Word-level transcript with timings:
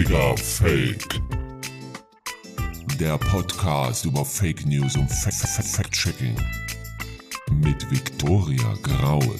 Digga 0.00 0.34
Fake. 0.34 1.20
Der 2.98 3.18
Podcast 3.18 4.06
über 4.06 4.24
Fake 4.24 4.64
News 4.64 4.96
und 4.96 5.10
Fa- 5.10 5.30
Fa- 5.30 5.62
Fact-Checking. 5.62 6.34
Mit 7.62 7.90
Viktoria 7.90 8.74
Graul. 8.82 9.36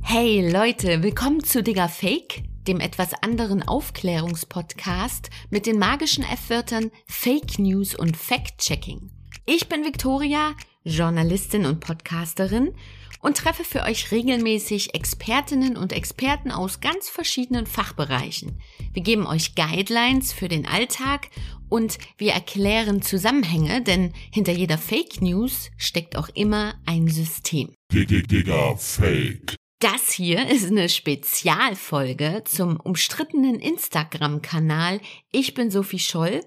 Hey 0.00 0.50
Leute, 0.50 1.04
willkommen 1.04 1.44
zu 1.44 1.62
Digger 1.62 1.88
Fake, 1.88 2.42
dem 2.66 2.80
etwas 2.80 3.14
anderen 3.22 3.62
Aufklärungspodcast 3.62 5.30
mit 5.50 5.66
den 5.66 5.78
magischen 5.78 6.24
F-Wörtern 6.24 6.90
Fake 7.06 7.60
News 7.60 7.94
und 7.94 8.16
Fact-Checking. 8.16 9.12
Ich 9.46 9.68
bin 9.68 9.84
Victoria, 9.84 10.54
Journalistin 10.84 11.66
und 11.66 11.80
Podcasterin 11.80 12.74
und 13.20 13.36
treffe 13.36 13.64
für 13.64 13.82
euch 13.84 14.10
regelmäßig 14.10 14.94
Expertinnen 14.94 15.76
und 15.76 15.92
Experten 15.92 16.50
aus 16.50 16.80
ganz 16.80 17.08
verschiedenen 17.08 17.66
Fachbereichen. 17.66 18.60
Wir 18.92 19.02
geben 19.02 19.26
euch 19.26 19.54
Guidelines 19.54 20.32
für 20.32 20.48
den 20.48 20.66
Alltag 20.66 21.28
und 21.68 21.98
wir 22.18 22.32
erklären 22.32 23.00
Zusammenhänge, 23.00 23.80
denn 23.82 24.12
hinter 24.32 24.52
jeder 24.52 24.76
Fake 24.76 25.22
News 25.22 25.70
steckt 25.76 26.16
auch 26.16 26.28
immer 26.34 26.74
ein 26.84 27.08
System. 27.08 27.72
Dig- 27.92 28.26
Digga 28.28 28.76
Fake. 28.76 29.54
Das 29.78 30.12
hier 30.12 30.48
ist 30.48 30.66
eine 30.70 30.88
Spezialfolge 30.88 32.42
zum 32.44 32.78
umstrittenen 32.78 33.56
Instagram-Kanal 33.58 35.00
Ich 35.32 35.54
bin 35.54 35.70
Sophie 35.70 35.98
Scholl. 35.98 36.40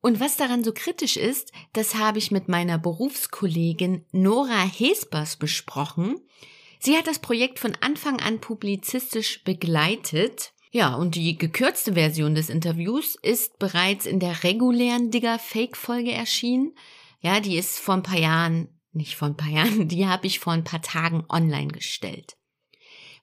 Und 0.00 0.18
was 0.18 0.36
daran 0.36 0.64
so 0.64 0.72
kritisch 0.72 1.16
ist, 1.16 1.52
das 1.72 1.94
habe 1.94 2.18
ich 2.18 2.30
mit 2.30 2.48
meiner 2.48 2.78
Berufskollegin 2.78 4.06
Nora 4.12 4.62
Hespers 4.62 5.36
besprochen. 5.36 6.16
Sie 6.78 6.96
hat 6.96 7.06
das 7.06 7.18
Projekt 7.18 7.58
von 7.58 7.76
Anfang 7.80 8.20
an 8.20 8.40
publizistisch 8.40 9.44
begleitet. 9.44 10.52
Ja, 10.70 10.94
und 10.94 11.16
die 11.16 11.36
gekürzte 11.36 11.94
Version 11.94 12.34
des 12.34 12.48
Interviews 12.48 13.16
ist 13.20 13.58
bereits 13.58 14.06
in 14.06 14.20
der 14.20 14.44
regulären 14.44 15.10
Digger 15.10 15.38
Fake 15.38 15.76
Folge 15.76 16.12
erschienen. 16.12 16.74
Ja, 17.20 17.40
die 17.40 17.56
ist 17.56 17.78
vor 17.78 17.94
ein 17.94 18.02
paar 18.02 18.18
Jahren, 18.18 18.68
nicht 18.92 19.16
vor 19.16 19.28
ein 19.28 19.36
paar 19.36 19.50
Jahren, 19.52 19.88
die 19.88 20.06
habe 20.06 20.26
ich 20.26 20.38
vor 20.38 20.54
ein 20.54 20.64
paar 20.64 20.80
Tagen 20.80 21.24
online 21.28 21.68
gestellt. 21.68 22.36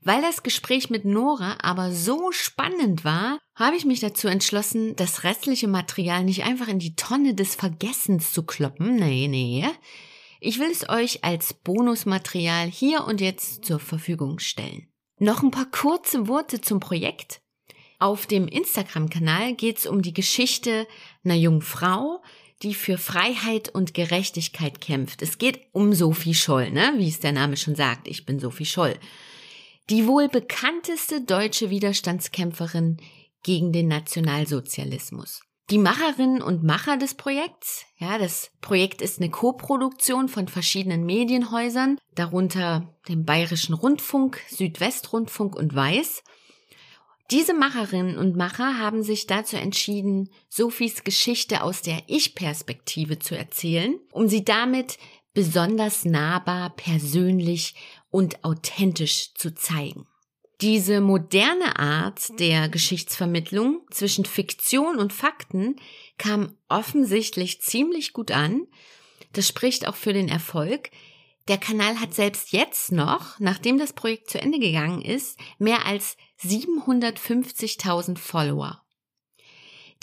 Weil 0.01 0.21
das 0.21 0.43
Gespräch 0.43 0.89
mit 0.89 1.05
Nora 1.05 1.57
aber 1.61 1.91
so 1.91 2.31
spannend 2.31 3.03
war, 3.03 3.39
habe 3.55 3.75
ich 3.75 3.85
mich 3.85 3.99
dazu 3.99 4.27
entschlossen, 4.27 4.95
das 4.95 5.23
restliche 5.23 5.67
Material 5.67 6.23
nicht 6.23 6.43
einfach 6.43 6.67
in 6.67 6.79
die 6.79 6.95
Tonne 6.95 7.33
des 7.33 7.55
Vergessens 7.55 8.31
zu 8.31 8.43
kloppen. 8.43 8.95
Nee, 8.95 9.27
nee. 9.27 9.65
Ich 10.39 10.59
will 10.59 10.69
es 10.69 10.87
euch 10.87 11.23
als 11.23 11.53
Bonusmaterial 11.53 12.67
hier 12.67 13.05
und 13.05 13.21
jetzt 13.21 13.65
zur 13.65 13.79
Verfügung 13.79 14.39
stellen. 14.39 14.87
Noch 15.19 15.41
ein 15.41 15.51
paar 15.51 15.65
kurze 15.65 16.27
Worte 16.27 16.61
zum 16.61 16.79
Projekt. 16.79 17.41
Auf 17.99 18.27
dem 18.27 18.47
Instagram-Kanal 18.47 19.55
geht 19.55 19.79
es 19.79 19.87
um 19.87 20.03
die 20.03 20.13
Geschichte 20.13 20.87
einer 21.23 21.33
jungen 21.33 21.63
Frau, 21.63 22.21
die 22.61 22.75
für 22.75 22.99
Freiheit 22.99 23.69
und 23.69 23.95
Gerechtigkeit 23.95 24.81
kämpft. 24.81 25.23
Es 25.23 25.39
geht 25.39 25.61
um 25.71 25.93
Sophie 25.93 26.35
Scholl, 26.35 26.71
ne? 26.71 26.93
wie 26.97 27.07
es 27.07 27.19
der 27.19 27.31
Name 27.31 27.57
schon 27.57 27.75
sagt. 27.75 28.07
Ich 28.07 28.25
bin 28.25 28.39
Sophie 28.39 28.65
Scholl. 28.65 28.95
Die 29.89 30.05
wohl 30.05 30.27
bekannteste 30.27 31.21
deutsche 31.21 31.69
Widerstandskämpferin 31.69 32.97
gegen 33.43 33.71
den 33.71 33.87
Nationalsozialismus. 33.87 35.41
Die 35.69 35.77
Macherinnen 35.77 36.41
und 36.41 36.63
Macher 36.63 36.97
des 36.97 37.15
Projekts, 37.15 37.85
ja, 37.97 38.17
das 38.17 38.51
Projekt 38.59 39.01
ist 39.01 39.19
eine 39.19 39.29
Koproduktion 39.29 40.27
von 40.27 40.49
verschiedenen 40.49 41.05
Medienhäusern, 41.05 41.99
darunter 42.15 42.97
dem 43.07 43.23
Bayerischen 43.23 43.73
Rundfunk, 43.73 44.41
Südwestrundfunk 44.49 45.55
und 45.55 45.73
Weiß. 45.73 46.23
Diese 47.31 47.53
Macherinnen 47.53 48.17
und 48.17 48.35
Macher 48.35 48.77
haben 48.77 49.03
sich 49.03 49.25
dazu 49.25 49.55
entschieden, 49.55 50.29
Sophies 50.49 51.05
Geschichte 51.05 51.63
aus 51.63 51.81
der 51.81 52.01
Ich-Perspektive 52.07 53.19
zu 53.19 53.37
erzählen, 53.37 53.99
um 54.11 54.27
sie 54.27 54.43
damit 54.43 54.97
besonders 55.37 56.03
nahbar, 56.03 56.71
persönlich 56.75 57.75
und 58.17 58.43
authentisch 58.43 59.35
zu 59.35 59.53
zeigen. 59.53 60.07
Diese 60.59 61.01
moderne 61.01 61.77
Art 61.77 62.39
der 62.39 62.67
Geschichtsvermittlung 62.67 63.81
zwischen 63.91 64.25
Fiktion 64.25 64.97
und 64.97 65.13
Fakten 65.13 65.75
kam 66.17 66.57
offensichtlich 66.67 67.61
ziemlich 67.61 68.13
gut 68.13 68.31
an. 68.31 68.65
Das 69.33 69.47
spricht 69.47 69.87
auch 69.87 69.95
für 69.95 70.13
den 70.13 70.29
Erfolg. 70.29 70.89
Der 71.47 71.59
Kanal 71.59 71.99
hat 71.99 72.15
selbst 72.15 72.53
jetzt 72.53 72.91
noch, 72.91 73.39
nachdem 73.39 73.77
das 73.77 73.93
Projekt 73.93 74.31
zu 74.31 74.41
Ende 74.41 74.57
gegangen 74.57 75.03
ist, 75.03 75.37
mehr 75.59 75.85
als 75.85 76.17
750.000 76.41 78.17
Follower. 78.17 78.81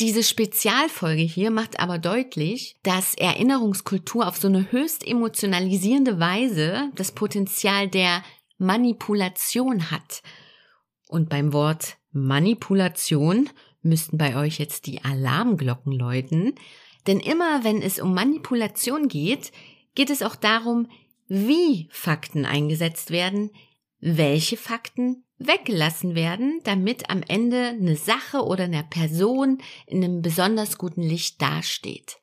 Diese 0.01 0.25
Spezialfolge 0.25 1.23
hier 1.23 1.51
macht 1.53 1.79
aber 1.79 1.99
deutlich, 1.99 2.77
dass 2.83 3.15
Erinnerungskultur 3.15 4.27
auf 4.27 4.37
so 4.37 4.49
eine 4.49 4.73
höchst 4.73 5.07
emotionalisierende 5.07 6.19
Weise 6.19 6.91
das 6.97 7.13
Potenzial 7.13 7.89
der 7.89 8.25
Manipulation 8.59 9.93
hat. 9.93 10.23
Und 11.09 11.29
beim 11.29 11.53
Wort 11.53 11.97
Manipulation 12.11 13.51
müssten 13.83 14.19
bei 14.19 14.37
euch 14.37 14.59
jetzt 14.59 14.87
die 14.87 15.05
Alarmglocken 15.05 15.93
läuten, 15.93 16.55
denn 17.07 17.21
immer 17.21 17.63
wenn 17.63 17.83
es 17.83 18.01
um 18.01 18.15
Manipulation 18.15 19.09
geht, 19.09 19.53
geht 19.95 20.11
es 20.11 20.23
auch 20.23 20.37
darum, 20.37 20.89
wie 21.29 21.89
Fakten 21.91 22.47
eingesetzt 22.47 23.11
werden, 23.11 23.51
welche 24.01 24.57
Fakten 24.57 25.24
weggelassen 25.47 26.15
werden, 26.15 26.61
damit 26.65 27.11
am 27.11 27.23
Ende 27.27 27.69
eine 27.69 27.97
Sache 27.97 28.45
oder 28.45 28.65
eine 28.65 28.85
Person 28.85 29.59
in 29.87 30.05
einem 30.05 30.23
besonders 30.23 30.79
guten 30.79 31.03
Licht 31.03 31.41
dasteht. 31.41 32.19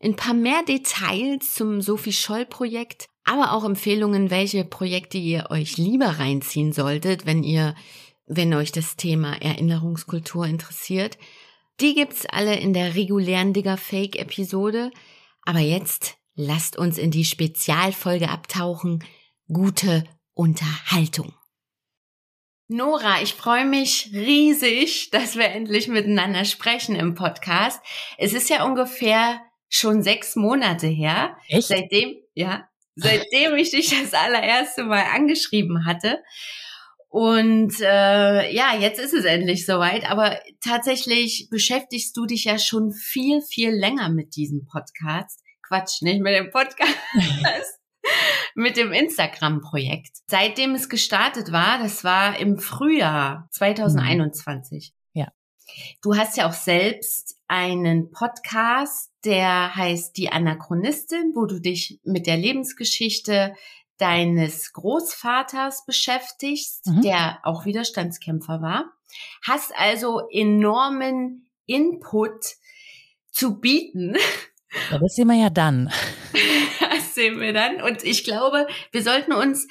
Ein 0.00 0.16
paar 0.16 0.34
mehr 0.34 0.62
Details 0.62 1.54
zum 1.54 1.80
Sophie 1.80 2.12
Scholl 2.12 2.46
Projekt, 2.46 3.06
aber 3.24 3.52
auch 3.52 3.64
Empfehlungen, 3.64 4.30
welche 4.30 4.64
Projekte 4.64 5.18
ihr 5.18 5.46
euch 5.50 5.78
lieber 5.78 6.18
reinziehen 6.18 6.72
solltet, 6.72 7.26
wenn 7.26 7.42
ihr, 7.42 7.74
wenn 8.26 8.54
euch 8.54 8.72
das 8.72 8.96
Thema 8.96 9.40
Erinnerungskultur 9.40 10.46
interessiert. 10.46 11.18
Die 11.80 11.94
gibt's 11.94 12.26
alle 12.26 12.58
in 12.58 12.72
der 12.72 12.94
regulären 12.94 13.52
Digger 13.52 13.76
Fake 13.76 14.16
Episode. 14.16 14.90
Aber 15.42 15.60
jetzt 15.60 16.16
lasst 16.34 16.76
uns 16.76 16.98
in 16.98 17.10
die 17.10 17.24
Spezialfolge 17.24 18.28
abtauchen. 18.28 19.04
Gute 19.48 20.04
Unterhaltung. 20.34 21.34
Nora, 22.68 23.22
ich 23.22 23.34
freue 23.34 23.64
mich 23.64 24.10
riesig, 24.12 25.10
dass 25.10 25.36
wir 25.36 25.46
endlich 25.46 25.86
miteinander 25.86 26.44
sprechen 26.44 26.96
im 26.96 27.14
Podcast. 27.14 27.80
Es 28.18 28.32
ist 28.32 28.50
ja 28.50 28.64
ungefähr 28.64 29.40
schon 29.68 30.02
sechs 30.02 30.34
Monate 30.34 30.88
her, 30.88 31.36
Echt? 31.48 31.68
seitdem, 31.68 32.16
ja, 32.34 32.68
seitdem 32.96 33.54
ich 33.54 33.70
dich 33.70 33.90
das 33.90 34.14
allererste 34.14 34.82
Mal 34.82 35.04
angeschrieben 35.14 35.86
hatte. 35.86 36.18
Und 37.08 37.80
äh, 37.80 38.52
ja, 38.52 38.76
jetzt 38.78 38.98
ist 38.98 39.14
es 39.14 39.24
endlich 39.24 39.64
soweit. 39.64 40.10
Aber 40.10 40.38
tatsächlich 40.60 41.48
beschäftigst 41.50 42.16
du 42.16 42.26
dich 42.26 42.44
ja 42.44 42.58
schon 42.58 42.92
viel, 42.92 43.42
viel 43.42 43.70
länger 43.70 44.08
mit 44.10 44.34
diesem 44.34 44.66
Podcast. 44.66 45.40
Quatsch, 45.62 46.02
nicht 46.02 46.20
mit 46.20 46.34
dem 46.34 46.50
Podcast. 46.50 46.96
mit 48.56 48.76
dem 48.76 48.92
Instagram-Projekt. 48.92 50.16
Seitdem 50.28 50.74
es 50.74 50.88
gestartet 50.88 51.52
war, 51.52 51.78
das 51.78 52.02
war 52.04 52.38
im 52.38 52.58
Frühjahr 52.58 53.48
2021. 53.52 54.92
Ja. 55.12 55.28
Du 56.02 56.16
hast 56.16 56.36
ja 56.36 56.48
auch 56.48 56.52
selbst 56.54 57.36
einen 57.48 58.10
Podcast, 58.10 59.12
der 59.24 59.76
heißt 59.76 60.16
Die 60.16 60.30
Anachronistin, 60.32 61.32
wo 61.34 61.44
du 61.46 61.60
dich 61.60 62.00
mit 62.02 62.26
der 62.26 62.38
Lebensgeschichte 62.38 63.54
deines 63.98 64.72
Großvaters 64.72 65.84
beschäftigst, 65.86 66.86
Mhm. 66.86 67.02
der 67.02 67.38
auch 67.44 67.64
Widerstandskämpfer 67.66 68.62
war. 68.62 68.92
Hast 69.46 69.72
also 69.76 70.28
enormen 70.30 71.50
Input 71.66 72.56
zu 73.30 73.60
bieten 73.60 74.16
Ja, 74.90 74.98
das 74.98 75.14
sehen 75.14 75.28
wir 75.28 75.36
ja 75.36 75.50
dann. 75.50 75.90
das 76.90 77.14
sehen 77.14 77.40
wir 77.40 77.52
dann. 77.52 77.82
Und 77.82 78.04
ich 78.04 78.24
glaube, 78.24 78.66
wir 78.92 79.02
sollten 79.02 79.32
uns 79.32 79.66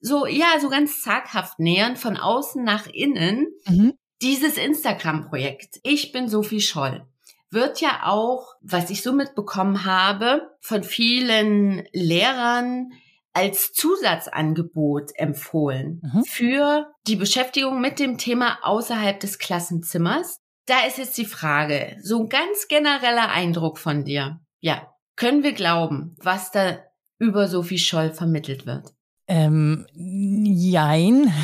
so, 0.00 0.26
ja, 0.26 0.58
so 0.60 0.68
ganz 0.68 1.02
zaghaft 1.02 1.58
nähern, 1.58 1.96
von 1.96 2.16
außen 2.16 2.62
nach 2.62 2.86
innen. 2.86 3.46
Mhm. 3.66 3.94
Dieses 4.22 4.58
Instagram-Projekt, 4.58 5.80
ich 5.82 6.12
bin 6.12 6.28
Sophie 6.28 6.60
Scholl, 6.60 7.06
wird 7.50 7.80
ja 7.80 8.02
auch, 8.04 8.54
was 8.60 8.90
ich 8.90 9.02
so 9.02 9.12
mitbekommen 9.12 9.84
habe, 9.84 10.50
von 10.60 10.82
vielen 10.82 11.84
Lehrern 11.92 12.92
als 13.32 13.72
Zusatzangebot 13.72 15.10
empfohlen 15.16 16.00
Mhm. 16.02 16.24
für 16.24 16.92
die 17.06 17.16
Beschäftigung 17.16 17.80
mit 17.80 17.98
dem 17.98 18.16
Thema 18.18 18.58
außerhalb 18.62 19.18
des 19.18 19.38
Klassenzimmers. 19.38 20.40
Da 20.66 20.86
ist 20.86 20.98
jetzt 20.98 21.18
die 21.18 21.26
Frage, 21.26 21.96
so 22.02 22.22
ein 22.22 22.28
ganz 22.28 22.68
genereller 22.68 23.30
Eindruck 23.30 23.78
von 23.78 24.04
dir. 24.04 24.40
Ja, 24.60 24.94
können 25.16 25.42
wir 25.42 25.52
glauben, 25.52 26.16
was 26.18 26.50
da 26.50 26.78
über 27.18 27.48
Sophie 27.48 27.78
Scholl 27.78 28.12
vermittelt 28.12 28.66
wird? 28.66 28.94
Ähm, 29.28 29.86
jein. 29.94 31.32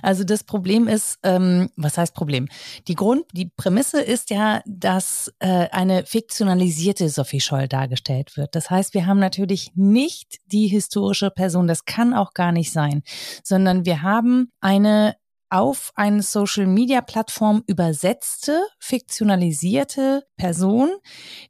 Also 0.00 0.24
das 0.24 0.44
Problem 0.44 0.88
ist, 0.88 1.18
ähm, 1.22 1.68
was 1.76 1.98
heißt 1.98 2.14
Problem? 2.14 2.48
Die 2.86 2.94
Grund, 2.94 3.26
die 3.32 3.50
Prämisse 3.54 4.00
ist 4.00 4.30
ja, 4.30 4.62
dass 4.64 5.30
äh, 5.40 5.68
eine 5.70 6.06
fiktionalisierte 6.06 7.10
Sophie 7.10 7.40
Scholl 7.40 7.68
dargestellt 7.68 8.38
wird. 8.38 8.54
Das 8.54 8.70
heißt, 8.70 8.94
wir 8.94 9.04
haben 9.04 9.18
natürlich 9.18 9.72
nicht 9.74 10.38
die 10.46 10.68
historische 10.68 11.30
Person, 11.30 11.66
das 11.66 11.84
kann 11.84 12.14
auch 12.14 12.32
gar 12.32 12.50
nicht 12.50 12.72
sein, 12.72 13.02
sondern 13.44 13.84
wir 13.84 14.00
haben 14.00 14.50
eine 14.62 15.16
auf 15.50 15.92
eine 15.94 16.22
Social-Media-Plattform 16.22 17.64
übersetzte, 17.66 18.62
fiktionalisierte 18.78 20.26
Person, 20.36 20.90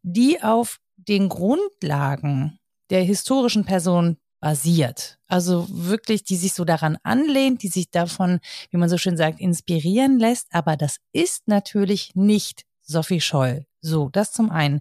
die 0.03 0.43
auf 0.43 0.79
den 0.97 1.29
Grundlagen 1.29 2.59
der 2.91 3.03
historischen 3.03 3.65
Person 3.65 4.19
basiert. 4.41 5.19
Also 5.27 5.67
wirklich, 5.71 6.25
die 6.25 6.37
sich 6.37 6.55
so 6.55 6.65
daran 6.65 6.97
anlehnt, 7.03 7.63
die 7.63 7.69
sich 7.69 7.91
davon, 7.91 8.41
wie 8.71 8.77
man 8.77 8.89
so 8.89 8.99
schön 8.99 9.17
sagt, 9.17 9.41
inspirieren 9.41 10.19
lässt. 10.19 10.49
Aber 10.53 10.77
das 10.77 10.99
ist 11.13 11.49
natürlich 11.49 12.13
nicht 12.15 12.63
Sophie 12.83 13.21
Scholl. 13.21 13.68
So, 13.81 14.09
das 14.11 14.33
zum 14.33 14.51
einen. 14.51 14.81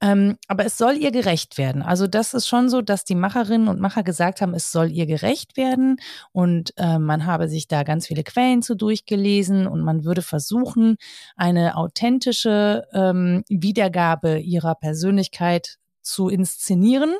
Ähm, 0.00 0.36
aber 0.48 0.66
es 0.66 0.76
soll 0.76 0.96
ihr 0.96 1.12
gerecht 1.12 1.56
werden. 1.56 1.80
Also 1.80 2.06
das 2.06 2.34
ist 2.34 2.48
schon 2.48 2.68
so, 2.68 2.82
dass 2.82 3.04
die 3.04 3.14
Macherinnen 3.14 3.68
und 3.68 3.80
Macher 3.80 4.02
gesagt 4.02 4.40
haben, 4.40 4.52
es 4.52 4.70
soll 4.72 4.90
ihr 4.90 5.06
gerecht 5.06 5.56
werden 5.56 5.96
und 6.32 6.74
äh, 6.76 6.98
man 6.98 7.26
habe 7.26 7.48
sich 7.48 7.68
da 7.68 7.84
ganz 7.84 8.08
viele 8.08 8.24
Quellen 8.24 8.60
zu 8.60 8.74
durchgelesen 8.74 9.66
und 9.66 9.80
man 9.82 10.04
würde 10.04 10.22
versuchen, 10.22 10.96
eine 11.36 11.76
authentische 11.76 12.86
ähm, 12.92 13.44
Wiedergabe 13.48 14.40
ihrer 14.40 14.74
Persönlichkeit 14.74 15.78
zu 16.02 16.28
inszenieren. 16.28 17.14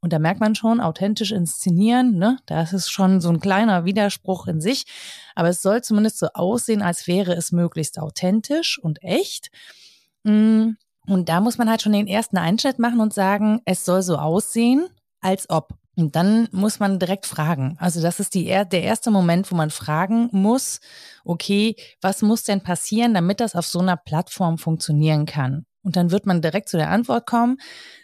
Und 0.00 0.12
da 0.12 0.18
merkt 0.18 0.40
man 0.40 0.54
schon, 0.54 0.80
authentisch 0.80 1.32
inszenieren, 1.32 2.18
ne? 2.18 2.38
Das 2.46 2.72
ist 2.72 2.90
schon 2.90 3.20
so 3.20 3.30
ein 3.30 3.40
kleiner 3.40 3.84
Widerspruch 3.84 4.46
in 4.46 4.60
sich. 4.60 4.84
Aber 5.34 5.48
es 5.48 5.62
soll 5.62 5.82
zumindest 5.82 6.18
so 6.18 6.28
aussehen, 6.34 6.82
als 6.82 7.06
wäre 7.06 7.32
es 7.32 7.52
möglichst 7.52 7.98
authentisch 7.98 8.78
und 8.78 9.02
echt. 9.02 9.48
Mm, 10.24 10.72
und 11.06 11.28
da 11.28 11.40
muss 11.40 11.58
man 11.58 11.70
halt 11.70 11.82
schon 11.82 11.92
den 11.92 12.06
ersten 12.06 12.36
Einschnitt 12.36 12.78
machen 12.78 13.00
und 13.00 13.14
sagen, 13.14 13.60
es 13.64 13.84
soll 13.84 14.02
so 14.02 14.16
aussehen, 14.16 14.88
als 15.20 15.48
ob. 15.48 15.74
Und 15.96 16.14
dann 16.14 16.48
muss 16.52 16.78
man 16.78 17.00
direkt 17.00 17.26
fragen. 17.26 17.76
Also 17.80 18.00
das 18.00 18.20
ist 18.20 18.34
die, 18.34 18.44
der 18.44 18.82
erste 18.82 19.10
Moment, 19.10 19.50
wo 19.50 19.56
man 19.56 19.70
fragen 19.70 20.28
muss, 20.30 20.80
okay, 21.24 21.74
was 22.00 22.22
muss 22.22 22.44
denn 22.44 22.62
passieren, 22.62 23.14
damit 23.14 23.40
das 23.40 23.56
auf 23.56 23.66
so 23.66 23.80
einer 23.80 23.96
Plattform 23.96 24.58
funktionieren 24.58 25.26
kann? 25.26 25.66
Und 25.82 25.96
dann 25.96 26.12
wird 26.12 26.24
man 26.24 26.40
direkt 26.40 26.68
zu 26.68 26.76
der 26.76 26.90
Antwort 26.90 27.26
kommen, 27.26 27.56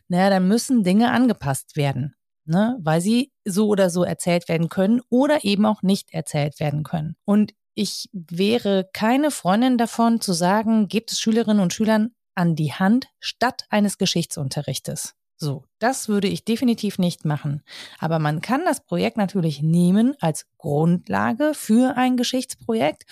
naja, 0.09 0.31
dann 0.31 0.49
müssen 0.49 0.83
Dinge 0.83 1.13
angepasst 1.13 1.77
werden, 1.77 2.15
ne? 2.47 2.77
weil 2.81 3.01
sie 3.01 3.31
so 3.45 3.69
oder 3.69 3.91
so 3.91 4.03
erzählt 4.03 4.49
werden 4.49 4.69
können 4.69 5.01
oder 5.09 5.45
eben 5.45 5.65
auch 5.65 5.83
nicht 5.83 6.13
erzählt 6.13 6.59
werden 6.59 6.83
können. 6.83 7.15
Und 7.25 7.53
ich 7.75 8.09
wäre 8.13 8.89
keine 8.93 9.31
Freundin 9.31 9.79
davon 9.79 10.21
zu 10.21 10.33
sagen, 10.33 10.89
gibt 10.89 11.13
es 11.13 11.21
Schülerinnen 11.21 11.63
und 11.63 11.73
Schülern 11.73 12.13
an 12.35 12.57
die 12.57 12.73
Hand 12.73 13.09
statt 13.21 13.65
eines 13.69 13.99
Geschichtsunterrichtes. 13.99 15.15
So, 15.37 15.65
das 15.79 16.09
würde 16.09 16.29
ich 16.29 16.45
definitiv 16.45 16.99
nicht 16.99 17.25
machen. 17.25 17.63
Aber 17.99 18.19
man 18.19 18.41
kann 18.41 18.65
das 18.65 18.85
Projekt 18.85 19.17
natürlich 19.17 19.63
nehmen 19.63 20.15
als 20.21 20.47
Grundlage 20.59 21.53
für 21.55 21.97
ein 21.97 22.17
Geschichtsprojekt 22.17 23.05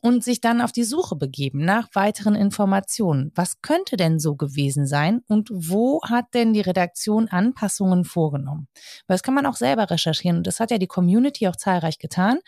und 0.00 0.24
sich 0.24 0.40
dann 0.40 0.60
auf 0.60 0.72
die 0.72 0.84
Suche 0.84 1.14
begeben 1.14 1.64
nach 1.64 1.88
weiteren 1.94 2.34
Informationen. 2.34 3.32
Was 3.34 3.60
könnte 3.60 3.96
denn 3.96 4.18
so 4.18 4.34
gewesen 4.34 4.86
sein 4.86 5.22
und 5.28 5.48
wo 5.52 6.00
hat 6.02 6.34
denn 6.34 6.52
die 6.52 6.60
Redaktion 6.60 7.28
Anpassungen 7.28 8.04
vorgenommen? 8.04 8.66
Weil 9.06 9.14
das 9.14 9.22
kann 9.22 9.34
man 9.34 9.46
auch 9.46 9.56
selber 9.56 9.90
recherchieren 9.90 10.38
und 10.38 10.46
das 10.46 10.58
hat 10.58 10.70
ja 10.70 10.78
die 10.78 10.86
Community 10.86 11.46
auch 11.48 11.56
zahlreich 11.56 11.98
getan. 11.98 12.40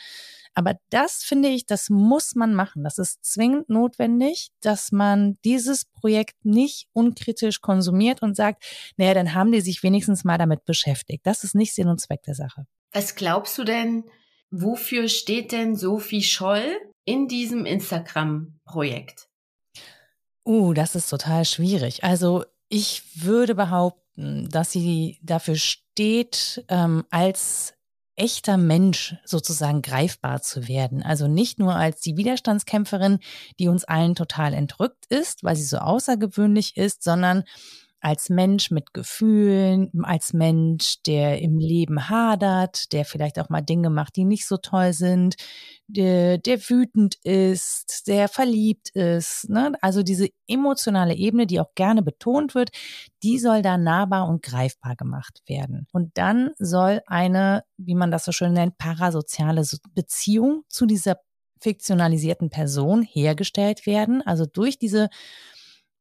Aber 0.54 0.74
das 0.90 1.22
finde 1.24 1.48
ich, 1.48 1.66
das 1.66 1.88
muss 1.88 2.34
man 2.34 2.54
machen. 2.54 2.84
Das 2.84 2.98
ist 2.98 3.24
zwingend 3.24 3.68
notwendig, 3.68 4.50
dass 4.60 4.92
man 4.92 5.38
dieses 5.44 5.86
Projekt 5.86 6.44
nicht 6.44 6.88
unkritisch 6.92 7.60
konsumiert 7.60 8.22
und 8.22 8.36
sagt, 8.36 8.64
naja, 8.96 9.14
dann 9.14 9.34
haben 9.34 9.52
die 9.52 9.60
sich 9.60 9.82
wenigstens 9.82 10.24
mal 10.24 10.38
damit 10.38 10.64
beschäftigt. 10.64 11.26
Das 11.26 11.44
ist 11.44 11.54
nicht 11.54 11.74
Sinn 11.74 11.88
und 11.88 12.00
Zweck 12.00 12.22
der 12.24 12.34
Sache. 12.34 12.66
Was 12.92 13.14
glaubst 13.14 13.56
du 13.56 13.64
denn, 13.64 14.04
wofür 14.50 15.08
steht 15.08 15.52
denn 15.52 15.74
Sophie 15.76 16.22
Scholl 16.22 16.78
in 17.04 17.28
diesem 17.28 17.64
Instagram-Projekt? 17.64 19.28
Uh, 20.44 20.74
das 20.74 20.94
ist 20.94 21.08
total 21.08 21.44
schwierig. 21.44 22.04
Also 22.04 22.44
ich 22.68 23.02
würde 23.14 23.54
behaupten, 23.54 24.48
dass 24.50 24.72
sie 24.72 25.18
dafür 25.22 25.56
steht, 25.56 26.64
ähm, 26.68 27.04
als 27.10 27.74
echter 28.16 28.56
Mensch 28.56 29.16
sozusagen 29.24 29.82
greifbar 29.82 30.42
zu 30.42 30.68
werden. 30.68 31.02
Also 31.02 31.28
nicht 31.28 31.58
nur 31.58 31.74
als 31.74 32.00
die 32.00 32.16
Widerstandskämpferin, 32.16 33.18
die 33.58 33.68
uns 33.68 33.84
allen 33.84 34.14
total 34.14 34.54
entrückt 34.54 35.06
ist, 35.06 35.44
weil 35.44 35.56
sie 35.56 35.64
so 35.64 35.78
außergewöhnlich 35.78 36.76
ist, 36.76 37.02
sondern 37.02 37.44
als 38.02 38.28
Mensch 38.30 38.70
mit 38.72 38.92
Gefühlen, 38.92 39.90
als 40.02 40.32
Mensch, 40.32 41.02
der 41.06 41.40
im 41.40 41.58
Leben 41.58 42.08
hadert, 42.08 42.92
der 42.92 43.04
vielleicht 43.04 43.38
auch 43.38 43.48
mal 43.48 43.60
Dinge 43.60 43.90
macht, 43.90 44.16
die 44.16 44.24
nicht 44.24 44.46
so 44.46 44.56
toll 44.56 44.92
sind, 44.92 45.36
der, 45.86 46.38
der 46.38 46.58
wütend 46.68 47.14
ist, 47.22 48.08
der 48.08 48.28
verliebt 48.28 48.90
ist. 48.90 49.48
Ne? 49.48 49.72
Also 49.80 50.02
diese 50.02 50.28
emotionale 50.48 51.14
Ebene, 51.14 51.46
die 51.46 51.60
auch 51.60 51.74
gerne 51.76 52.02
betont 52.02 52.56
wird, 52.56 52.70
die 53.22 53.38
soll 53.38 53.62
da 53.62 53.78
nahbar 53.78 54.28
und 54.28 54.42
greifbar 54.42 54.96
gemacht 54.96 55.40
werden. 55.46 55.86
Und 55.92 56.18
dann 56.18 56.50
soll 56.58 57.02
eine, 57.06 57.62
wie 57.76 57.94
man 57.94 58.10
das 58.10 58.24
so 58.24 58.32
schön 58.32 58.52
nennt, 58.52 58.78
parasoziale 58.78 59.64
Beziehung 59.94 60.64
zu 60.68 60.86
dieser 60.86 61.18
fiktionalisierten 61.60 62.50
Person 62.50 63.02
hergestellt 63.02 63.86
werden. 63.86 64.20
Also 64.22 64.46
durch 64.46 64.78
diese 64.78 65.08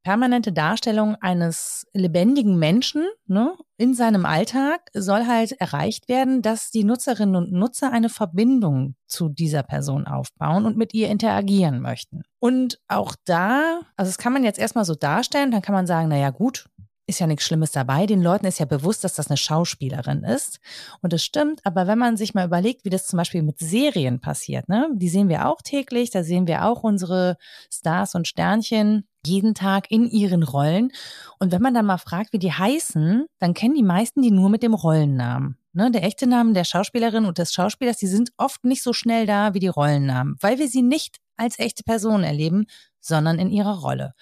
permanente 0.02 0.52
Darstellung 0.52 1.16
eines 1.16 1.86
lebendigen 1.92 2.58
Menschen 2.58 3.06
ne, 3.26 3.54
in 3.76 3.94
seinem 3.94 4.26
Alltag 4.26 4.88
soll 4.92 5.26
halt 5.26 5.52
erreicht 5.52 6.08
werden, 6.08 6.42
dass 6.42 6.70
die 6.70 6.84
Nutzerinnen 6.84 7.36
und 7.36 7.52
Nutzer 7.52 7.92
eine 7.92 8.08
Verbindung 8.08 8.94
zu 9.06 9.28
dieser 9.28 9.62
Person 9.62 10.06
aufbauen 10.06 10.66
und 10.66 10.76
mit 10.76 10.94
ihr 10.94 11.08
interagieren 11.08 11.80
möchten. 11.80 12.22
Und 12.38 12.80
auch 12.88 13.14
da, 13.24 13.80
also 13.96 14.08
das 14.08 14.18
kann 14.18 14.32
man 14.32 14.44
jetzt 14.44 14.58
erstmal 14.58 14.84
so 14.84 14.94
darstellen, 14.94 15.50
dann 15.50 15.62
kann 15.62 15.74
man 15.74 15.86
sagen, 15.86 16.08
naja 16.08 16.30
gut, 16.30 16.68
ist 17.06 17.20
ja 17.20 17.26
nichts 17.26 17.44
Schlimmes 17.44 17.72
dabei. 17.72 18.06
Den 18.06 18.22
Leuten 18.22 18.46
ist 18.46 18.58
ja 18.58 18.66
bewusst, 18.66 19.04
dass 19.04 19.14
das 19.14 19.28
eine 19.28 19.36
Schauspielerin 19.36 20.24
ist. 20.24 20.60
Und 21.00 21.12
das 21.12 21.24
stimmt, 21.24 21.60
aber 21.64 21.86
wenn 21.86 21.98
man 21.98 22.16
sich 22.16 22.34
mal 22.34 22.46
überlegt, 22.46 22.84
wie 22.84 22.90
das 22.90 23.06
zum 23.06 23.16
Beispiel 23.16 23.42
mit 23.42 23.58
Serien 23.58 24.20
passiert, 24.20 24.68
ne, 24.68 24.88
die 24.94 25.08
sehen 25.08 25.28
wir 25.28 25.48
auch 25.48 25.62
täglich, 25.62 26.10
da 26.10 26.22
sehen 26.22 26.46
wir 26.46 26.64
auch 26.64 26.82
unsere 26.82 27.36
Stars 27.70 28.14
und 28.14 28.28
Sternchen 28.28 29.06
jeden 29.24 29.54
Tag 29.54 29.90
in 29.90 30.06
ihren 30.08 30.42
Rollen. 30.42 30.90
Und 31.38 31.52
wenn 31.52 31.62
man 31.62 31.74
dann 31.74 31.86
mal 31.86 31.98
fragt, 31.98 32.32
wie 32.32 32.38
die 32.38 32.52
heißen, 32.52 33.26
dann 33.38 33.54
kennen 33.54 33.74
die 33.74 33.82
meisten 33.82 34.22
die 34.22 34.30
nur 34.30 34.50
mit 34.50 34.62
dem 34.62 34.74
Rollennamen. 34.74 35.58
Ne, 35.74 35.90
der 35.90 36.04
echte 36.04 36.26
Name 36.26 36.52
der 36.52 36.64
Schauspielerin 36.64 37.24
und 37.24 37.38
des 37.38 37.52
Schauspielers, 37.52 37.96
die 37.96 38.06
sind 38.06 38.30
oft 38.36 38.62
nicht 38.64 38.82
so 38.82 38.92
schnell 38.92 39.26
da 39.26 39.54
wie 39.54 39.58
die 39.58 39.68
Rollennamen, 39.68 40.36
weil 40.40 40.58
wir 40.58 40.68
sie 40.68 40.82
nicht 40.82 41.16
als 41.42 41.58
echte 41.58 41.82
Person 41.82 42.22
erleben, 42.24 42.66
sondern 43.02 43.38
in 43.38 43.50
ihrer 43.50 43.80
Rolle. 43.80 44.14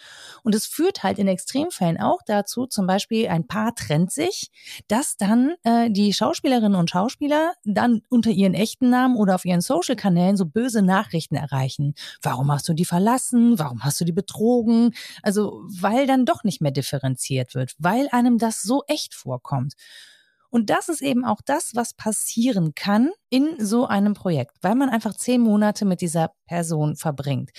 Und 0.42 0.54
es 0.54 0.66
führt 0.66 1.02
halt 1.02 1.18
in 1.18 1.28
Extremfällen 1.28 2.00
auch 2.00 2.20
dazu, 2.26 2.66
zum 2.66 2.86
Beispiel 2.86 3.28
ein 3.28 3.46
Paar 3.46 3.74
trennt 3.74 4.10
sich, 4.10 4.50
dass 4.88 5.16
dann 5.16 5.54
äh, 5.64 5.90
die 5.90 6.12
Schauspielerinnen 6.12 6.74
und 6.74 6.90
Schauspieler 6.90 7.52
dann 7.64 8.00
unter 8.08 8.30
ihren 8.30 8.54
echten 8.54 8.88
Namen 8.88 9.16
oder 9.16 9.34
auf 9.34 9.44
ihren 9.44 9.60
Social-Kanälen 9.60 10.36
so 10.36 10.46
böse 10.46 10.82
Nachrichten 10.82 11.36
erreichen. 11.36 11.94
Warum 12.22 12.50
hast 12.50 12.68
du 12.68 12.72
die 12.72 12.86
verlassen? 12.86 13.58
Warum 13.58 13.84
hast 13.84 14.00
du 14.00 14.04
die 14.04 14.12
betrogen? 14.12 14.94
Also, 15.22 15.62
weil 15.68 16.06
dann 16.06 16.24
doch 16.24 16.42
nicht 16.42 16.62
mehr 16.62 16.72
differenziert 16.72 17.54
wird, 17.54 17.74
weil 17.78 18.08
einem 18.10 18.38
das 18.38 18.62
so 18.62 18.82
echt 18.86 19.14
vorkommt. 19.14 19.74
Und 20.50 20.68
das 20.68 20.88
ist 20.88 21.00
eben 21.00 21.24
auch 21.24 21.40
das, 21.44 21.74
was 21.74 21.94
passieren 21.94 22.74
kann 22.74 23.10
in 23.30 23.64
so 23.64 23.86
einem 23.86 24.14
Projekt, 24.14 24.56
weil 24.62 24.74
man 24.74 24.90
einfach 24.90 25.14
zehn 25.14 25.40
Monate 25.40 25.84
mit 25.84 26.00
dieser 26.00 26.32
Person 26.46 26.96
verbringt. 26.96 27.50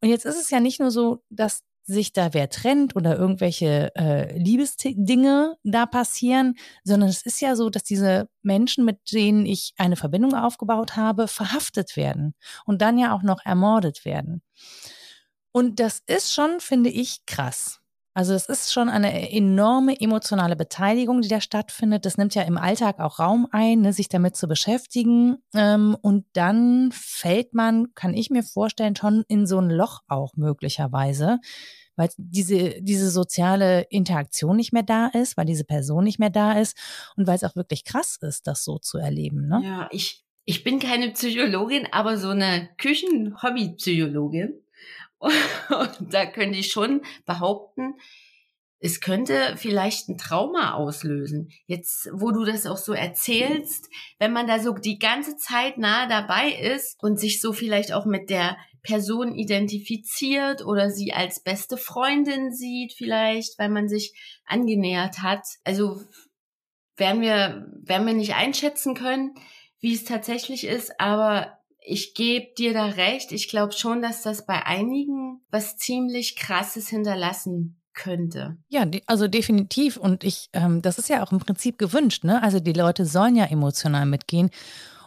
Und 0.00 0.08
jetzt 0.08 0.24
ist 0.24 0.40
es 0.40 0.50
ja 0.50 0.60
nicht 0.60 0.80
nur 0.80 0.90
so, 0.90 1.22
dass 1.28 1.62
sich 1.84 2.12
da 2.12 2.32
wer 2.32 2.48
trennt 2.48 2.94
oder 2.96 3.16
irgendwelche 3.16 3.94
äh, 3.96 4.38
Liebesdinge 4.38 5.56
da 5.64 5.86
passieren, 5.86 6.54
sondern 6.84 7.08
es 7.08 7.22
ist 7.22 7.40
ja 7.40 7.56
so, 7.56 7.68
dass 7.68 7.82
diese 7.82 8.28
Menschen, 8.42 8.84
mit 8.84 8.98
denen 9.12 9.44
ich 9.44 9.72
eine 9.76 9.96
Verbindung 9.96 10.34
aufgebaut 10.34 10.96
habe, 10.96 11.28
verhaftet 11.28 11.96
werden 11.96 12.34
und 12.64 12.80
dann 12.80 12.98
ja 12.98 13.14
auch 13.14 13.22
noch 13.22 13.44
ermordet 13.44 14.04
werden. 14.04 14.42
Und 15.52 15.80
das 15.80 16.02
ist 16.06 16.32
schon, 16.32 16.60
finde 16.60 16.90
ich, 16.90 17.26
krass. 17.26 17.79
Also 18.12 18.34
es 18.34 18.46
ist 18.46 18.72
schon 18.72 18.88
eine 18.88 19.30
enorme 19.30 20.00
emotionale 20.00 20.56
Beteiligung, 20.56 21.20
die 21.20 21.28
da 21.28 21.40
stattfindet. 21.40 22.04
Das 22.04 22.18
nimmt 22.18 22.34
ja 22.34 22.42
im 22.42 22.58
Alltag 22.58 22.98
auch 22.98 23.20
Raum 23.20 23.46
ein, 23.52 23.82
ne, 23.82 23.92
sich 23.92 24.08
damit 24.08 24.36
zu 24.36 24.48
beschäftigen. 24.48 25.36
Ähm, 25.54 25.96
und 26.02 26.26
dann 26.32 26.90
fällt 26.92 27.54
man, 27.54 27.94
kann 27.94 28.14
ich 28.14 28.30
mir 28.30 28.42
vorstellen, 28.42 28.96
schon 28.96 29.24
in 29.28 29.46
so 29.46 29.60
ein 29.60 29.70
Loch 29.70 30.00
auch 30.08 30.34
möglicherweise, 30.34 31.38
weil 31.94 32.08
diese, 32.16 32.82
diese 32.82 33.10
soziale 33.10 33.82
Interaktion 33.90 34.56
nicht 34.56 34.72
mehr 34.72 34.82
da 34.82 35.06
ist, 35.06 35.36
weil 35.36 35.46
diese 35.46 35.64
Person 35.64 36.02
nicht 36.02 36.18
mehr 36.18 36.30
da 36.30 36.58
ist 36.58 36.76
und 37.16 37.28
weil 37.28 37.36
es 37.36 37.44
auch 37.44 37.54
wirklich 37.54 37.84
krass 37.84 38.18
ist, 38.22 38.48
das 38.48 38.64
so 38.64 38.78
zu 38.78 38.98
erleben. 38.98 39.46
Ne? 39.46 39.60
Ja, 39.64 39.88
ich, 39.92 40.24
ich 40.44 40.64
bin 40.64 40.80
keine 40.80 41.10
Psychologin, 41.12 41.86
aber 41.92 42.16
so 42.16 42.30
eine 42.30 42.70
Küchen-Hobby-Psychologin. 42.76 44.54
Und 45.20 46.14
da 46.14 46.26
könnte 46.26 46.58
ich 46.58 46.72
schon 46.72 47.02
behaupten, 47.26 47.94
es 48.82 49.02
könnte 49.02 49.56
vielleicht 49.58 50.08
ein 50.08 50.16
Trauma 50.16 50.72
auslösen. 50.72 51.50
Jetzt, 51.66 52.08
wo 52.14 52.30
du 52.30 52.44
das 52.44 52.66
auch 52.66 52.78
so 52.78 52.94
erzählst, 52.94 53.90
wenn 54.18 54.32
man 54.32 54.46
da 54.46 54.58
so 54.58 54.72
die 54.72 54.98
ganze 54.98 55.36
Zeit 55.36 55.76
nah 55.76 56.06
dabei 56.06 56.50
ist 56.50 56.96
und 57.02 57.20
sich 57.20 57.42
so 57.42 57.52
vielleicht 57.52 57.92
auch 57.92 58.06
mit 58.06 58.30
der 58.30 58.56
Person 58.82 59.34
identifiziert 59.34 60.64
oder 60.64 60.90
sie 60.90 61.12
als 61.12 61.42
beste 61.42 61.76
Freundin 61.76 62.52
sieht 62.52 62.94
vielleicht, 62.94 63.58
weil 63.58 63.68
man 63.68 63.88
sich 63.90 64.14
angenähert 64.46 65.18
hat. 65.18 65.44
Also 65.64 66.00
werden 66.96 67.20
wir, 67.20 67.70
werden 67.82 68.06
wir 68.06 68.14
nicht 68.14 68.34
einschätzen 68.34 68.94
können, 68.94 69.34
wie 69.80 69.94
es 69.94 70.04
tatsächlich 70.04 70.64
ist, 70.64 70.98
aber 70.98 71.59
ich 71.82 72.14
gebe 72.14 72.48
dir 72.56 72.72
da 72.72 72.86
recht. 72.86 73.32
Ich 73.32 73.48
glaube 73.48 73.72
schon, 73.72 74.02
dass 74.02 74.22
das 74.22 74.46
bei 74.46 74.64
einigen 74.66 75.40
was 75.50 75.76
ziemlich 75.76 76.36
krasses 76.36 76.88
hinterlassen 76.88 77.80
könnte. 77.92 78.56
Ja, 78.68 78.86
also 79.06 79.28
definitiv. 79.28 79.96
Und 79.96 80.24
ich, 80.24 80.48
ähm, 80.52 80.82
das 80.82 80.98
ist 80.98 81.08
ja 81.08 81.22
auch 81.22 81.32
im 81.32 81.38
Prinzip 81.38 81.78
gewünscht, 81.78 82.24
ne? 82.24 82.42
Also 82.42 82.60
die 82.60 82.72
Leute 82.72 83.04
sollen 83.04 83.36
ja 83.36 83.44
emotional 83.44 84.06
mitgehen. 84.06 84.50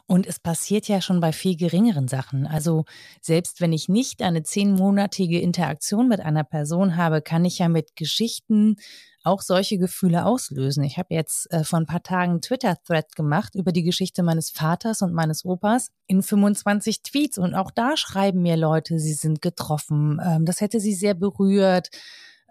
Und 0.05 0.27
es 0.27 0.37
passiert 0.39 0.87
ja 0.89 1.01
schon 1.01 1.21
bei 1.21 1.31
viel 1.31 1.55
geringeren 1.55 2.09
Sachen. 2.09 2.45
Also 2.45 2.83
selbst 3.21 3.61
wenn 3.61 3.71
ich 3.71 3.87
nicht 3.87 4.21
eine 4.21 4.43
zehnmonatige 4.43 5.39
Interaktion 5.39 6.09
mit 6.09 6.19
einer 6.19 6.43
Person 6.43 6.97
habe, 6.97 7.21
kann 7.21 7.45
ich 7.45 7.59
ja 7.59 7.69
mit 7.69 7.95
Geschichten 7.95 8.75
auch 9.23 9.41
solche 9.41 9.77
Gefühle 9.77 10.25
auslösen. 10.25 10.83
Ich 10.83 10.97
habe 10.97 11.13
jetzt 11.13 11.51
äh, 11.51 11.63
vor 11.63 11.79
ein 11.79 11.85
paar 11.85 12.03
Tagen 12.03 12.41
Twitter-Thread 12.41 13.15
gemacht 13.15 13.55
über 13.55 13.71
die 13.71 13.83
Geschichte 13.83 14.23
meines 14.23 14.49
Vaters 14.49 15.01
und 15.01 15.13
meines 15.13 15.45
Opas 15.45 15.91
in 16.07 16.21
25 16.21 17.01
Tweets. 17.03 17.37
Und 17.37 17.55
auch 17.55 17.71
da 17.71 17.97
schreiben 17.97 18.41
mir 18.41 18.57
Leute, 18.57 18.99
sie 18.99 19.13
sind 19.13 19.41
getroffen. 19.41 20.19
Ähm, 20.23 20.45
das 20.45 20.61
hätte 20.61 20.79
sie 20.79 20.93
sehr 20.93 21.13
berührt 21.13 21.89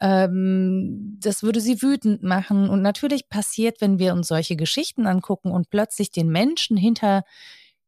ähm, 0.00 1.16
das 1.20 1.44
würde 1.44 1.60
sie 1.60 1.80
wütend 1.80 2.24
machen. 2.24 2.68
Und 2.68 2.82
natürlich 2.82 3.28
passiert, 3.28 3.80
wenn 3.80 4.00
wir 4.00 4.14
uns 4.14 4.26
solche 4.26 4.56
Geschichten 4.56 5.06
angucken 5.06 5.52
und 5.52 5.70
plötzlich 5.70 6.10
den 6.10 6.28
Menschen 6.28 6.76
hinter 6.76 7.22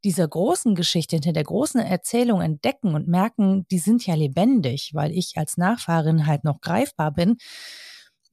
dieser 0.04 0.28
großen 0.28 0.76
Geschichte, 0.76 1.16
hinter 1.16 1.32
der 1.32 1.44
großen 1.44 1.80
Erzählung 1.80 2.40
entdecken 2.40 2.94
und 2.94 3.08
merken, 3.08 3.66
die 3.70 3.78
sind 3.78 4.06
ja 4.06 4.14
lebendig, 4.14 4.90
weil 4.92 5.10
ich 5.12 5.32
als 5.36 5.56
Nachfahrin 5.56 6.26
halt 6.26 6.44
noch 6.44 6.60
greifbar 6.60 7.10
bin, 7.10 7.38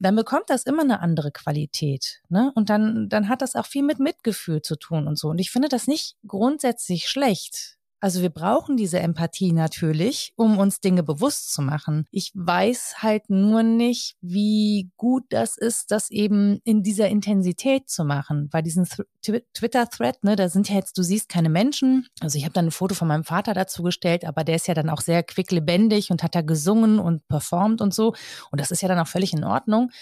dann 0.02 0.16
bekommt 0.16 0.50
das 0.50 0.64
immer 0.64 0.82
eine 0.82 1.00
andere 1.00 1.30
Qualität. 1.30 2.20
Ne? 2.28 2.50
Und 2.54 2.70
dann, 2.70 3.08
dann 3.08 3.28
hat 3.28 3.40
das 3.40 3.54
auch 3.54 3.66
viel 3.66 3.84
mit 3.84 4.00
Mitgefühl 4.00 4.60
zu 4.60 4.76
tun 4.76 5.06
und 5.06 5.16
so. 5.16 5.28
Und 5.28 5.38
ich 5.38 5.50
finde 5.50 5.68
das 5.68 5.86
nicht 5.86 6.16
grundsätzlich 6.26 7.08
schlecht. 7.08 7.78
Also 8.02 8.20
wir 8.20 8.30
brauchen 8.30 8.76
diese 8.76 8.98
Empathie 8.98 9.52
natürlich, 9.52 10.32
um 10.34 10.58
uns 10.58 10.80
Dinge 10.80 11.04
bewusst 11.04 11.54
zu 11.54 11.62
machen. 11.62 12.04
Ich 12.10 12.32
weiß 12.34 12.96
halt 12.98 13.30
nur 13.30 13.62
nicht, 13.62 14.16
wie 14.20 14.90
gut 14.96 15.22
das 15.28 15.56
ist, 15.56 15.92
das 15.92 16.10
eben 16.10 16.58
in 16.64 16.82
dieser 16.82 17.06
Intensität 17.06 17.88
zu 17.88 18.04
machen. 18.04 18.48
Bei 18.48 18.60
diesem 18.60 18.88
Twitter-Thread, 19.22 20.24
ne, 20.24 20.34
da 20.34 20.48
sind 20.48 20.68
ja 20.68 20.74
jetzt, 20.74 20.98
du 20.98 21.04
siehst 21.04 21.28
keine 21.28 21.48
Menschen. 21.48 22.08
Also 22.20 22.38
ich 22.38 22.44
habe 22.44 22.52
dann 22.52 22.66
ein 22.66 22.70
Foto 22.72 22.96
von 22.96 23.06
meinem 23.06 23.22
Vater 23.22 23.54
dazu 23.54 23.84
gestellt, 23.84 24.24
aber 24.24 24.42
der 24.42 24.56
ist 24.56 24.66
ja 24.66 24.74
dann 24.74 24.90
auch 24.90 25.00
sehr 25.00 25.22
quicklebendig 25.22 26.10
und 26.10 26.24
hat 26.24 26.34
da 26.34 26.42
gesungen 26.42 26.98
und 26.98 27.28
performt 27.28 27.80
und 27.80 27.94
so. 27.94 28.14
Und 28.50 28.60
das 28.60 28.72
ist 28.72 28.82
ja 28.82 28.88
dann 28.88 28.98
auch 28.98 29.06
völlig 29.06 29.32
in 29.32 29.44
Ordnung. 29.44 29.92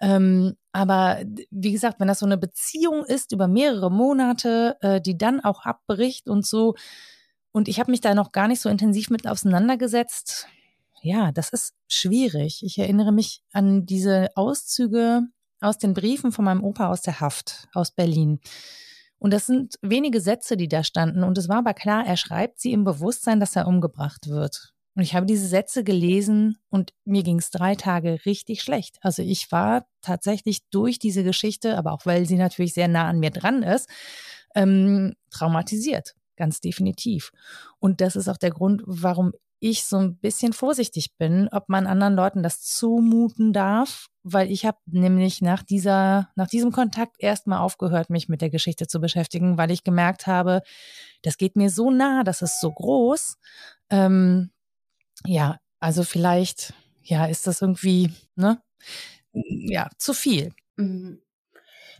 Ähm, 0.00 0.56
aber 0.72 1.18
wie 1.50 1.72
gesagt, 1.72 2.00
wenn 2.00 2.08
das 2.08 2.20
so 2.20 2.26
eine 2.26 2.38
Beziehung 2.38 3.04
ist 3.04 3.32
über 3.32 3.48
mehrere 3.48 3.90
Monate, 3.90 4.78
äh, 4.80 5.02
die 5.02 5.18
dann 5.18 5.40
auch 5.40 5.66
abbricht 5.66 6.30
und 6.30 6.46
so, 6.46 6.74
und 7.54 7.68
ich 7.68 7.78
habe 7.78 7.92
mich 7.92 8.00
da 8.00 8.16
noch 8.16 8.32
gar 8.32 8.48
nicht 8.48 8.60
so 8.60 8.68
intensiv 8.68 9.10
mit 9.10 9.28
auseinandergesetzt. 9.28 10.48
Ja, 11.02 11.30
das 11.30 11.50
ist 11.50 11.72
schwierig. 11.86 12.64
Ich 12.64 12.78
erinnere 12.78 13.12
mich 13.12 13.44
an 13.52 13.86
diese 13.86 14.28
Auszüge 14.34 15.22
aus 15.60 15.78
den 15.78 15.94
Briefen 15.94 16.32
von 16.32 16.44
meinem 16.44 16.64
Opa 16.64 16.88
aus 16.88 17.02
der 17.02 17.20
Haft 17.20 17.68
aus 17.72 17.92
Berlin. 17.92 18.40
Und 19.18 19.32
das 19.32 19.46
sind 19.46 19.76
wenige 19.82 20.20
Sätze, 20.20 20.56
die 20.56 20.66
da 20.66 20.82
standen. 20.82 21.22
Und 21.22 21.38
es 21.38 21.48
war 21.48 21.58
aber 21.58 21.74
klar, 21.74 22.04
er 22.04 22.16
schreibt 22.16 22.58
sie 22.58 22.72
im 22.72 22.82
Bewusstsein, 22.82 23.38
dass 23.38 23.54
er 23.54 23.68
umgebracht 23.68 24.28
wird. 24.28 24.72
Und 24.96 25.04
ich 25.04 25.14
habe 25.14 25.24
diese 25.24 25.46
Sätze 25.46 25.84
gelesen 25.84 26.58
und 26.70 26.92
mir 27.04 27.22
ging 27.22 27.38
es 27.38 27.50
drei 27.50 27.76
Tage 27.76 28.18
richtig 28.26 28.62
schlecht. 28.62 28.98
Also 29.00 29.22
ich 29.22 29.52
war 29.52 29.86
tatsächlich 30.02 30.68
durch 30.70 30.98
diese 30.98 31.22
Geschichte, 31.22 31.78
aber 31.78 31.92
auch 31.92 32.04
weil 32.04 32.26
sie 32.26 32.36
natürlich 32.36 32.74
sehr 32.74 32.88
nah 32.88 33.06
an 33.06 33.20
mir 33.20 33.30
dran 33.30 33.62
ist, 33.62 33.88
ähm, 34.56 35.14
traumatisiert 35.30 36.16
ganz 36.36 36.60
definitiv. 36.60 37.32
Und 37.78 38.00
das 38.00 38.16
ist 38.16 38.28
auch 38.28 38.36
der 38.36 38.50
Grund, 38.50 38.82
warum 38.86 39.32
ich 39.60 39.84
so 39.84 39.96
ein 39.96 40.16
bisschen 40.18 40.52
vorsichtig 40.52 41.16
bin, 41.16 41.48
ob 41.50 41.70
man 41.70 41.86
anderen 41.86 42.14
Leuten 42.14 42.42
das 42.42 42.60
zumuten 42.60 43.54
darf, 43.54 44.08
weil 44.22 44.50
ich 44.50 44.66
habe 44.66 44.76
nämlich 44.84 45.40
nach 45.40 45.62
dieser, 45.62 46.28
nach 46.34 46.48
diesem 46.48 46.70
Kontakt 46.70 47.16
erstmal 47.18 47.60
aufgehört, 47.60 48.10
mich 48.10 48.28
mit 48.28 48.42
der 48.42 48.50
Geschichte 48.50 48.86
zu 48.86 49.00
beschäftigen, 49.00 49.56
weil 49.56 49.70
ich 49.70 49.82
gemerkt 49.82 50.26
habe, 50.26 50.60
das 51.22 51.38
geht 51.38 51.56
mir 51.56 51.70
so 51.70 51.90
nah, 51.90 52.24
das 52.24 52.42
ist 52.42 52.60
so 52.60 52.72
groß. 52.72 53.38
Ähm, 53.88 54.50
ja, 55.24 55.58
also 55.80 56.02
vielleicht, 56.02 56.74
ja, 57.02 57.24
ist 57.24 57.46
das 57.46 57.62
irgendwie, 57.62 58.12
ne, 58.36 58.60
ja, 59.32 59.88
zu 59.96 60.12
viel. 60.12 60.52
Mhm. 60.76 61.23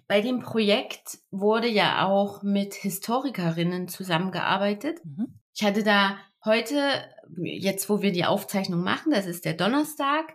Bei 0.06 0.20
dem 0.20 0.40
Projekt 0.40 1.18
wurde 1.30 1.68
ja 1.68 2.06
auch 2.06 2.42
mit 2.42 2.74
Historikerinnen 2.74 3.88
zusammengearbeitet. 3.88 5.04
Mhm. 5.04 5.40
Ich 5.54 5.64
hatte 5.64 5.82
da 5.82 6.18
heute, 6.44 7.08
jetzt 7.36 7.88
wo 7.88 8.02
wir 8.02 8.12
die 8.12 8.24
Aufzeichnung 8.24 8.82
machen, 8.82 9.12
das 9.12 9.26
ist 9.26 9.44
der 9.44 9.54
Donnerstag, 9.54 10.34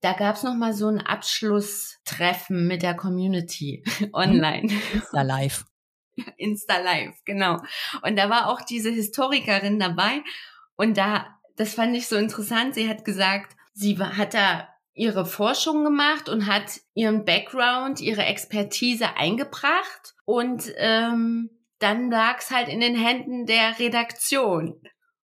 da 0.00 0.12
gab 0.12 0.36
es 0.36 0.42
nochmal 0.42 0.74
so 0.74 0.88
ein 0.88 1.00
Abschlusstreffen 1.00 2.66
mit 2.66 2.82
der 2.82 2.94
Community 2.94 3.82
online. 4.12 4.70
Insta 4.92 5.22
Live. 5.22 5.64
Insta 6.36 6.78
Live, 6.78 7.16
genau. 7.24 7.58
Und 8.02 8.16
da 8.16 8.28
war 8.28 8.48
auch 8.48 8.60
diese 8.60 8.90
Historikerin 8.90 9.78
dabei. 9.78 10.22
Und 10.76 10.98
da, 10.98 11.26
das 11.56 11.74
fand 11.74 11.96
ich 11.96 12.06
so 12.06 12.16
interessant. 12.16 12.74
Sie 12.74 12.88
hat 12.88 13.04
gesagt, 13.04 13.56
sie 13.72 13.98
hat 13.98 14.34
da 14.34 14.68
ihre 14.94 15.26
Forschung 15.26 15.84
gemacht 15.84 16.28
und 16.28 16.46
hat 16.46 16.80
ihren 16.94 17.24
Background, 17.24 18.00
ihre 18.00 18.24
Expertise 18.24 19.16
eingebracht 19.16 20.14
und 20.24 20.72
ähm, 20.76 21.50
dann 21.80 22.10
lag 22.10 22.38
es 22.38 22.50
halt 22.50 22.68
in 22.68 22.80
den 22.80 22.96
Händen 22.96 23.44
der 23.44 23.78
Redaktion. 23.78 24.80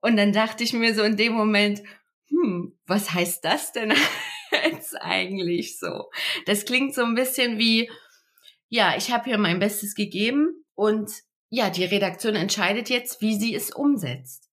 Und 0.00 0.16
dann 0.16 0.32
dachte 0.32 0.64
ich 0.64 0.72
mir 0.72 0.94
so 0.94 1.02
in 1.02 1.16
dem 1.16 1.32
Moment, 1.32 1.80
hm, 2.28 2.76
was 2.86 3.14
heißt 3.14 3.44
das 3.44 3.72
denn 3.72 3.94
jetzt 4.50 5.00
eigentlich 5.00 5.78
so? 5.78 6.10
Das 6.46 6.64
klingt 6.64 6.94
so 6.94 7.04
ein 7.04 7.14
bisschen 7.14 7.58
wie, 7.58 7.90
ja, 8.68 8.96
ich 8.96 9.12
habe 9.12 9.24
hier 9.24 9.38
mein 9.38 9.60
Bestes 9.60 9.94
gegeben 9.94 10.64
und 10.74 11.10
ja, 11.50 11.70
die 11.70 11.84
Redaktion 11.84 12.34
entscheidet 12.34 12.90
jetzt, 12.90 13.20
wie 13.20 13.36
sie 13.36 13.54
es 13.54 13.70
umsetzt. 13.70 14.50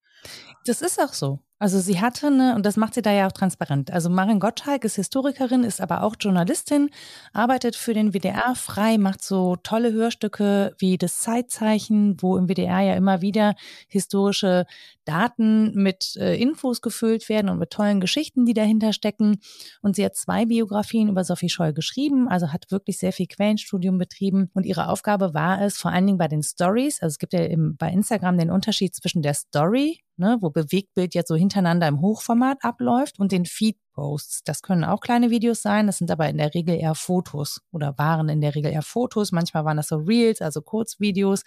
Das 0.66 0.82
ist 0.82 1.00
auch 1.02 1.14
so. 1.14 1.40
Also 1.62 1.80
sie 1.82 2.00
hatte 2.00 2.28
eine, 2.28 2.56
und 2.56 2.66
das 2.66 2.78
macht 2.78 2.94
sie 2.94 3.02
da 3.02 3.12
ja 3.12 3.28
auch 3.28 3.34
transparent. 3.34 3.92
Also 3.92 4.10
Marin 4.10 4.40
Gottschalk 4.40 4.86
ist 4.86 4.96
Historikerin, 4.96 5.66
ist 5.66 5.82
aber 5.82 6.04
auch 6.04 6.16
Journalistin, 6.18 6.90
arbeitet 7.34 7.76
für 7.76 7.94
den 7.94 8.14
WDR 8.14 8.56
frei, 8.56 8.98
macht 8.98 9.22
so 9.22 9.58
tolle 9.58 9.92
Hörstücke 9.92 10.74
wie 10.78 10.98
das 10.98 11.20
Zeitzeichen, 11.20 12.16
wo 12.22 12.38
im 12.38 12.48
WDR 12.48 12.80
ja 12.80 12.94
immer 12.96 13.22
wieder 13.22 13.56
historische 13.90 14.66
Daten 15.10 15.74
mit 15.74 16.16
äh, 16.18 16.36
Infos 16.36 16.82
gefüllt 16.82 17.30
werden 17.30 17.50
und 17.50 17.58
mit 17.58 17.72
tollen 17.72 18.00
Geschichten, 18.00 18.46
die 18.46 18.54
dahinter 18.54 18.94
stecken. 18.94 19.40
Und 19.82 19.96
sie 19.96 20.06
hat 20.06 20.16
zwei 20.16 20.46
Biografien 20.46 21.10
über 21.10 21.24
Sophie 21.24 21.50
Scholl 21.50 21.74
geschrieben, 21.74 22.28
also 22.28 22.54
hat 22.54 22.70
wirklich 22.70 23.00
sehr 23.00 23.12
viel 23.12 23.26
Quellenstudium 23.26 23.98
betrieben. 23.98 24.52
Und 24.54 24.68
ihre 24.68 24.88
Aufgabe 24.88 25.34
war 25.34 25.62
es, 25.62 25.78
vor 25.78 25.92
allen 25.92 26.06
Dingen 26.06 26.20
bei 26.20 26.28
den 26.28 26.44
Stories, 26.44 27.02
also 27.02 27.14
es 27.14 27.18
gibt 27.18 27.34
ja 27.34 27.42
im, 27.42 27.76
bei 27.78 27.90
Instagram 27.90 28.38
den 28.38 28.52
Unterschied 28.52 28.94
zwischen 28.94 29.24
der 29.24 29.34
Story, 29.34 30.02
ne, 30.18 30.38
wo 30.42 30.52
Bewegtbild 30.52 31.16
jetzt 31.16 31.30
so 31.30 31.36
hintereinander 31.36 31.88
im 31.88 32.02
Hochformat 32.02 32.60
abläuft 32.62 33.20
und 33.20 33.32
den 33.32 33.46
Feed-Posts. 33.46 34.44
Das 34.44 34.62
können 34.62 34.84
auch 34.84 35.00
kleine 35.00 35.32
Videos 35.32 35.64
sein, 35.64 35.88
das 35.88 35.98
sind 35.98 36.12
aber 36.12 36.30
in 36.30 36.38
der 36.38 36.54
Regel 36.54 36.76
eher 36.76 36.94
Fotos 36.94 37.62
oder 37.72 37.98
waren 37.98 38.30
in 38.30 38.42
der 38.42 38.54
Regel 38.54 38.72
eher 38.72 38.84
Fotos. 38.84 39.32
Manchmal 39.32 39.66
waren 39.66 39.78
das 39.78 39.88
so 39.88 39.96
Reels, 39.96 40.42
also 40.42 40.62
Kurzvideos. 40.62 41.44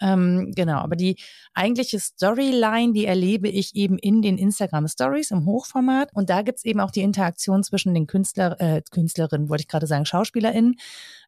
Ähm, 0.00 0.52
genau, 0.54 0.78
aber 0.78 0.96
die 0.96 1.16
eigentliche 1.54 2.00
Storyline, 2.00 2.92
die 2.92 3.06
erlebe 3.06 3.48
ich 3.48 3.74
eben 3.74 3.98
in 3.98 4.22
den 4.22 4.38
Instagram 4.38 4.88
Stories 4.88 5.30
im 5.30 5.46
Hochformat. 5.46 6.10
Und 6.14 6.30
da 6.30 6.42
gibt's 6.42 6.64
eben 6.64 6.80
auch 6.80 6.90
die 6.90 7.02
Interaktion 7.02 7.62
zwischen 7.62 7.94
den 7.94 8.06
Künstler, 8.06 8.60
äh, 8.60 8.82
Künstlerinnen, 8.90 9.48
wollte 9.48 9.62
ich 9.62 9.68
gerade 9.68 9.86
sagen, 9.86 10.06
SchauspielerInnen, 10.06 10.76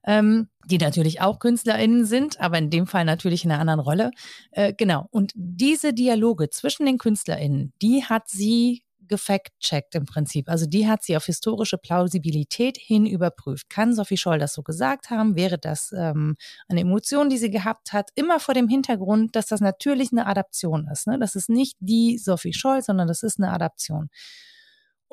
ähm, 0.05 0.49
die 0.67 0.79
natürlich 0.79 1.21
auch 1.21 1.39
KünstlerInnen 1.39 2.07
sind, 2.07 2.41
aber 2.41 2.59
in 2.59 2.71
dem 2.71 2.87
Fall 2.87 3.05
natürlich 3.05 3.45
in 3.45 3.51
einer 3.51 3.61
anderen 3.61 3.81
Rolle. 3.81 4.11
Äh, 4.53 4.73
genau. 4.73 5.07
Und 5.11 5.33
diese 5.35 5.93
Dialoge 5.93 6.51
zwischen 6.51 6.87
den 6.87 6.99
KünstlerInnen, 6.99 7.73
die 7.83 8.05
hat 8.05 8.29
sie 8.29 8.83
gefact-checkt 9.13 9.95
im 9.95 10.07
Prinzip. 10.07 10.49
Also 10.49 10.65
die 10.65 10.89
hat 10.89 11.03
sie 11.03 11.19
auf 11.19 11.27
historische 11.27 11.77
Plausibilität 11.77 12.79
hin 12.79 13.05
überprüft. 13.05 13.69
Kann 13.69 13.95
Sophie 13.95 14.17
Scholl 14.17 14.39
das 14.39 14.55
so 14.55 14.63
gesagt 14.63 15.11
haben? 15.11 15.37
Wäre 15.37 15.59
das 15.59 15.93
ähm, 15.95 16.37
eine 16.67 16.81
Emotion, 16.81 17.29
die 17.29 17.37
sie 17.37 17.51
gehabt 17.51 17.93
hat? 17.93 18.09
Immer 18.15 18.41
vor 18.41 18.55
dem 18.55 18.69
Hintergrund, 18.69 19.37
dass 19.37 19.49
das 19.49 19.61
natürlich 19.61 20.13
eine 20.13 20.27
Adaption 20.27 20.89
ist. 20.91 21.07
Ne? 21.07 21.19
Das 21.19 21.35
ist 21.35 21.51
nicht 21.51 21.77
die 21.81 22.17
Sophie 22.17 22.55
Scholl, 22.55 22.81
sondern 22.81 23.07
das 23.07 23.23
ist 23.23 23.39
eine 23.39 23.53
Adaption. 23.53 24.09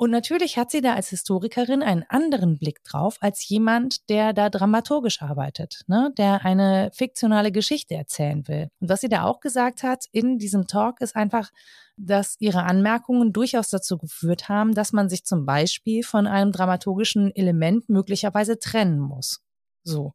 Und 0.00 0.10
natürlich 0.10 0.56
hat 0.56 0.70
sie 0.70 0.80
da 0.80 0.94
als 0.94 1.10
Historikerin 1.10 1.82
einen 1.82 2.06
anderen 2.08 2.56
Blick 2.56 2.82
drauf 2.84 3.18
als 3.20 3.46
jemand, 3.46 4.08
der 4.08 4.32
da 4.32 4.48
dramaturgisch 4.48 5.20
arbeitet, 5.20 5.82
ne? 5.88 6.10
der 6.16 6.42
eine 6.42 6.90
fiktionale 6.94 7.52
Geschichte 7.52 7.96
erzählen 7.96 8.48
will. 8.48 8.70
Und 8.80 8.88
was 8.88 9.02
sie 9.02 9.10
da 9.10 9.24
auch 9.24 9.40
gesagt 9.40 9.82
hat 9.82 10.06
in 10.10 10.38
diesem 10.38 10.66
Talk 10.66 11.02
ist 11.02 11.14
einfach, 11.16 11.50
dass 11.98 12.36
ihre 12.38 12.62
Anmerkungen 12.62 13.34
durchaus 13.34 13.68
dazu 13.68 13.98
geführt 13.98 14.48
haben, 14.48 14.74
dass 14.74 14.94
man 14.94 15.10
sich 15.10 15.26
zum 15.26 15.44
Beispiel 15.44 16.02
von 16.02 16.26
einem 16.26 16.50
dramaturgischen 16.50 17.36
Element 17.36 17.90
möglicherweise 17.90 18.58
trennen 18.58 19.00
muss. 19.00 19.42
So. 19.84 20.14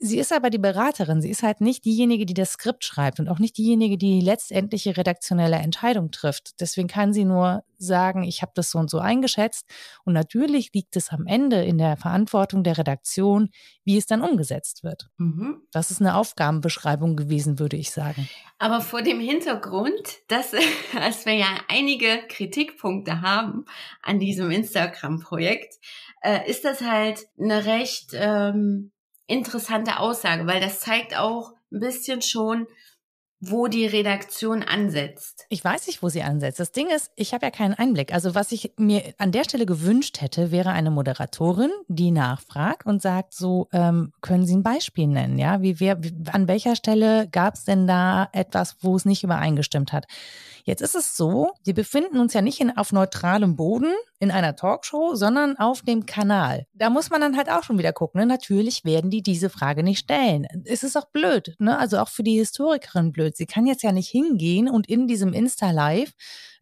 Sie 0.00 0.18
ist 0.18 0.32
aber 0.32 0.50
die 0.50 0.58
Beraterin. 0.58 1.20
Sie 1.20 1.30
ist 1.30 1.42
halt 1.42 1.60
nicht 1.60 1.84
diejenige, 1.84 2.24
die 2.24 2.34
das 2.34 2.52
Skript 2.52 2.84
schreibt 2.84 3.18
und 3.18 3.28
auch 3.28 3.40
nicht 3.40 3.58
diejenige, 3.58 3.98
die 3.98 4.20
die 4.20 4.24
letztendliche 4.24 4.96
redaktionelle 4.96 5.56
Entscheidung 5.56 6.10
trifft. 6.12 6.60
Deswegen 6.60 6.88
kann 6.88 7.12
sie 7.12 7.24
nur 7.24 7.64
sagen, 7.78 8.22
ich 8.22 8.42
habe 8.42 8.52
das 8.54 8.70
so 8.70 8.78
und 8.78 8.90
so 8.90 8.98
eingeschätzt. 8.98 9.66
Und 10.04 10.12
natürlich 10.12 10.72
liegt 10.72 10.96
es 10.96 11.10
am 11.10 11.26
Ende 11.26 11.64
in 11.64 11.78
der 11.78 11.96
Verantwortung 11.96 12.62
der 12.62 12.78
Redaktion, 12.78 13.50
wie 13.84 13.96
es 13.96 14.06
dann 14.06 14.22
umgesetzt 14.22 14.84
wird. 14.84 15.08
Mhm. 15.16 15.62
Das 15.72 15.90
ist 15.90 16.00
eine 16.00 16.16
Aufgabenbeschreibung 16.16 17.16
gewesen, 17.16 17.58
würde 17.58 17.76
ich 17.76 17.90
sagen. 17.90 18.28
Aber 18.58 18.80
vor 18.80 19.02
dem 19.02 19.20
Hintergrund, 19.20 20.18
dass, 20.28 20.52
dass 20.94 21.26
wir 21.26 21.34
ja 21.34 21.48
einige 21.68 22.20
Kritikpunkte 22.28 23.20
haben 23.20 23.64
an 24.02 24.18
diesem 24.20 24.50
Instagram-Projekt, 24.50 25.74
äh, 26.22 26.48
ist 26.48 26.64
das 26.64 26.82
halt 26.82 27.26
eine 27.38 27.64
recht 27.64 28.10
ähm, 28.14 28.92
interessante 29.28 30.00
Aussage, 30.00 30.46
weil 30.46 30.60
das 30.60 30.80
zeigt 30.80 31.16
auch 31.16 31.52
ein 31.70 31.80
bisschen 31.80 32.22
schon, 32.22 32.66
wo 33.40 33.68
die 33.68 33.86
Redaktion 33.86 34.64
ansetzt. 34.64 35.46
Ich 35.48 35.62
weiß 35.62 35.86
nicht, 35.86 36.02
wo 36.02 36.08
sie 36.08 36.22
ansetzt. 36.22 36.58
Das 36.58 36.72
Ding 36.72 36.88
ist, 36.88 37.12
ich 37.14 37.34
habe 37.34 37.46
ja 37.46 37.50
keinen 37.52 37.74
Einblick. 37.74 38.12
Also 38.12 38.34
was 38.34 38.50
ich 38.50 38.72
mir 38.76 39.14
an 39.18 39.30
der 39.30 39.44
Stelle 39.44 39.64
gewünscht 39.64 40.20
hätte, 40.20 40.50
wäre 40.50 40.70
eine 40.70 40.90
Moderatorin, 40.90 41.70
die 41.86 42.10
nachfragt 42.10 42.86
und 42.86 43.00
sagt, 43.00 43.34
so 43.34 43.68
ähm, 43.72 44.12
können 44.22 44.44
Sie 44.44 44.56
ein 44.56 44.64
Beispiel 44.64 45.06
nennen, 45.06 45.38
ja? 45.38 45.62
Wie, 45.62 45.78
wer, 45.78 46.02
wie 46.02 46.12
an 46.32 46.48
welcher 46.48 46.74
Stelle 46.74 47.28
gab 47.28 47.54
es 47.54 47.64
denn 47.64 47.86
da 47.86 48.28
etwas, 48.32 48.78
wo 48.80 48.96
es 48.96 49.04
nicht 49.04 49.22
übereingestimmt 49.22 49.92
hat? 49.92 50.06
Jetzt 50.68 50.82
ist 50.82 50.94
es 50.94 51.16
so, 51.16 51.54
wir 51.64 51.72
befinden 51.72 52.18
uns 52.18 52.34
ja 52.34 52.42
nicht 52.42 52.60
in, 52.60 52.76
auf 52.76 52.92
neutralem 52.92 53.56
Boden 53.56 53.90
in 54.18 54.30
einer 54.30 54.54
Talkshow, 54.54 55.14
sondern 55.14 55.56
auf 55.56 55.80
dem 55.80 56.04
Kanal. 56.04 56.66
Da 56.74 56.90
muss 56.90 57.08
man 57.08 57.22
dann 57.22 57.38
halt 57.38 57.50
auch 57.50 57.62
schon 57.62 57.78
wieder 57.78 57.94
gucken. 57.94 58.20
Ne? 58.20 58.26
Natürlich 58.26 58.84
werden 58.84 59.08
die 59.10 59.22
diese 59.22 59.48
Frage 59.48 59.82
nicht 59.82 60.00
stellen. 60.00 60.46
Es 60.66 60.82
ist 60.82 60.94
auch 60.94 61.06
blöd, 61.06 61.54
ne? 61.58 61.78
also 61.78 61.96
auch 61.96 62.10
für 62.10 62.22
die 62.22 62.36
Historikerin 62.36 63.12
blöd. 63.12 63.34
Sie 63.34 63.46
kann 63.46 63.66
jetzt 63.66 63.82
ja 63.82 63.92
nicht 63.92 64.10
hingehen 64.10 64.68
und 64.68 64.86
in 64.90 65.08
diesem 65.08 65.32
Insta-Live 65.32 66.12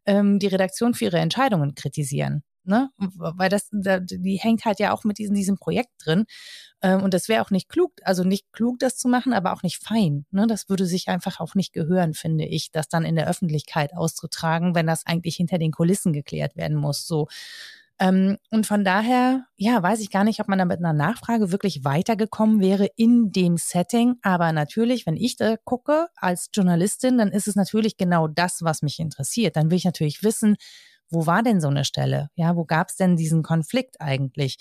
ähm, 0.04 0.38
die 0.38 0.46
Redaktion 0.46 0.94
für 0.94 1.06
ihre 1.06 1.18
Entscheidungen 1.18 1.74
kritisieren. 1.74 2.44
Ne? 2.66 2.90
Weil 2.98 3.48
das, 3.48 3.68
die 3.70 4.38
hängt 4.40 4.64
halt 4.64 4.80
ja 4.80 4.92
auch 4.92 5.04
mit 5.04 5.18
diesem, 5.18 5.34
diesem 5.34 5.56
Projekt 5.56 5.92
drin. 6.04 6.24
Ähm, 6.82 7.02
und 7.02 7.14
das 7.14 7.28
wäre 7.28 7.42
auch 7.42 7.50
nicht 7.50 7.68
klug, 7.68 7.92
also 8.02 8.24
nicht 8.24 8.52
klug, 8.52 8.78
das 8.78 8.96
zu 8.96 9.08
machen, 9.08 9.32
aber 9.32 9.52
auch 9.52 9.62
nicht 9.62 9.82
fein. 9.82 10.26
Ne? 10.30 10.46
Das 10.46 10.68
würde 10.68 10.86
sich 10.86 11.08
einfach 11.08 11.40
auch 11.40 11.54
nicht 11.54 11.72
gehören, 11.72 12.14
finde 12.14 12.44
ich, 12.44 12.70
das 12.70 12.88
dann 12.88 13.04
in 13.04 13.16
der 13.16 13.28
Öffentlichkeit 13.28 13.94
auszutragen, 13.94 14.74
wenn 14.74 14.86
das 14.86 15.06
eigentlich 15.06 15.36
hinter 15.36 15.58
den 15.58 15.72
Kulissen 15.72 16.12
geklärt 16.12 16.56
werden 16.56 16.76
muss. 16.76 17.06
So. 17.06 17.28
Ähm, 17.98 18.36
und 18.50 18.66
von 18.66 18.84
daher, 18.84 19.46
ja, 19.56 19.82
weiß 19.82 20.00
ich 20.00 20.10
gar 20.10 20.24
nicht, 20.24 20.40
ob 20.40 20.48
man 20.48 20.58
da 20.58 20.66
mit 20.66 20.78
einer 20.78 20.92
Nachfrage 20.92 21.50
wirklich 21.50 21.84
weitergekommen 21.84 22.60
wäre 22.60 22.90
in 22.96 23.32
dem 23.32 23.56
Setting. 23.56 24.16
Aber 24.22 24.52
natürlich, 24.52 25.06
wenn 25.06 25.16
ich 25.16 25.36
da 25.36 25.56
gucke 25.56 26.08
als 26.16 26.50
Journalistin, 26.52 27.16
dann 27.16 27.32
ist 27.32 27.48
es 27.48 27.56
natürlich 27.56 27.96
genau 27.96 28.28
das, 28.28 28.62
was 28.62 28.82
mich 28.82 29.00
interessiert. 29.00 29.56
Dann 29.56 29.70
will 29.70 29.78
ich 29.78 29.84
natürlich 29.86 30.22
wissen, 30.22 30.56
wo 31.10 31.26
war 31.26 31.42
denn 31.42 31.60
so 31.60 31.68
eine 31.68 31.84
Stelle? 31.84 32.30
Ja, 32.34 32.56
wo 32.56 32.64
gab 32.64 32.88
es 32.88 32.96
denn 32.96 33.16
diesen 33.16 33.42
Konflikt 33.42 34.00
eigentlich? 34.00 34.58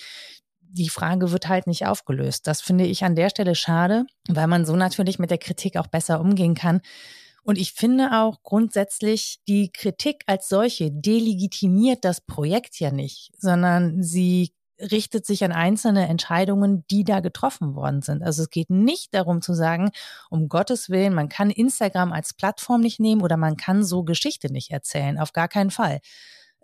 die 0.75 0.89
Frage 0.89 1.31
wird 1.31 1.47
halt 1.47 1.67
nicht 1.67 1.86
aufgelöst. 1.86 2.47
Das 2.47 2.62
finde 2.62 2.86
ich 2.86 3.03
an 3.03 3.15
der 3.15 3.29
Stelle 3.29 3.55
schade, 3.55 4.05
weil 4.27 4.47
man 4.47 4.65
so 4.65 4.75
natürlich 4.75 5.19
mit 5.19 5.31
der 5.31 5.38
Kritik 5.38 5.77
auch 5.77 5.88
besser 5.88 6.19
umgehen 6.19 6.53
kann. 6.53 6.81
Und 7.43 7.58
ich 7.58 7.73
finde 7.73 8.10
auch 8.12 8.41
grundsätzlich, 8.43 9.39
die 9.47 9.71
Kritik 9.71 10.23
als 10.25 10.49
solche 10.49 10.91
delegitimiert 10.91 12.03
das 12.03 12.19
Projekt 12.19 12.79
ja 12.79 12.91
nicht, 12.91 13.31
sondern 13.38 14.03
sie 14.03 14.53
richtet 14.80 15.26
sich 15.26 15.44
an 15.44 15.52
einzelne 15.52 16.08
Entscheidungen, 16.08 16.86
die 16.92 17.04
da 17.04 17.20
getroffen 17.20 17.76
worden 17.76 18.02
sind. 18.02 18.24
Also 18.24 18.44
es 18.44 18.50
geht 18.50 18.70
nicht 18.70 19.14
darum 19.14 19.42
zu 19.42 19.54
sagen, 19.54 19.92
um 20.30 20.50
Gottes 20.50 20.90
Willen, 20.90 21.14
man 21.14 21.30
kann 21.30 21.50
Instagram 21.50 22.12
als 22.12 22.34
Plattform 22.34 22.82
nicht 22.82 23.00
nehmen 23.00 23.22
oder 23.22 23.38
man 23.38 23.58
kann 23.58 23.84
so 23.84 24.04
Geschichte 24.04 24.52
nicht 24.52 24.72
erzählen. 24.72 25.18
Auf 25.18 25.34
gar 25.34 25.48
keinen 25.48 25.72
Fall. 25.72 26.00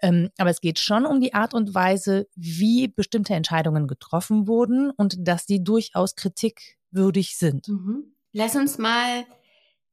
Ähm, 0.02 0.30
aber 0.38 0.50
es 0.50 0.62
geht 0.62 0.80
schon 0.80 1.06
um 1.06 1.21
die 1.21 1.34
Art 1.34 1.54
und 1.54 1.74
Weise, 1.74 2.28
wie 2.36 2.88
bestimmte 2.88 3.36
Entscheidungen 3.36 3.88
getroffen 3.88 4.47
wurden 4.47 4.91
und 4.91 5.15
dass 5.19 5.45
die 5.45 5.63
durchaus 5.63 6.15
kritikwürdig 6.15 7.38
sind. 7.38 7.67
Mhm. 7.67 8.15
Lass 8.34 8.56
uns 8.56 8.78
mal 8.78 9.26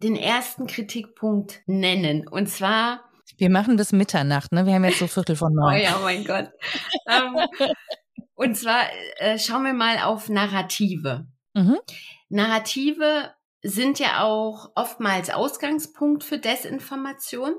den 0.02 0.16
ersten 0.16 0.66
Kritikpunkt 0.66 1.60
nennen. 1.66 2.26
Und 2.26 2.48
zwar. 2.48 3.00
Wir 3.36 3.50
machen 3.50 3.76
bis 3.76 3.92
Mitternacht, 3.92 4.52
ne? 4.52 4.64
Wir 4.64 4.74
haben 4.74 4.84
jetzt 4.84 5.00
so 5.00 5.06
Viertel 5.06 5.36
von 5.36 5.52
neun. 5.54 5.74
Oh 5.74 5.76
ja, 5.76 5.96
oh 5.98 6.04
mein 6.04 6.24
Gott. 6.24 6.50
ähm, 7.10 7.36
und 8.38 8.56
zwar 8.56 8.84
äh, 9.16 9.38
schauen 9.38 9.64
wir 9.64 9.74
mal 9.74 9.98
auf 9.98 10.28
Narrative. 10.28 11.26
Mhm. 11.54 11.78
Narrative 12.28 13.32
sind 13.62 13.98
ja 13.98 14.22
auch 14.22 14.70
oftmals 14.74 15.30
Ausgangspunkt 15.30 16.24
für 16.24 16.38
Desinformation 16.38 17.54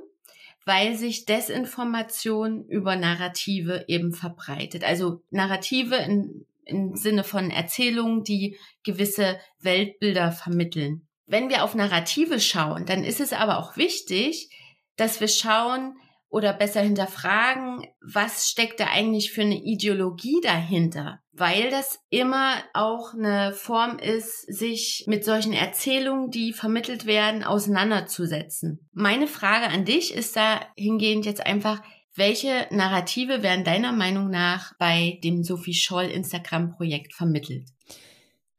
weil 0.70 0.96
sich 0.96 1.26
Desinformation 1.26 2.64
über 2.68 2.96
Narrative 2.96 3.86
eben 3.88 4.14
verbreitet. 4.14 4.84
Also 4.84 5.24
Narrative 5.32 5.96
in, 5.96 6.46
im 6.64 6.96
Sinne 6.96 7.24
von 7.24 7.50
Erzählungen, 7.50 8.24
die 8.24 8.56
gewisse 8.84 9.40
Weltbilder 9.60 10.32
vermitteln. 10.32 11.08
Wenn 11.26 11.50
wir 11.50 11.64
auf 11.64 11.74
Narrative 11.74 12.40
schauen, 12.40 12.86
dann 12.86 13.04
ist 13.04 13.20
es 13.20 13.34
aber 13.34 13.58
auch 13.58 13.78
wichtig, 13.78 14.52
dass 14.96 15.20
wir 15.20 15.28
schauen, 15.28 15.96
oder 16.30 16.54
besser 16.54 16.82
hinterfragen, 16.82 17.86
was 18.02 18.50
steckt 18.50 18.80
da 18.80 18.86
eigentlich 18.86 19.32
für 19.32 19.42
eine 19.42 19.62
Ideologie 19.62 20.40
dahinter? 20.44 21.20
Weil 21.32 21.70
das 21.72 22.00
immer 22.10 22.56
auch 22.74 23.14
eine 23.14 23.54
Form 23.54 23.98
ist, 23.98 24.42
sich 24.42 25.06
mit 25.08 25.26
solchen 25.26 25.54
Erzählungen, 25.54 26.30
die 26.30 26.54
vermittelt 26.54 27.06
werden, 27.06 27.44
auseinanderzusetzen. 27.44 28.88
Meine 28.94 29.28
Frage 29.28 29.68
an 29.68 29.86
dich 29.86 30.14
ist 30.14 30.36
da 30.36 30.62
hingehend 30.76 31.26
jetzt 31.26 31.46
einfach, 31.46 31.82
welche 32.16 32.68
Narrative 32.70 33.44
werden 33.44 33.64
deiner 33.64 33.94
Meinung 33.94 34.30
nach 34.30 34.74
bei 34.78 35.20
dem 35.24 35.44
Sophie 35.44 35.74
Scholl 35.74 36.06
Instagram 36.06 36.76
Projekt 36.76 37.14
vermittelt? 37.14 37.70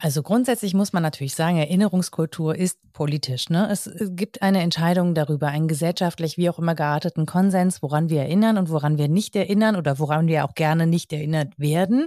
Also 0.03 0.23
grundsätzlich 0.23 0.73
muss 0.73 0.95
man 0.95 1.03
natürlich 1.03 1.35
sagen, 1.35 1.59
Erinnerungskultur 1.59 2.57
ist 2.57 2.79
politisch. 2.95 3.51
Ne? 3.51 3.69
Es 3.71 3.91
gibt 3.97 4.41
eine 4.41 4.63
Entscheidung 4.63 5.15
darüber, 5.15 5.49
einen 5.49 5.69
gesellschaftlich 5.69 6.39
wie 6.39 6.49
auch 6.49 6.59
immer 6.59 6.75
gearteten 6.75 7.27
Konsens, 7.27 7.83
woran 7.83 8.09
wir 8.09 8.23
erinnern 8.23 8.57
und 8.57 8.71
woran 8.71 8.97
wir 8.97 9.09
nicht 9.09 9.37
erinnern 9.37 9.77
oder 9.77 9.99
woran 9.99 10.27
wir 10.27 10.47
auch 10.47 10.55
gerne 10.55 10.87
nicht 10.87 11.13
erinnert 11.13 11.53
werden. 11.59 12.07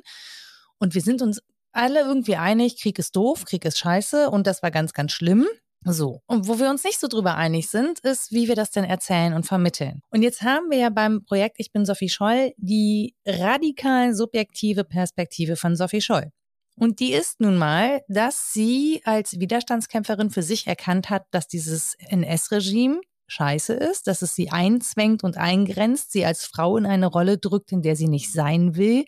Und 0.80 0.96
wir 0.96 1.02
sind 1.02 1.22
uns 1.22 1.40
alle 1.72 2.00
irgendwie 2.00 2.36
einig, 2.36 2.82
Krieg 2.82 2.98
ist 2.98 3.16
doof, 3.16 3.46
Krieg 3.46 3.64
ist 3.64 3.78
scheiße 3.78 4.32
und 4.32 4.48
das 4.48 4.64
war 4.64 4.72
ganz, 4.72 4.94
ganz 4.94 5.12
schlimm. 5.12 5.46
So. 5.86 6.22
Und 6.26 6.48
wo 6.48 6.58
wir 6.58 6.72
uns 6.72 6.84
nicht 6.84 7.00
so 7.00 7.08
drüber 7.08 7.36
einig 7.36 7.70
sind, 7.70 8.00
ist, 8.00 8.32
wie 8.32 8.48
wir 8.48 8.56
das 8.56 8.72
denn 8.72 8.86
erzählen 8.86 9.34
und 9.34 9.46
vermitteln. 9.46 10.02
Und 10.10 10.24
jetzt 10.24 10.42
haben 10.42 10.72
wir 10.72 10.80
ja 10.80 10.90
beim 10.90 11.26
Projekt 11.26 11.58
Ich 11.60 11.72
bin 11.72 11.86
Sophie 11.86 12.10
Scholl 12.10 12.54
die 12.58 13.14
radikal 13.24 14.16
subjektive 14.16 14.84
Perspektive 14.84 15.58
von 15.58 15.76
Sophie 15.76 16.02
Scholl. 16.02 16.32
Und 16.76 17.00
die 17.00 17.14
ist 17.14 17.40
nun 17.40 17.58
mal, 17.58 18.02
dass 18.08 18.52
sie 18.52 19.02
als 19.06 19.40
Widerstandskämpferin 19.40 20.32
für 20.32 20.42
sich 20.42 20.68
erkannt 20.68 21.10
hat, 21.10 21.26
dass 21.32 21.48
dieses 21.48 21.96
NS-Regime 22.10 23.02
scheiße 23.28 23.74
ist, 23.74 24.08
dass 24.08 24.22
es 24.22 24.36
sie 24.36 24.50
einzwängt 24.50 25.24
und 25.24 25.38
eingrenzt, 25.38 26.12
sie 26.12 26.26
als 26.26 26.46
Frau 26.46 26.78
in 26.78 26.86
eine 26.86 27.08
Rolle 27.08 27.38
drückt, 27.38 27.72
in 27.72 27.82
der 27.82 27.96
sie 27.96 28.08
nicht 28.08 28.32
sein 28.32 28.76
will 28.76 29.06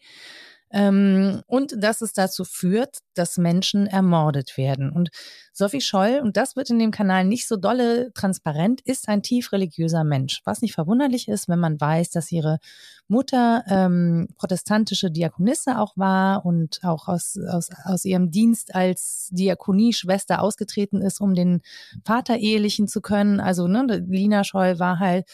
ähm, 0.76 1.42
und 1.48 1.82
dass 1.82 2.02
es 2.02 2.12
dazu 2.12 2.44
führt, 2.44 2.98
dass 3.14 3.38
Menschen 3.38 3.88
ermordet 3.88 4.58
werden. 4.58 4.92
Und 4.92 5.10
Sophie 5.54 5.80
Scholl, 5.80 6.20
und 6.22 6.36
das 6.36 6.58
wird 6.58 6.70
in 6.70 6.80
dem 6.80 6.92
Kanal 6.92 7.24
nicht 7.24 7.48
so 7.48 7.56
dolle 7.56 8.12
transparent, 8.14 8.82
ist 8.82 9.08
ein 9.08 9.24
tief 9.24 9.54
religiöser 9.54 10.04
Mensch. 10.04 10.42
Was 10.44 10.62
nicht 10.62 10.74
verwunderlich 10.74 11.30
ist, 11.30 11.48
wenn 11.48 11.60
man 11.60 11.80
weiß, 11.80 12.10
dass 12.10 12.30
ihre 12.30 12.60
Mutter 13.08 13.64
ähm, 13.70 14.28
protestantische 14.38 15.12
Diakonisse 15.12 15.80
auch 15.80 15.96
war 15.96 16.46
und 16.46 16.84
auch 16.84 17.08
aus, 17.08 17.40
aus, 17.50 17.70
aus 17.86 18.04
ihrem 18.04 18.30
Dienst 18.30 18.76
als 18.76 19.30
Diakonieschwester 19.32 20.42
ausgetreten 20.42 21.02
ist, 21.02 21.22
um 21.22 21.36
den 21.36 21.62
Vater 22.04 22.36
ehelichen 22.36 22.90
zu 22.90 23.00
können. 23.00 23.40
Also 23.40 23.70
ne, 23.70 24.04
Lina 24.10 24.44
Scholl 24.44 24.78
war 24.78 25.00
halt 25.00 25.26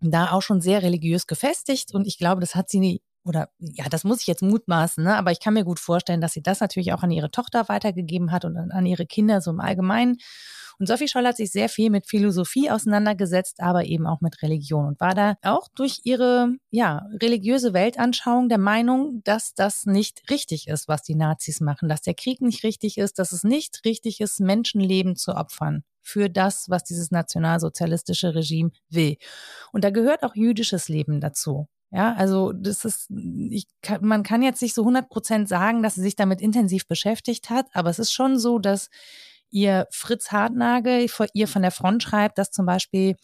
da 0.00 0.32
auch 0.32 0.42
schon 0.42 0.60
sehr 0.60 0.82
religiös 0.82 1.28
gefestigt 1.28 1.94
und 1.94 2.08
ich 2.08 2.18
glaube, 2.18 2.40
das 2.40 2.56
hat 2.56 2.70
sie 2.70 2.80
oder 3.24 3.50
ja, 3.58 3.88
das 3.88 4.04
muss 4.04 4.20
ich 4.20 4.26
jetzt 4.26 4.42
mutmaßen, 4.42 5.04
ne? 5.04 5.16
aber 5.16 5.30
ich 5.32 5.40
kann 5.40 5.54
mir 5.54 5.64
gut 5.64 5.78
vorstellen, 5.78 6.20
dass 6.20 6.32
sie 6.32 6.42
das 6.42 6.60
natürlich 6.60 6.92
auch 6.92 7.02
an 7.02 7.10
ihre 7.10 7.30
Tochter 7.30 7.68
weitergegeben 7.68 8.32
hat 8.32 8.44
und 8.44 8.56
an 8.56 8.86
ihre 8.86 9.06
Kinder 9.06 9.40
so 9.40 9.50
im 9.50 9.60
Allgemeinen. 9.60 10.18
Und 10.78 10.86
Sophie 10.86 11.08
Scholl 11.08 11.26
hat 11.26 11.36
sich 11.36 11.52
sehr 11.52 11.68
viel 11.68 11.90
mit 11.90 12.08
Philosophie 12.08 12.70
auseinandergesetzt, 12.70 13.60
aber 13.60 13.84
eben 13.84 14.06
auch 14.06 14.22
mit 14.22 14.40
Religion 14.40 14.86
und 14.86 14.98
war 14.98 15.14
da 15.14 15.36
auch 15.42 15.68
durch 15.74 16.00
ihre 16.04 16.54
ja, 16.70 17.06
religiöse 17.20 17.74
Weltanschauung 17.74 18.48
der 18.48 18.56
Meinung, 18.56 19.20
dass 19.24 19.52
das 19.52 19.84
nicht 19.84 20.30
richtig 20.30 20.68
ist, 20.68 20.88
was 20.88 21.02
die 21.02 21.16
Nazis 21.16 21.60
machen, 21.60 21.90
dass 21.90 22.00
der 22.00 22.14
Krieg 22.14 22.40
nicht 22.40 22.64
richtig 22.64 22.96
ist, 22.96 23.18
dass 23.18 23.32
es 23.32 23.44
nicht 23.44 23.84
richtig 23.84 24.22
ist, 24.22 24.40
Menschenleben 24.40 25.16
zu 25.16 25.34
opfern 25.34 25.84
für 26.00 26.30
das, 26.30 26.70
was 26.70 26.84
dieses 26.84 27.10
nationalsozialistische 27.10 28.34
Regime 28.34 28.70
will. 28.88 29.16
Und 29.72 29.84
da 29.84 29.90
gehört 29.90 30.22
auch 30.22 30.34
jüdisches 30.34 30.88
Leben 30.88 31.20
dazu. 31.20 31.68
Ja, 31.92 32.14
also 32.14 32.52
das 32.52 32.84
ist, 32.84 33.10
ich 33.10 33.66
kann, 33.82 34.04
man 34.04 34.22
kann 34.22 34.42
jetzt 34.42 34.62
nicht 34.62 34.74
so 34.74 34.82
100 34.82 35.08
Prozent 35.08 35.48
sagen, 35.48 35.82
dass 35.82 35.96
sie 35.96 36.02
sich 36.02 36.14
damit 36.14 36.40
intensiv 36.40 36.86
beschäftigt 36.86 37.50
hat, 37.50 37.66
aber 37.72 37.90
es 37.90 37.98
ist 37.98 38.12
schon 38.12 38.38
so, 38.38 38.60
dass 38.60 38.90
ihr 39.50 39.88
Fritz 39.90 40.30
Hartnagel 40.30 41.08
ihr 41.34 41.48
von 41.48 41.62
der 41.62 41.72
Front 41.72 42.04
schreibt, 42.04 42.38
dass 42.38 42.52
zum 42.52 42.64
Beispiel 42.64 43.16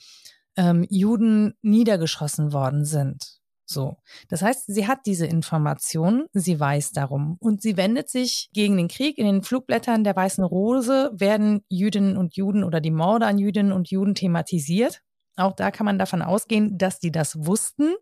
ähm, 0.57 0.85
Juden 0.91 1.55
niedergeschossen 1.63 2.53
worden 2.53 2.85
sind. 2.85 3.39
So. 3.67 3.97
Das 4.29 4.43
heißt, 4.43 4.67
sie 4.67 4.87
hat 4.87 5.01
diese 5.07 5.27
Information, 5.27 6.27
sie 6.33 6.59
weiß 6.59 6.93
darum 6.93 7.37
und 7.41 7.63
sie 7.63 7.77
wendet 7.77 8.09
sich 8.09 8.49
gegen 8.53 8.77
den 8.77 8.89
Krieg. 8.89 9.19
In 9.19 9.27
den 9.27 9.43
Flugblättern 9.43 10.05
der 10.05 10.15
Weißen 10.15 10.45
Rose 10.45 11.11
werden 11.13 11.63
Jüdinnen 11.69 12.17
und 12.17 12.37
Juden 12.37 12.63
oder 12.63 12.81
die 12.81 12.93
Morde 12.93 13.27
an 13.27 13.39
Jüdinnen 13.39 13.73
und 13.73 13.91
Juden 13.91 14.15
thematisiert. 14.15 15.03
Auch 15.37 15.53
da 15.53 15.71
kann 15.71 15.85
man 15.85 15.99
davon 15.99 16.23
ausgehen, 16.23 16.79
dass 16.79 17.01
die 17.01 17.11
das 17.11 17.45
wussten. 17.45 17.95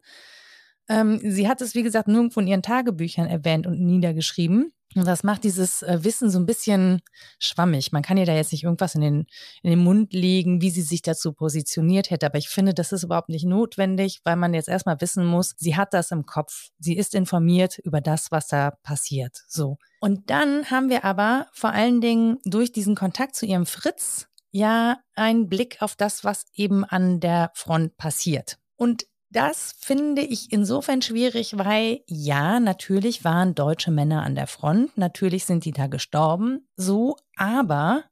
Ähm, 0.88 1.20
sie 1.22 1.48
hat 1.48 1.60
es, 1.60 1.74
wie 1.74 1.82
gesagt, 1.82 2.08
nirgendwo 2.08 2.40
in 2.40 2.46
ihren 2.46 2.62
Tagebüchern 2.62 3.26
erwähnt 3.26 3.66
und 3.66 3.80
niedergeschrieben. 3.80 4.72
Und 4.96 5.06
das 5.06 5.24
macht 5.24 5.44
dieses 5.44 5.82
äh, 5.82 6.04
Wissen 6.04 6.30
so 6.30 6.38
ein 6.38 6.46
bisschen 6.46 7.00
schwammig. 7.38 7.90
Man 7.92 8.02
kann 8.02 8.16
ihr 8.16 8.26
da 8.26 8.34
jetzt 8.34 8.52
nicht 8.52 8.62
irgendwas 8.62 8.94
in 8.94 9.00
den, 9.00 9.26
in 9.62 9.70
den 9.70 9.80
Mund 9.80 10.12
legen, 10.12 10.60
wie 10.60 10.70
sie 10.70 10.82
sich 10.82 11.02
dazu 11.02 11.32
positioniert 11.32 12.10
hätte. 12.10 12.26
Aber 12.26 12.38
ich 12.38 12.48
finde, 12.48 12.74
das 12.74 12.92
ist 12.92 13.02
überhaupt 13.02 13.28
nicht 13.28 13.44
notwendig, 13.44 14.20
weil 14.24 14.36
man 14.36 14.54
jetzt 14.54 14.68
erstmal 14.68 15.00
wissen 15.00 15.26
muss, 15.26 15.54
sie 15.56 15.76
hat 15.76 15.94
das 15.94 16.10
im 16.10 16.26
Kopf. 16.26 16.68
Sie 16.78 16.96
ist 16.96 17.14
informiert 17.14 17.78
über 17.78 18.00
das, 18.00 18.30
was 18.30 18.46
da 18.46 18.70
passiert. 18.82 19.42
So. 19.48 19.78
Und 20.00 20.30
dann 20.30 20.70
haben 20.70 20.90
wir 20.90 21.04
aber 21.04 21.48
vor 21.52 21.70
allen 21.70 22.00
Dingen 22.00 22.38
durch 22.44 22.70
diesen 22.70 22.94
Kontakt 22.94 23.34
zu 23.34 23.46
ihrem 23.46 23.66
Fritz 23.66 24.28
ja 24.52 24.98
einen 25.16 25.48
Blick 25.48 25.78
auf 25.80 25.96
das, 25.96 26.22
was 26.22 26.44
eben 26.54 26.84
an 26.84 27.18
der 27.18 27.50
Front 27.54 27.96
passiert. 27.96 28.58
Und 28.76 29.04
das 29.34 29.74
finde 29.78 30.22
ich 30.22 30.52
insofern 30.52 31.02
schwierig, 31.02 31.58
weil 31.58 32.02
ja, 32.06 32.60
natürlich 32.60 33.24
waren 33.24 33.54
deutsche 33.54 33.90
Männer 33.90 34.22
an 34.22 34.36
der 34.36 34.46
Front, 34.46 34.96
natürlich 34.96 35.44
sind 35.44 35.64
die 35.64 35.72
da 35.72 35.88
gestorben, 35.88 36.68
so, 36.76 37.16
aber 37.36 38.04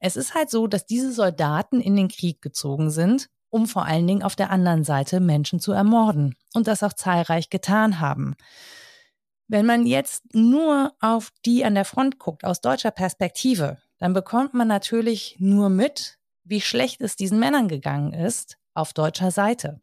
es 0.00 0.16
ist 0.16 0.34
halt 0.34 0.50
so, 0.50 0.66
dass 0.66 0.86
diese 0.86 1.12
Soldaten 1.12 1.80
in 1.80 1.96
den 1.96 2.08
Krieg 2.08 2.40
gezogen 2.40 2.90
sind, 2.90 3.28
um 3.50 3.66
vor 3.66 3.84
allen 3.84 4.06
Dingen 4.06 4.22
auf 4.22 4.36
der 4.36 4.50
anderen 4.50 4.84
Seite 4.84 5.20
Menschen 5.20 5.60
zu 5.60 5.72
ermorden 5.72 6.34
und 6.54 6.66
das 6.66 6.82
auch 6.82 6.94
zahlreich 6.94 7.50
getan 7.50 8.00
haben. 8.00 8.34
Wenn 9.48 9.66
man 9.66 9.84
jetzt 9.84 10.34
nur 10.34 10.92
auf 11.00 11.30
die 11.44 11.64
an 11.64 11.74
der 11.74 11.84
Front 11.84 12.18
guckt, 12.18 12.44
aus 12.44 12.60
deutscher 12.60 12.92
Perspektive, 12.92 13.78
dann 13.98 14.14
bekommt 14.14 14.54
man 14.54 14.68
natürlich 14.68 15.36
nur 15.40 15.68
mit, 15.68 16.18
wie 16.44 16.60
schlecht 16.60 17.00
es 17.00 17.16
diesen 17.16 17.38
Männern 17.38 17.68
gegangen 17.68 18.14
ist 18.14 18.56
auf 18.72 18.92
deutscher 18.92 19.30
Seite. 19.30 19.80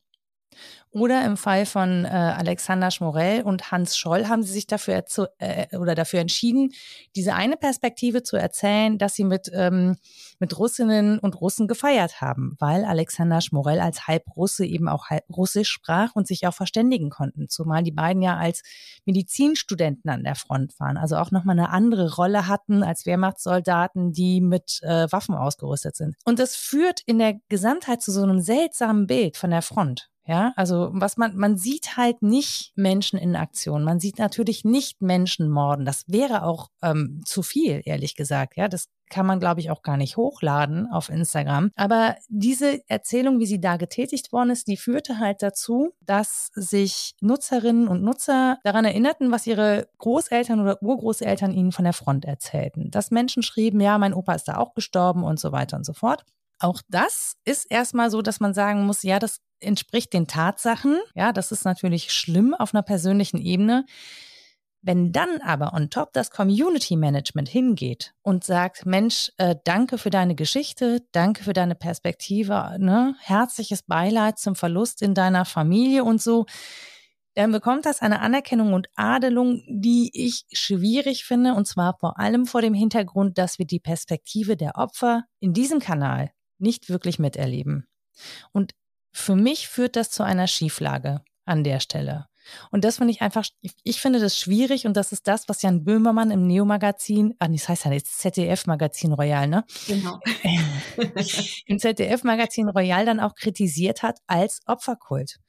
Oder 0.92 1.26
im 1.26 1.38
Fall 1.38 1.66
von 1.66 2.06
äh, 2.06 2.08
Alexander 2.08 2.90
Schmorell 2.92 3.44
und 3.44 3.72
Hans 3.72 3.98
Scholl 3.98 4.28
haben 4.28 4.42
sie 4.42 4.54
sich 4.54 4.68
dafür 4.68 5.04
äh, 5.38 5.78
oder 5.78 5.96
dafür 5.96 6.22
entschieden, 6.22 6.72
diese 7.16 7.36
eine 7.36 7.58
Perspektive 7.58 8.24
zu 8.24 8.38
erzählen, 8.38 8.98
dass 8.98 9.14
sie 9.14 9.26
mit, 9.26 9.52
ähm, 9.54 9.98
mit 10.40 10.58
Russinnen 10.58 11.20
und 11.20 11.40
Russen 11.40 11.68
gefeiert 11.68 12.22
haben, 12.22 12.56
weil 12.60 12.84
Alexander 12.84 13.42
Schmorell 13.42 13.80
als 13.80 14.08
Halbrusse 14.08 14.66
eben 14.66 14.88
auch 14.88 15.10
halb 15.10 15.26
Russisch 15.30 15.70
sprach 15.70 16.16
und 16.16 16.26
sich 16.26 16.48
auch 16.48 16.54
verständigen 16.54 17.10
konnten, 17.10 17.50
zumal 17.50 17.84
die 17.84 17.92
beiden 17.92 18.24
ja 18.24 18.38
als 18.38 18.64
Medizinstudenten 19.06 20.10
an 20.10 20.24
der 20.24 20.36
Front 20.36 20.80
waren, 20.80 20.98
also 20.98 21.18
auch 21.18 21.32
nochmal 21.32 21.60
eine 21.60 21.70
andere 21.70 22.16
Rolle 22.16 22.48
hatten 22.48 22.82
als 22.82 23.06
Wehrmachtssoldaten, 23.06 24.14
die 24.14 24.42
mit 24.42 24.80
äh, 24.84 25.12
Waffen 25.12 25.36
ausgerüstet 25.36 25.96
sind. 25.96 26.16
Und 26.26 26.40
das 26.40 26.56
führt 26.56 27.02
in 27.06 27.20
der 27.20 27.36
Gesamtheit 27.50 28.02
zu 28.02 28.12
so 28.12 28.24
einem 28.24 28.42
seltsamen 28.42 29.06
Bild 29.06 29.38
von 29.38 29.52
der 29.52 29.62
Front. 29.62 30.10
Ja, 30.28 30.52
also 30.58 30.90
was 30.92 31.16
man, 31.16 31.38
man 31.38 31.58
sieht 31.58 31.96
halt 31.96 32.22
nicht 32.22 32.74
Menschen 32.76 33.18
in 33.18 33.38
Aktion. 33.38 33.84
Man 33.84 34.02
sieht 34.02 34.20
natürlich 34.20 34.66
nicht 34.66 35.02
Menschen 35.02 35.50
morden. 35.50 35.86
Das 35.86 36.04
wäre 36.08 36.44
auch 36.44 36.70
ähm, 36.82 37.22
zu 37.26 37.44
viel, 37.44 37.82
ehrlich 37.86 38.16
gesagt. 38.16 38.58
Ja, 38.58 38.68
das 38.68 38.90
kann 39.10 39.26
man, 39.26 39.40
glaube 39.40 39.62
ich, 39.62 39.72
auch 39.72 39.84
gar 39.84 39.98
nicht 39.98 40.18
hochladen 40.18 40.88
auf 40.92 41.10
Instagram. 41.10 41.72
Aber 41.76 42.16
diese 42.28 42.82
Erzählung, 42.90 43.40
wie 43.40 43.46
sie 43.46 43.62
da 43.62 43.78
getätigt 43.78 44.32
worden 44.34 44.50
ist, 44.50 44.68
die 44.68 44.78
führte 44.78 45.20
halt 45.20 45.42
dazu, 45.42 45.94
dass 46.02 46.50
sich 46.54 47.16
Nutzerinnen 47.22 47.88
und 47.88 48.04
Nutzer 48.04 48.60
daran 48.66 48.86
erinnerten, 48.86 49.32
was 49.32 49.48
ihre 49.48 49.88
Großeltern 50.00 50.60
oder 50.60 50.82
Urgroßeltern 50.82 51.54
ihnen 51.54 51.72
von 51.72 51.86
der 51.86 51.94
Front 51.94 52.26
erzählten. 52.26 52.92
Dass 52.92 53.12
Menschen 53.12 53.44
schrieben, 53.44 53.80
ja, 53.80 53.98
mein 53.98 54.14
Opa 54.14 54.34
ist 54.34 54.50
da 54.50 54.58
auch 54.58 54.74
gestorben 54.74 55.24
und 55.24 55.40
so 55.40 55.52
weiter 55.52 55.78
und 55.78 55.86
so 55.86 55.94
fort. 55.94 56.26
Auch 56.60 56.82
das 56.90 57.36
ist 57.46 57.66
erstmal 57.70 58.10
so, 58.10 58.22
dass 58.22 58.40
man 58.40 58.54
sagen 58.54 58.86
muss, 58.86 59.04
ja, 59.04 59.20
das 59.20 59.40
entspricht 59.60 60.14
den 60.14 60.28
Tatsachen. 60.28 60.98
Ja, 61.16 61.34
das 61.34 61.52
ist 61.52 61.66
natürlich 61.66 62.12
schlimm 62.12 62.54
auf 62.54 62.74
einer 62.74 62.84
persönlichen 62.84 63.38
Ebene. 63.38 63.86
Wenn 64.82 65.12
dann 65.12 65.42
aber 65.42 65.74
on 65.74 65.90
top 65.90 66.14
das 66.14 66.32
Community 66.32 66.96
Management 66.96 67.50
hingeht 67.50 68.14
und 68.22 68.44
sagt, 68.44 68.86
Mensch, 68.86 69.32
äh, 69.38 69.56
danke 69.64 69.98
für 69.98 70.12
deine 70.12 70.36
Geschichte, 70.36 71.02
danke 71.12 71.44
für 71.44 71.54
deine 71.54 71.76
Perspektive, 71.76 72.78
ne? 72.80 73.16
herzliches 73.20 73.84
Beileid 73.84 74.38
zum 74.38 74.56
Verlust 74.56 75.02
in 75.02 75.14
deiner 75.14 75.46
Familie 75.46 76.04
und 76.04 76.22
so, 76.22 76.46
dann 77.34 77.52
bekommt 77.52 77.86
das 77.86 78.02
eine 78.02 78.22
Anerkennung 78.22 78.74
und 78.74 78.88
Adelung, 78.96 79.62
die 79.68 80.10
ich 80.14 80.46
schwierig 80.52 81.24
finde, 81.26 81.54
und 81.54 81.68
zwar 81.68 81.96
vor 82.00 82.20
allem 82.20 82.46
vor 82.46 82.62
dem 82.62 82.74
Hintergrund, 82.74 83.38
dass 83.38 83.60
wir 83.60 83.68
die 83.68 83.80
Perspektive 83.80 84.58
der 84.58 84.76
Opfer 84.76 85.24
in 85.40 85.54
diesem 85.54 85.80
Kanal 85.80 86.32
nicht 86.60 86.90
wirklich 86.90 87.20
miterleben. 87.20 87.88
Und 88.52 88.74
für 89.12 89.36
mich 89.36 89.68
führt 89.68 89.96
das 89.96 90.10
zu 90.10 90.24
einer 90.24 90.48
Schieflage 90.48 91.22
an 91.46 91.64
der 91.64 91.80
Stelle. 91.80 92.28
Und 92.72 92.84
das 92.84 92.98
finde 92.98 93.12
ich 93.12 93.22
einfach, 93.22 93.46
ich 93.84 94.02
finde 94.02 94.20
das 94.20 94.38
schwierig 94.38 94.86
und 94.86 94.96
das 94.96 95.12
ist 95.12 95.28
das, 95.28 95.50
was 95.50 95.62
Jan 95.62 95.84
Böhmermann 95.84 96.32
im 96.32 96.48
Neo-Magazin, 96.48 97.36
ah, 97.40 97.48
das 97.48 97.68
heißt 97.68 97.86
ja 97.86 97.92
jetzt 97.92 98.20
ZDF-Magazin 98.20 99.14
Royal, 99.14 99.48
ne? 99.48 99.66
Genau. 99.88 100.20
Im 101.66 101.80
ZDF-Magazin 101.80 102.70
Royal 102.70 103.06
dann 103.06 103.20
auch 103.20 103.36
kritisiert 103.36 104.04
hat 104.04 104.20
als 104.28 104.62
Opferkult. 104.66 105.40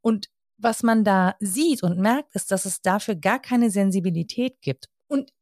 Und 0.00 0.28
was 0.58 0.82
man 0.82 1.04
da 1.04 1.34
sieht 1.40 1.82
und 1.82 1.98
merkt, 1.98 2.34
ist, 2.34 2.50
dass 2.50 2.64
es 2.64 2.80
dafür 2.80 3.14
gar 3.14 3.38
keine 3.38 3.70
Sensibilität 3.70 4.60
gibt. 4.62 4.86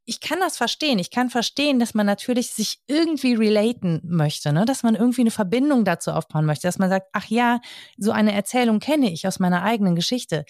Ich 0.07 0.21
kann 0.21 0.41
das 0.41 0.57
verstehen. 0.57 0.99
Ich 0.99 1.11
kann 1.11 1.31
verstehen, 1.31 1.79
dass 1.79 1.95
man 1.95 2.07
natürlich 2.07 2.51
sich 2.51 2.81
irgendwie 2.87 3.35
relaten 3.35 4.01
möchte, 4.05 4.53
ne? 4.53 4.65
dass 4.67 4.83
man 4.83 4.95
irgendwie 4.95 5.23
eine 5.23 5.31
Verbindung 5.31 5.85
dazu 5.85 6.11
aufbauen 6.11 6.45
möchte, 6.45 6.69
dass 6.69 6.79
man 6.79 6.91
sagt, 6.91 7.09
ach 7.13 7.27
ja, 7.27 7.61
so 7.97 8.13
eine 8.13 8.33
Erzählung 8.33 8.81
kenne 8.81 9.11
ich 9.11 9.27
aus 9.27 9.39
meiner 9.39 9.63
eigenen 9.63 9.95
Geschichte. 9.95 10.45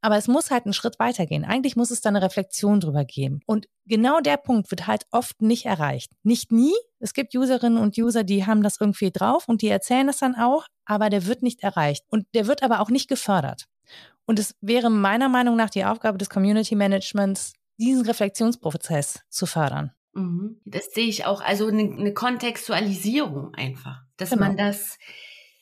Aber 0.00 0.16
es 0.16 0.28
muss 0.28 0.50
halt 0.50 0.64
einen 0.64 0.74
Schritt 0.74 0.98
weitergehen. 0.98 1.44
Eigentlich 1.44 1.74
muss 1.74 1.90
es 1.90 2.00
da 2.00 2.08
eine 2.08 2.22
Reflexion 2.22 2.80
drüber 2.80 3.04
geben. 3.04 3.40
Und 3.46 3.68
genau 3.84 4.20
der 4.20 4.36
Punkt 4.36 4.70
wird 4.70 4.86
halt 4.86 5.06
oft 5.10 5.42
nicht 5.42 5.66
erreicht. 5.66 6.12
Nicht 6.22 6.52
nie. 6.52 6.74
Es 7.00 7.14
gibt 7.14 7.34
Userinnen 7.34 7.78
und 7.78 7.98
User, 7.98 8.22
die 8.22 8.46
haben 8.46 8.62
das 8.62 8.80
irgendwie 8.80 9.10
drauf 9.10 9.48
und 9.48 9.60
die 9.60 9.68
erzählen 9.68 10.06
das 10.06 10.18
dann 10.18 10.36
auch, 10.36 10.66
aber 10.84 11.10
der 11.10 11.26
wird 11.26 11.42
nicht 11.42 11.62
erreicht. 11.62 12.04
Und 12.08 12.26
der 12.34 12.46
wird 12.46 12.62
aber 12.62 12.80
auch 12.80 12.90
nicht 12.90 13.08
gefördert. 13.08 13.66
Und 14.24 14.38
es 14.38 14.54
wäre 14.60 14.90
meiner 14.90 15.28
Meinung 15.28 15.56
nach 15.56 15.70
die 15.70 15.84
Aufgabe 15.84 16.18
des 16.18 16.30
Community 16.30 16.74
Managements, 16.74 17.54
diesen 17.78 18.04
Reflexionsprozess 18.04 19.20
zu 19.28 19.46
fördern. 19.46 19.92
Mhm. 20.12 20.60
Das 20.64 20.92
sehe 20.92 21.08
ich 21.08 21.24
auch. 21.24 21.40
Also 21.40 21.68
eine, 21.68 21.82
eine 21.82 22.12
Kontextualisierung 22.12 23.54
einfach, 23.54 24.02
dass 24.16 24.30
genau. 24.30 24.46
man 24.46 24.56
das 24.56 24.98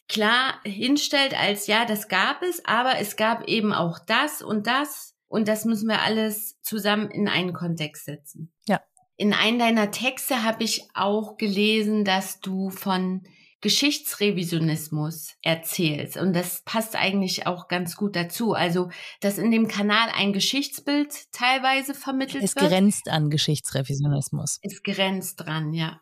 klar 0.09 0.61
hinstellt 0.65 1.39
als 1.39 1.67
ja, 1.67 1.85
das 1.85 2.09
gab 2.09 2.43
es, 2.43 2.65
aber 2.65 2.99
es 2.99 3.17
gab 3.17 3.49
eben 3.49 3.73
auch 3.73 3.99
das 3.99 4.43
und 4.43 4.67
das 4.67 5.15
und 5.29 5.49
das 5.49 5.65
müssen 5.65 5.89
wir 5.89 6.03
alles 6.03 6.61
zusammen 6.63 7.11
in 7.11 7.29
einen 7.29 7.53
Kontext 7.53 8.05
setzen. 8.05 8.53
Ja. 8.67 8.81
In 9.17 9.33
einem 9.33 9.59
deiner 9.59 9.91
Texte 9.91 10.43
habe 10.43 10.63
ich 10.63 10.89
auch 10.95 11.37
gelesen, 11.37 12.05
dass 12.05 12.41
du 12.41 12.71
von 12.71 13.23
Geschichtsrevisionismus 13.67 15.35
erzählst. 15.43 16.17
Und 16.17 16.35
das 16.37 16.63
passt 16.65 16.95
eigentlich 16.95 17.49
auch 17.49 17.67
ganz 17.67 17.97
gut 17.97 18.15
dazu. 18.15 18.53
Also, 18.53 18.91
dass 19.21 19.39
in 19.39 19.51
dem 19.51 19.67
Kanal 19.67 20.09
ein 20.15 20.33
Geschichtsbild 20.33 21.33
teilweise 21.33 21.93
vermittelt 21.93 22.45
es 22.45 22.55
wird. 22.55 22.67
Es 22.67 22.71
grenzt 22.71 23.09
an 23.09 23.29
Geschichtsrevisionismus. 23.29 24.61
Es 24.63 24.85
grenzt 24.85 25.41
dran, 25.41 25.73
ja. 25.73 26.01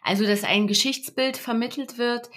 Also, 0.00 0.24
dass 0.24 0.42
ein 0.42 0.66
Geschichtsbild 0.66 1.36
vermittelt 1.36 1.98
wird, 1.98 2.30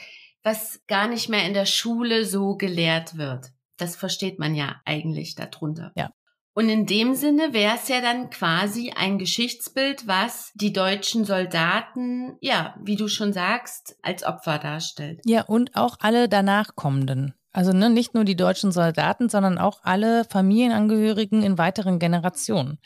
was 0.43 0.81
gar 0.87 1.07
nicht 1.07 1.29
mehr 1.29 1.45
in 1.45 1.53
der 1.53 1.65
Schule 1.65 2.25
so 2.25 2.57
gelehrt 2.57 3.17
wird. 3.17 3.53
Das 3.77 3.95
versteht 3.95 4.39
man 4.39 4.55
ja 4.55 4.81
eigentlich 4.83 5.35
darunter. 5.35 5.93
Ja. 5.95 6.09
Und 6.57 6.69
in 6.69 6.87
dem 6.87 7.13
Sinne 7.13 7.53
wäre 7.53 7.75
es 7.75 7.87
ja 7.87 8.01
dann 8.01 8.31
quasi 8.31 8.91
ein 8.97 9.19
Geschichtsbild, 9.19 10.07
was 10.07 10.51
die 10.55 10.73
deutschen 10.73 11.23
Soldaten, 11.23 12.35
ja, 12.41 12.73
wie 12.81 12.95
du 12.95 13.07
schon 13.07 13.31
sagst, 13.31 13.95
als 14.01 14.23
Opfer 14.23 14.57
darstellt. 14.57 15.21
Ja, 15.23 15.43
und 15.43 15.75
auch 15.75 15.97
alle 15.99 16.27
danach 16.27 16.75
kommenden. 16.75 17.35
Also 17.51 17.73
ne, 17.73 17.91
nicht 17.91 18.15
nur 18.15 18.23
die 18.23 18.35
deutschen 18.35 18.71
Soldaten, 18.71 19.29
sondern 19.29 19.59
auch 19.59 19.81
alle 19.83 20.25
Familienangehörigen 20.25 21.43
in 21.43 21.59
weiteren 21.59 21.99
Generationen. 21.99 22.79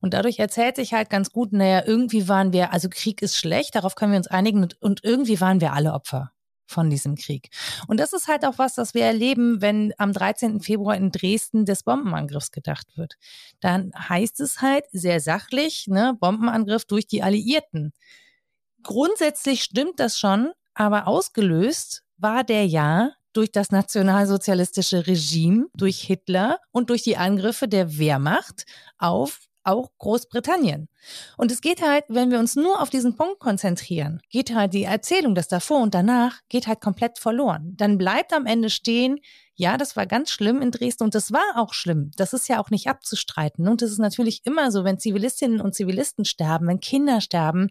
Und 0.00 0.14
dadurch 0.14 0.38
erzählt 0.38 0.76
sich 0.76 0.94
halt 0.94 1.10
ganz 1.10 1.32
gut, 1.32 1.52
naja, 1.52 1.82
irgendwie 1.84 2.28
waren 2.28 2.54
wir, 2.54 2.72
also 2.72 2.88
Krieg 2.88 3.20
ist 3.20 3.36
schlecht, 3.36 3.74
darauf 3.74 3.94
können 3.94 4.12
wir 4.12 4.18
uns 4.18 4.28
einigen 4.28 4.62
und, 4.62 4.80
und 4.80 5.04
irgendwie 5.04 5.38
waren 5.38 5.60
wir 5.60 5.74
alle 5.74 5.92
Opfer 5.92 6.32
von 6.66 6.90
diesem 6.90 7.16
Krieg. 7.16 7.50
Und 7.86 8.00
das 8.00 8.12
ist 8.12 8.28
halt 8.28 8.44
auch 8.44 8.58
was, 8.58 8.74
das 8.74 8.94
wir 8.94 9.04
erleben, 9.04 9.60
wenn 9.60 9.92
am 9.98 10.12
13. 10.12 10.60
Februar 10.60 10.96
in 10.96 11.10
Dresden 11.10 11.64
des 11.64 11.82
Bombenangriffs 11.82 12.50
gedacht 12.50 12.96
wird. 12.96 13.14
Dann 13.60 13.92
heißt 13.96 14.40
es 14.40 14.60
halt 14.62 14.84
sehr 14.92 15.20
sachlich, 15.20 15.86
ne, 15.88 16.16
Bombenangriff 16.18 16.84
durch 16.84 17.06
die 17.06 17.22
Alliierten. 17.22 17.92
Grundsätzlich 18.82 19.62
stimmt 19.62 20.00
das 20.00 20.18
schon, 20.18 20.52
aber 20.74 21.06
ausgelöst 21.06 22.02
war 22.16 22.44
der 22.44 22.66
ja 22.66 23.12
durch 23.32 23.50
das 23.50 23.70
nationalsozialistische 23.70 25.06
Regime, 25.06 25.66
durch 25.74 26.00
Hitler 26.02 26.58
und 26.70 26.90
durch 26.90 27.02
die 27.02 27.16
Angriffe 27.16 27.68
der 27.68 27.96
Wehrmacht 27.98 28.66
auf 28.98 29.40
auch 29.64 29.90
Großbritannien. 29.98 30.88
Und 31.36 31.50
es 31.50 31.60
geht 31.60 31.82
halt, 31.82 32.04
wenn 32.08 32.30
wir 32.30 32.38
uns 32.38 32.56
nur 32.56 32.80
auf 32.80 32.90
diesen 32.90 33.16
Punkt 33.16 33.38
konzentrieren, 33.38 34.20
geht 34.30 34.54
halt 34.54 34.74
die 34.74 34.84
Erzählung, 34.84 35.34
das 35.34 35.48
davor 35.48 35.80
und 35.80 35.94
danach, 35.94 36.40
geht 36.48 36.66
halt 36.66 36.80
komplett 36.80 37.18
verloren. 37.18 37.74
Dann 37.76 37.98
bleibt 37.98 38.32
am 38.32 38.46
Ende 38.46 38.70
stehen, 38.70 39.18
ja, 39.54 39.76
das 39.76 39.96
war 39.96 40.06
ganz 40.06 40.30
schlimm 40.30 40.62
in 40.62 40.70
Dresden 40.70 41.04
und 41.04 41.14
das 41.14 41.32
war 41.32 41.56
auch 41.56 41.74
schlimm. 41.74 42.10
Das 42.16 42.32
ist 42.32 42.48
ja 42.48 42.60
auch 42.60 42.70
nicht 42.70 42.88
abzustreiten. 42.88 43.68
Und 43.68 43.82
es 43.82 43.92
ist 43.92 43.98
natürlich 43.98 44.40
immer 44.44 44.72
so, 44.72 44.84
wenn 44.84 44.98
Zivilistinnen 44.98 45.60
und 45.60 45.74
Zivilisten 45.74 46.24
sterben, 46.24 46.68
wenn 46.68 46.80
Kinder 46.80 47.20
sterben, 47.20 47.70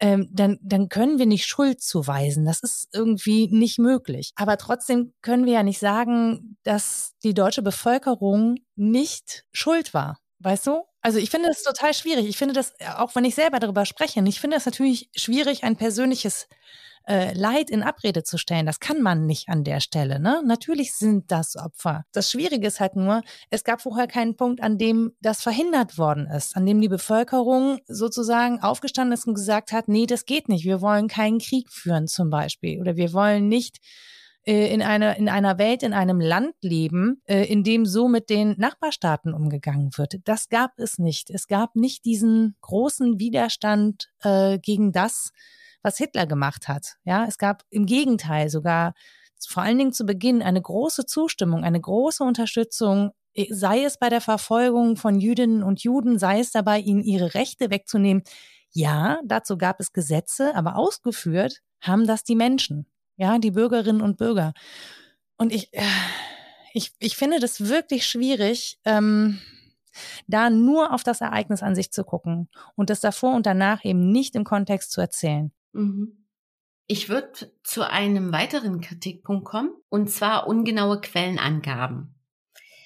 ähm, 0.00 0.28
dann, 0.32 0.58
dann 0.62 0.88
können 0.88 1.20
wir 1.20 1.26
nicht 1.26 1.46
Schuld 1.46 1.80
zuweisen. 1.80 2.44
Das 2.44 2.60
ist 2.60 2.88
irgendwie 2.92 3.46
nicht 3.48 3.78
möglich. 3.78 4.32
Aber 4.34 4.56
trotzdem 4.56 5.12
können 5.22 5.46
wir 5.46 5.52
ja 5.52 5.62
nicht 5.62 5.78
sagen, 5.78 6.56
dass 6.64 7.12
die 7.22 7.34
deutsche 7.34 7.62
Bevölkerung 7.62 8.56
nicht 8.74 9.44
schuld 9.52 9.94
war. 9.94 10.18
Weißt 10.40 10.66
du? 10.66 10.82
Also 11.02 11.18
ich 11.18 11.30
finde 11.30 11.48
das 11.48 11.64
total 11.64 11.92
schwierig. 11.94 12.26
Ich 12.26 12.38
finde 12.38 12.54
das, 12.54 12.74
auch 12.96 13.14
wenn 13.14 13.24
ich 13.24 13.34
selber 13.34 13.58
darüber 13.58 13.84
spreche, 13.84 14.22
ich 14.24 14.40
finde 14.40 14.56
das 14.56 14.66
natürlich 14.66 15.10
schwierig, 15.16 15.64
ein 15.64 15.76
persönliches 15.76 16.48
äh, 17.08 17.32
Leid 17.34 17.70
in 17.70 17.82
Abrede 17.82 18.22
zu 18.22 18.38
stellen. 18.38 18.66
Das 18.66 18.78
kann 18.78 19.02
man 19.02 19.26
nicht 19.26 19.48
an 19.48 19.64
der 19.64 19.80
Stelle. 19.80 20.20
Ne? 20.20 20.42
Natürlich 20.44 20.94
sind 20.94 21.32
das 21.32 21.56
Opfer. 21.56 22.04
Das 22.12 22.30
Schwierige 22.30 22.68
ist 22.68 22.78
halt 22.78 22.94
nur, 22.94 23.22
es 23.50 23.64
gab 23.64 23.82
vorher 23.82 24.06
keinen 24.06 24.36
Punkt, 24.36 24.62
an 24.62 24.78
dem 24.78 25.12
das 25.20 25.42
verhindert 25.42 25.98
worden 25.98 26.26
ist, 26.26 26.56
an 26.56 26.66
dem 26.66 26.80
die 26.80 26.88
Bevölkerung 26.88 27.80
sozusagen 27.86 28.60
aufgestanden 28.60 29.14
ist 29.14 29.26
und 29.26 29.34
gesagt 29.34 29.72
hat, 29.72 29.88
nee, 29.88 30.06
das 30.06 30.24
geht 30.24 30.48
nicht. 30.48 30.64
Wir 30.64 30.80
wollen 30.80 31.08
keinen 31.08 31.40
Krieg 31.40 31.70
führen 31.70 32.06
zum 32.06 32.30
Beispiel. 32.30 32.80
Oder 32.80 32.96
wir 32.96 33.12
wollen 33.12 33.48
nicht 33.48 33.78
äh, 34.44 34.72
in 34.72 34.82
einer, 34.82 35.16
in 35.16 35.28
einer 35.28 35.58
Welt, 35.58 35.82
in 35.82 35.92
einem 35.92 36.20
Land 36.20 36.54
leben, 36.62 37.22
äh, 37.26 37.44
in 37.44 37.62
dem 37.62 37.86
so 37.86 38.08
mit 38.08 38.28
den 38.28 38.54
Nachbarstaaten 38.58 39.34
umgegangen 39.34 39.90
wird. 39.96 40.16
Das 40.24 40.48
gab 40.48 40.72
es 40.78 40.98
nicht. 40.98 41.30
Es 41.30 41.46
gab 41.46 41.76
nicht 41.76 42.04
diesen 42.04 42.56
großen 42.60 43.20
Widerstand 43.20 44.08
äh, 44.22 44.58
gegen 44.58 44.90
das, 44.92 45.30
was 45.82 45.98
Hitler 45.98 46.26
gemacht 46.26 46.68
hat. 46.68 46.96
Ja, 47.04 47.24
es 47.26 47.38
gab 47.38 47.62
im 47.70 47.86
Gegenteil 47.86 48.48
sogar 48.48 48.94
vor 49.48 49.62
allen 49.62 49.78
Dingen 49.78 49.92
zu 49.92 50.04
Beginn 50.04 50.42
eine 50.42 50.62
große 50.62 51.06
Zustimmung, 51.06 51.64
eine 51.64 51.80
große 51.80 52.22
Unterstützung, 52.22 53.10
sei 53.50 53.84
es 53.84 53.98
bei 53.98 54.08
der 54.08 54.20
Verfolgung 54.20 54.96
von 54.96 55.18
Jüdinnen 55.18 55.62
und 55.62 55.82
Juden, 55.82 56.18
sei 56.18 56.40
es 56.40 56.52
dabei, 56.52 56.80
ihnen 56.80 57.02
ihre 57.02 57.34
Rechte 57.34 57.70
wegzunehmen. 57.70 58.22
Ja, 58.72 59.20
dazu 59.24 59.56
gab 59.58 59.80
es 59.80 59.92
Gesetze, 59.92 60.54
aber 60.54 60.76
ausgeführt 60.76 61.60
haben 61.80 62.06
das 62.06 62.24
die 62.24 62.36
Menschen, 62.36 62.86
ja, 63.16 63.38
die 63.38 63.50
Bürgerinnen 63.50 64.00
und 64.00 64.16
Bürger. 64.16 64.52
Und 65.36 65.52
ich, 65.52 65.72
äh, 65.72 65.82
ich, 66.72 66.92
ich 66.98 67.16
finde 67.16 67.40
das 67.40 67.68
wirklich 67.68 68.06
schwierig, 68.06 68.78
ähm, 68.84 69.40
da 70.26 70.50
nur 70.50 70.92
auf 70.92 71.02
das 71.02 71.20
Ereignis 71.20 71.62
an 71.62 71.74
sich 71.74 71.90
zu 71.90 72.04
gucken 72.04 72.48
und 72.76 72.90
das 72.90 73.00
davor 73.00 73.34
und 73.34 73.46
danach 73.46 73.84
eben 73.84 74.10
nicht 74.10 74.34
im 74.34 74.44
Kontext 74.44 74.92
zu 74.92 75.00
erzählen. 75.00 75.52
Mhm. 75.72 76.18
Ich 76.86 77.08
würde 77.08 77.52
zu 77.62 77.88
einem 77.88 78.32
weiteren 78.32 78.80
Kritikpunkt 78.80 79.44
kommen, 79.44 79.70
und 79.88 80.10
zwar 80.10 80.46
ungenaue 80.46 81.00
Quellenangaben. 81.00 82.14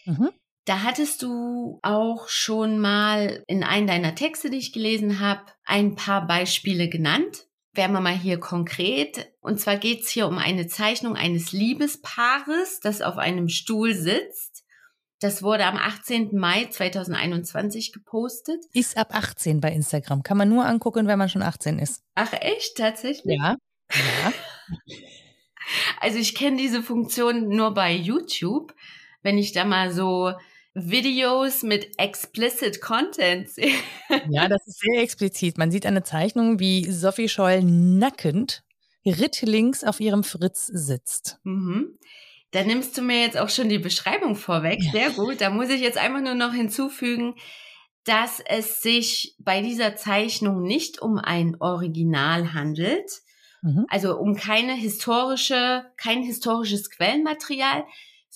Mhm. 0.05 0.31
Da 0.65 0.83
hattest 0.83 1.23
du 1.23 1.79
auch 1.83 2.29
schon 2.29 2.79
mal 2.79 3.43
in 3.47 3.63
einem 3.65 3.87
deiner 3.87 4.15
Texte, 4.15 4.51
die 4.51 4.59
ich 4.59 4.73
gelesen 4.73 5.21
habe, 5.21 5.43
ein 5.65 5.95
paar 5.95 6.27
Beispiele 6.27 6.89
genannt. 6.89 7.46
Wären 7.77 7.93
wir 7.93 8.01
mal 8.01 8.17
hier 8.17 8.41
konkret. 8.41 9.33
Und 9.41 9.61
zwar 9.61 9.77
geht 9.77 10.03
es 10.03 10.09
hier 10.09 10.27
um 10.27 10.39
eine 10.39 10.67
Zeichnung 10.67 11.17
eines 11.17 11.53
Liebespaares, 11.53 12.81
das 12.81 13.03
auf 13.03 13.19
einem 13.19 13.49
Stuhl 13.49 13.95
sitzt 13.95 14.57
das 15.21 15.43
wurde 15.43 15.65
am 15.65 15.77
18. 15.77 16.37
Mai 16.37 16.67
2021 16.67 17.93
gepostet. 17.93 18.63
Ist 18.73 18.99
ab 18.99 19.15
18 19.15 19.61
bei 19.61 19.73
Instagram. 19.73 20.23
Kann 20.23 20.37
man 20.37 20.49
nur 20.49 20.67
angucken, 20.67 21.07
wenn 21.07 21.19
man 21.19 21.31
schon 21.31 21.43
18 21.43 21.79
ist. 21.79 22.03
Ach 22.15 22.33
echt, 22.35 22.77
tatsächlich? 22.77 23.39
Ja. 23.39 23.57
ja. 23.93 24.33
Also 26.01 26.19
ich 26.19 26.37
kenne 26.37 26.59
diese 26.59 26.81
Funktion 26.81 27.49
nur 27.49 27.75
bei 27.75 27.93
YouTube, 27.93 28.73
wenn 29.23 29.37
ich 29.37 29.51
da 29.51 29.65
mal 29.65 29.91
so 29.91 30.33
Videos 30.79 31.63
mit 31.63 31.99
explicit 31.99 32.83
Content 32.83 33.49
sehe. 33.49 33.73
Ja, 34.29 34.47
das 34.47 34.67
ist 34.67 34.81
sehr 34.81 35.03
explizit. 35.03 35.57
Man 35.57 35.71
sieht 35.71 35.87
eine 35.87 36.03
Zeichnung, 36.03 36.61
wie 36.61 36.91
Sophie 36.91 37.29
Scholl 37.29 37.63
nackend 37.63 38.63
rittlings 39.05 39.85
auf 39.85 40.01
ihrem 40.01 40.23
Fritz 40.23 40.67
sitzt. 40.67 41.39
Mhm. 41.45 41.99
Da 42.51 42.63
nimmst 42.63 42.97
du 42.97 43.03
mir 43.03 43.21
jetzt 43.21 43.39
auch 43.39 43.49
schon 43.49 43.69
die 43.69 43.79
Beschreibung 43.79 44.37
vorweg. 44.37 44.83
Sehr 44.93 45.11
gut. 45.11 45.41
Da 45.41 45.51
muss 45.51 45.71
ich 45.71 45.81
jetzt 45.81 45.99
einfach 45.99 46.21
nur 46.21 46.35
noch 46.35 46.53
hinzufügen, 46.53 47.35
dass 48.05 48.41
es 48.41 48.83
sich 48.83 49.35
bei 49.39 49.63
dieser 49.63 49.97
Zeichnung 49.97 50.63
nicht 50.63 51.01
um 51.01 51.19
ein 51.19 51.57
Original 51.59 52.53
handelt. 52.53 53.11
Mhm. 53.63 53.87
Also 53.89 54.19
um 54.19 54.37
keine 54.37 54.75
historische, 54.75 55.87
kein 55.97 56.23
historisches 56.23 56.91
Quellenmaterial, 56.91 57.85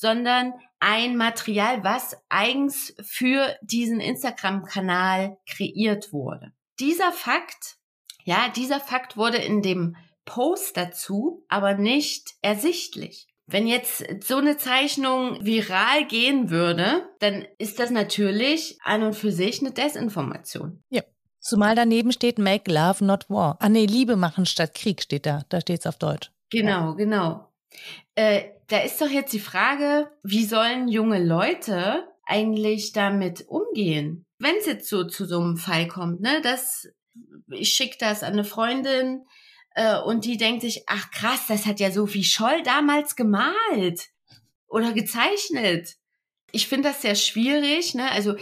sondern 0.00 0.54
ein 0.78 1.16
Material, 1.16 1.84
was 1.84 2.16
eigens 2.30 2.94
für 3.02 3.54
diesen 3.60 4.00
Instagram-Kanal 4.00 5.36
kreiert 5.46 6.12
wurde. 6.12 6.52
Dieser 6.78 7.12
Fakt, 7.12 7.76
ja, 8.24 8.48
dieser 8.48 8.80
Fakt 8.80 9.18
wurde 9.18 9.36
in 9.36 9.60
dem 9.60 9.96
Post 10.24 10.78
dazu 10.78 11.44
aber 11.48 11.74
nicht 11.74 12.30
ersichtlich. 12.40 13.26
Wenn 13.46 13.66
jetzt 13.66 14.04
so 14.22 14.36
eine 14.36 14.56
Zeichnung 14.56 15.44
viral 15.44 16.06
gehen 16.06 16.50
würde, 16.50 17.08
dann 17.18 17.46
ist 17.58 17.78
das 17.78 17.90
natürlich 17.90 18.78
an 18.82 19.02
und 19.02 19.14
für 19.14 19.32
sich 19.32 19.60
eine 19.60 19.72
Desinformation. 19.72 20.82
Ja. 20.88 21.02
Zumal 21.40 21.74
daneben 21.74 22.12
steht 22.12 22.38
Make 22.38 22.70
Love 22.70 23.02
Not 23.04 23.28
War. 23.30 23.56
Ah 23.60 23.70
nee, 23.70 23.86
Liebe 23.86 24.16
machen 24.16 24.44
statt 24.44 24.74
Krieg 24.74 25.02
steht 25.02 25.24
da. 25.24 25.42
Da 25.48 25.60
steht 25.62 25.80
es 25.80 25.86
auf 25.86 25.96
Deutsch. 25.96 26.30
Genau, 26.50 26.94
genau. 26.94 27.49
Äh, 28.14 28.50
da 28.68 28.78
ist 28.78 29.00
doch 29.00 29.11
jetzt 29.11 29.33
die 29.33 29.40
Frage, 29.40 30.11
wie 30.22 30.44
sollen 30.44 30.88
junge 30.88 31.22
Leute 31.22 32.09
eigentlich 32.24 32.92
damit 32.92 33.46
umgehen? 33.48 34.24
Wenn 34.38 34.56
es 34.56 34.66
jetzt 34.66 34.88
so 34.88 35.04
zu 35.04 35.26
so 35.26 35.40
einem 35.40 35.56
Fall 35.56 35.88
kommt, 35.88 36.20
ne, 36.20 36.40
dass 36.42 36.88
ich 37.50 37.70
schicke 37.70 37.96
das 37.98 38.22
an 38.22 38.35
eine 38.35 38.44
Freundin, 38.44 39.24
äh, 39.74 39.98
und 40.00 40.24
die 40.24 40.37
denkt 40.37 40.62
sich, 40.62 40.85
ach 40.87 41.11
krass, 41.11 41.46
das 41.48 41.66
hat 41.66 41.80
ja 41.80 41.90
Sophie 41.90 42.24
Scholl 42.24 42.62
damals 42.62 43.16
gemalt 43.16 44.09
oder 44.66 44.92
gezeichnet. 44.92 45.96
Ich 46.52 46.66
finde 46.66 46.88
das 46.88 47.02
sehr 47.02 47.14
schwierig, 47.14 47.94
ne? 47.94 48.11
Also 48.11 48.37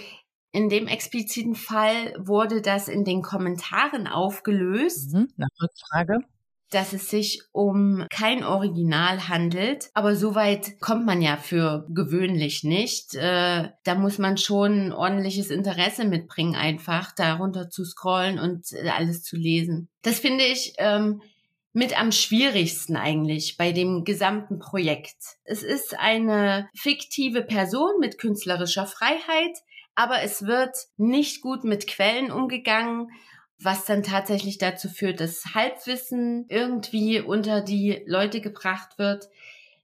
in 0.53 0.71
dem 0.71 0.89
expliziten 0.89 1.55
Fall 1.55 2.15
wurde 2.19 2.63
das 2.63 2.89
in 2.89 3.05
den 3.05 3.23
Kommentaren 3.23 4.07
aufgelöst. 4.07 5.13
Mhm, 5.13 5.29
nach 5.37 5.49
Rückfrage 5.61 6.21
dass 6.71 6.93
es 6.93 7.11
sich 7.11 7.43
um 7.53 8.07
kein 8.11 8.45
Original 8.45 9.29
handelt. 9.29 9.91
Aber 9.95 10.17
so 10.17 10.35
weit 10.35 10.81
kommt 10.81 11.07
man 11.07 11.23
ja 11.23 11.37
für 11.37 11.87
gewöhnlich 11.89 12.65
nicht. 12.65 13.15
Äh, 13.15 13.71
da 13.85 13.95
muss 13.95 14.19
man 14.19 14.37
schon 14.37 14.93
ordentliches 14.93 15.51
Interesse 15.51 16.05
mitbringen, 16.05 16.57
einfach 16.57 17.15
darunter 17.15 17.71
zu 17.71 17.85
scrollen 17.85 18.39
und 18.39 18.73
äh, 18.73 18.89
alles 18.91 19.23
zu 19.23 19.37
lesen. 19.37 19.89
Das 20.03 20.19
finde 20.19 20.45
ich 20.45 20.75
ähm, 20.79 21.23
mit 21.73 21.99
am 21.99 22.13
schwierigsten 22.13 22.97
eigentlich 22.97 23.57
bei 23.57 23.73
dem 23.73 24.05
gesamten 24.05 24.59
Projekt. 24.59 25.17
Es 25.45 25.63
ist 25.63 25.99
eine 25.99 26.69
fiktive 26.75 27.43
Person 27.43 28.01
mit 28.01 28.19
künstlerischer 28.19 28.87
Freiheit, 28.87 29.57
aber 29.95 30.23
es 30.23 30.47
wird 30.47 30.77
nicht 30.97 31.41
gut 31.41 31.65
mit 31.65 31.87
Quellen 31.87 32.31
umgegangen 32.31 33.11
was 33.61 33.85
dann 33.85 34.03
tatsächlich 34.03 34.59
dazu 34.59 34.89
führt, 34.89 35.21
dass 35.21 35.55
Halbwissen 35.55 36.47
irgendwie 36.49 37.21
unter 37.21 37.61
die 37.61 38.03
Leute 38.07 38.41
gebracht 38.41 38.99
wird, 38.99 39.29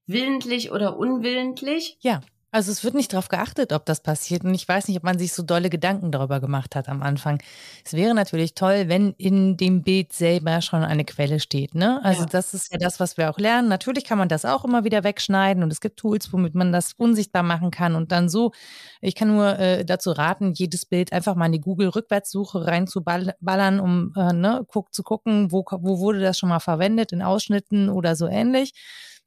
willentlich 0.07 0.71
oder 0.71 0.97
unwillentlich. 0.97 1.97
Ja, 2.01 2.21
also 2.55 2.71
es 2.71 2.85
wird 2.85 2.95
nicht 2.95 3.13
darauf 3.13 3.27
geachtet, 3.27 3.73
ob 3.73 3.85
das 3.85 4.01
passiert. 4.01 4.45
Und 4.45 4.55
ich 4.55 4.69
weiß 4.69 4.87
nicht, 4.87 4.97
ob 4.97 5.03
man 5.03 5.19
sich 5.19 5.33
so 5.33 5.43
dolle 5.43 5.71
Gedanken 5.71 6.13
darüber 6.13 6.39
gemacht 6.39 6.77
hat 6.77 6.89
am 6.89 7.03
Anfang. 7.03 7.43
Es 7.85 7.95
wäre 7.95 8.15
natürlich 8.15 8.55
toll, 8.55 8.85
wenn 8.87 9.13
in 9.19 9.57
dem 9.57 9.83
Bild 9.83 10.13
selber 10.13 10.63
schon 10.63 10.85
eine 10.85 11.05
Quelle 11.05 11.41
steht. 11.41 11.75
Ne? 11.75 12.01
Also 12.05 12.21
ja. 12.21 12.29
das 12.31 12.55
ist 12.55 12.71
ja 12.71 12.79
das, 12.79 13.01
was 13.01 13.17
wir 13.17 13.29
auch 13.29 13.39
lernen. 13.39 13.67
Natürlich 13.67 14.05
kann 14.05 14.19
man 14.19 14.29
das 14.29 14.45
auch 14.45 14.65
immer 14.65 14.85
wieder 14.85 15.03
wegschneiden 15.03 15.65
und 15.65 15.73
es 15.73 15.81
gibt 15.81 15.97
Tools, 15.97 16.33
womit 16.33 16.55
man 16.55 16.71
das 16.71 16.93
unsichtbar 16.93 17.43
machen 17.43 17.73
kann 17.73 17.97
und 17.97 18.13
dann 18.13 18.29
so. 18.29 18.53
Ich 19.01 19.17
kann 19.17 19.35
nur 19.35 19.59
äh, 19.59 19.85
dazu 19.85 20.13
raten, 20.13 20.53
jedes 20.53 20.87
Bild 20.87 21.13
einfach 21.13 21.35
mal 21.35 21.47
in 21.47 21.53
die 21.53 21.61
Google-Rückwärtssuche 21.61 22.69
reinzuballern, 22.69 23.81
um 23.81 24.13
äh, 24.17 24.33
ne, 24.33 24.65
guck, 24.69 24.95
zu 24.95 25.03
gucken, 25.03 25.51
wo, 25.51 25.65
wo 25.69 25.99
wurde 25.99 26.21
das 26.21 26.39
schon 26.39 26.51
mal 26.51 26.61
verwendet, 26.61 27.11
in 27.11 27.21
Ausschnitten 27.21 27.89
oder 27.89 28.15
so 28.15 28.29
ähnlich. 28.29 28.75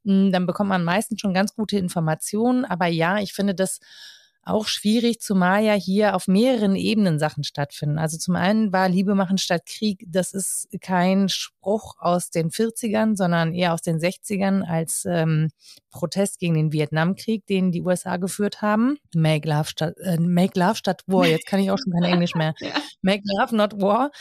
Dann 0.08 0.46
bekommt 0.46 0.70
man 0.70 0.84
meistens 0.84 1.22
schon 1.22 1.34
ganz 1.34 1.56
gute 1.56 1.78
Informationen. 1.78 2.65
Aber 2.65 2.88
ja, 2.88 3.20
ich 3.20 3.34
finde 3.34 3.56
das 3.56 3.80
auch 4.48 4.67
schwierig, 4.67 5.20
zumal 5.20 5.63
ja 5.63 5.74
hier 5.74 6.15
auf 6.15 6.28
mehreren 6.28 6.76
Ebenen 6.76 7.20
Sachen 7.20 7.43
stattfinden. 7.43 7.98
Also 7.98 8.17
zum 8.17 8.36
einen 8.36 8.72
war 8.72 8.88
Liebe 8.88 9.13
machen 9.13 9.38
statt 9.38 9.63
Krieg, 9.65 10.06
das 10.08 10.34
ist 10.34 10.70
kein 10.82 11.28
Spruch 11.30 11.96
aus 12.00 12.30
den 12.30 12.50
40ern, 12.50 13.17
sondern 13.17 13.54
eher 13.54 13.74
aus 13.74 13.82
den 13.82 14.00
60ern 14.00 14.63
als 14.63 15.06
ähm, 15.06 15.50
Protest 15.91 16.39
gegen 16.39 16.54
den 16.54 16.72
Vietnamkrieg, 16.72 17.46
den 17.46 17.72
die 17.72 17.82
USA 17.82 18.17
geführt 18.17 18.62
haben. 18.62 18.98
Make 19.13 19.50
Love 19.50 19.65
statt, 19.65 19.96
äh, 20.02 20.17
Make 20.17 20.58
Love 20.58 20.76
statt 20.76 21.04
War, 21.08 21.28
jetzt 21.28 21.46
kann 21.46 21.60
ich 21.60 21.70
auch 21.70 21.78
schon 21.78 21.93
kein 21.93 22.10
Englisch 22.10 22.36
mehr. 22.36 22.54
Make 23.02 23.24
Love, 23.38 23.56
not 23.56 23.82
War. 23.82 24.12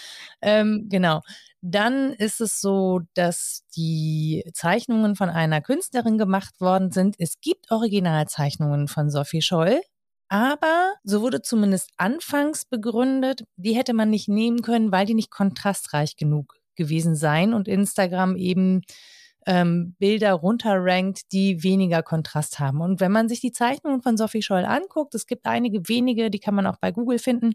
Ähm, 0.42 0.86
genau. 0.88 1.20
Dann 1.68 2.12
ist 2.12 2.40
es 2.40 2.60
so, 2.60 3.00
dass 3.14 3.64
die 3.74 4.48
Zeichnungen 4.54 5.16
von 5.16 5.28
einer 5.28 5.60
Künstlerin 5.60 6.16
gemacht 6.16 6.60
worden 6.60 6.92
sind. 6.92 7.16
Es 7.18 7.40
gibt 7.40 7.72
Originalzeichnungen 7.72 8.86
von 8.86 9.10
Sophie 9.10 9.42
Scholl, 9.42 9.80
aber 10.28 10.94
so 11.02 11.22
wurde 11.22 11.42
zumindest 11.42 11.90
anfangs 11.96 12.66
begründet, 12.66 13.46
die 13.56 13.74
hätte 13.74 13.94
man 13.94 14.10
nicht 14.10 14.28
nehmen 14.28 14.62
können, 14.62 14.92
weil 14.92 15.06
die 15.06 15.14
nicht 15.14 15.32
kontrastreich 15.32 16.14
genug 16.14 16.54
gewesen 16.76 17.16
seien 17.16 17.52
und 17.52 17.66
Instagram 17.66 18.36
eben 18.36 18.82
ähm, 19.46 19.94
Bilder 19.98 20.32
runterrankt, 20.32 21.32
die 21.32 21.62
weniger 21.62 22.02
Kontrast 22.02 22.58
haben. 22.58 22.80
Und 22.80 23.00
wenn 23.00 23.12
man 23.12 23.28
sich 23.28 23.40
die 23.40 23.52
Zeichnungen 23.52 24.02
von 24.02 24.16
Sophie 24.16 24.42
Scholl 24.42 24.64
anguckt, 24.64 25.14
es 25.14 25.26
gibt 25.26 25.46
einige 25.46 25.88
wenige, 25.88 26.30
die 26.30 26.40
kann 26.40 26.54
man 26.54 26.66
auch 26.66 26.78
bei 26.78 26.90
Google 26.90 27.20
finden, 27.20 27.54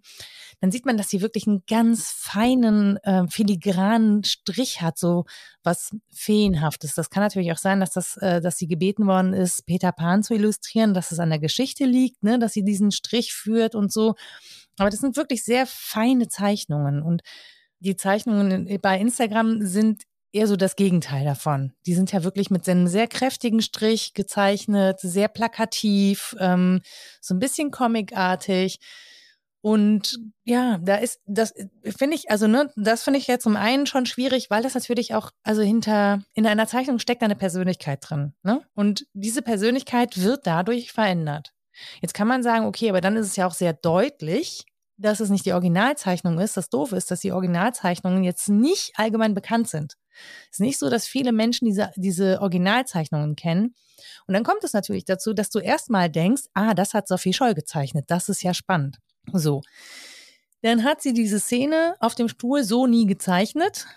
dann 0.61 0.71
sieht 0.71 0.85
man, 0.85 0.95
dass 0.95 1.09
sie 1.09 1.21
wirklich 1.21 1.47
einen 1.47 1.63
ganz 1.67 2.11
feinen, 2.11 2.97
äh, 3.03 3.27
filigranen 3.27 4.23
Strich 4.23 4.81
hat, 4.81 4.97
so 4.97 5.25
was 5.63 5.91
Feenhaftes. 6.13 6.95
Das 6.95 7.09
kann 7.09 7.23
natürlich 7.23 7.51
auch 7.51 7.57
sein, 7.57 7.81
dass 7.81 7.91
das, 7.91 8.15
äh, 8.17 8.39
dass 8.39 8.57
sie 8.57 8.67
gebeten 8.67 9.05
worden 9.05 9.33
ist, 9.33 9.65
Peter 9.65 9.91
Pan 9.91 10.23
zu 10.23 10.33
illustrieren, 10.33 10.93
dass 10.93 11.11
es 11.11 11.19
an 11.19 11.29
der 11.29 11.39
Geschichte 11.39 11.83
liegt, 11.85 12.23
ne, 12.23 12.39
dass 12.39 12.53
sie 12.53 12.63
diesen 12.63 12.91
Strich 12.91 13.33
führt 13.33 13.75
und 13.75 13.91
so. 13.91 14.15
Aber 14.77 14.89
das 14.89 14.99
sind 14.99 15.17
wirklich 15.17 15.43
sehr 15.43 15.65
feine 15.67 16.29
Zeichnungen 16.29 17.01
und 17.01 17.21
die 17.79 17.95
Zeichnungen 17.95 18.79
bei 18.81 18.99
Instagram 18.99 19.65
sind 19.65 20.03
eher 20.33 20.47
so 20.47 20.55
das 20.55 20.75
Gegenteil 20.75 21.25
davon. 21.25 21.73
Die 21.85 21.93
sind 21.93 22.11
ja 22.11 22.23
wirklich 22.23 22.49
mit 22.49 22.67
einem 22.67 22.87
sehr 22.87 23.07
kräftigen 23.07 23.61
Strich 23.61 24.13
gezeichnet, 24.13 24.99
sehr 24.99 25.27
plakativ, 25.27 26.35
ähm, 26.39 26.81
so 27.19 27.33
ein 27.33 27.39
bisschen 27.39 27.71
comicartig. 27.71 28.79
Und 29.61 30.17
ja, 30.43 30.79
da 30.79 30.95
ist, 30.95 31.19
das 31.27 31.53
finde 31.85 32.15
ich, 32.15 32.31
also 32.31 32.47
ne, 32.47 32.71
das 32.75 33.03
finde 33.03 33.19
ich 33.19 33.27
ja 33.27 33.37
zum 33.37 33.55
einen 33.55 33.85
schon 33.85 34.07
schwierig, 34.07 34.49
weil 34.49 34.63
das 34.63 34.73
natürlich 34.73 35.13
auch, 35.13 35.29
also 35.43 35.61
hinter, 35.61 36.23
in 36.33 36.47
einer 36.47 36.67
Zeichnung 36.67 36.97
steckt 36.97 37.21
eine 37.21 37.35
Persönlichkeit 37.35 37.99
drin. 38.01 38.33
Ne? 38.41 38.61
Und 38.73 39.05
diese 39.13 39.43
Persönlichkeit 39.43 40.19
wird 40.19 40.47
dadurch 40.47 40.91
verändert. 40.91 41.53
Jetzt 42.01 42.15
kann 42.15 42.27
man 42.27 42.41
sagen, 42.41 42.65
okay, 42.65 42.89
aber 42.89 43.01
dann 43.01 43.15
ist 43.15 43.27
es 43.27 43.35
ja 43.35 43.45
auch 43.45 43.53
sehr 43.53 43.73
deutlich, 43.73 44.65
dass 44.97 45.19
es 45.19 45.29
nicht 45.29 45.45
die 45.45 45.53
Originalzeichnung 45.53 46.39
ist. 46.39 46.57
Das 46.57 46.69
Doofe 46.69 46.95
ist, 46.95 47.11
dass 47.11 47.21
die 47.21 47.31
Originalzeichnungen 47.31 48.23
jetzt 48.23 48.49
nicht 48.49 48.93
allgemein 48.97 49.33
bekannt 49.33 49.67
sind. 49.67 49.95
Es 50.45 50.53
ist 50.53 50.59
nicht 50.59 50.79
so, 50.79 50.89
dass 50.89 51.05
viele 51.05 51.31
Menschen 51.31 51.65
diese, 51.65 51.91
diese 51.95 52.41
Originalzeichnungen 52.41 53.35
kennen. 53.35 53.75
Und 54.27 54.33
dann 54.33 54.43
kommt 54.43 54.63
es 54.63 54.73
natürlich 54.73 55.05
dazu, 55.05 55.33
dass 55.33 55.49
du 55.49 55.59
erstmal 55.59 56.09
denkst, 56.09 56.43
ah, 56.53 56.73
das 56.73 56.93
hat 56.93 57.07
Sophie 57.07 57.33
Scholl 57.33 57.53
gezeichnet. 57.53 58.05
Das 58.07 58.29
ist 58.29 58.43
ja 58.43 58.53
spannend. 58.53 58.97
So. 59.33 59.61
Dann 60.61 60.83
hat 60.83 61.01
sie 61.01 61.13
diese 61.13 61.39
Szene 61.39 61.95
auf 61.99 62.15
dem 62.15 62.27
Stuhl 62.27 62.63
so 62.63 62.87
nie 62.87 63.05
gezeichnet. 63.07 63.87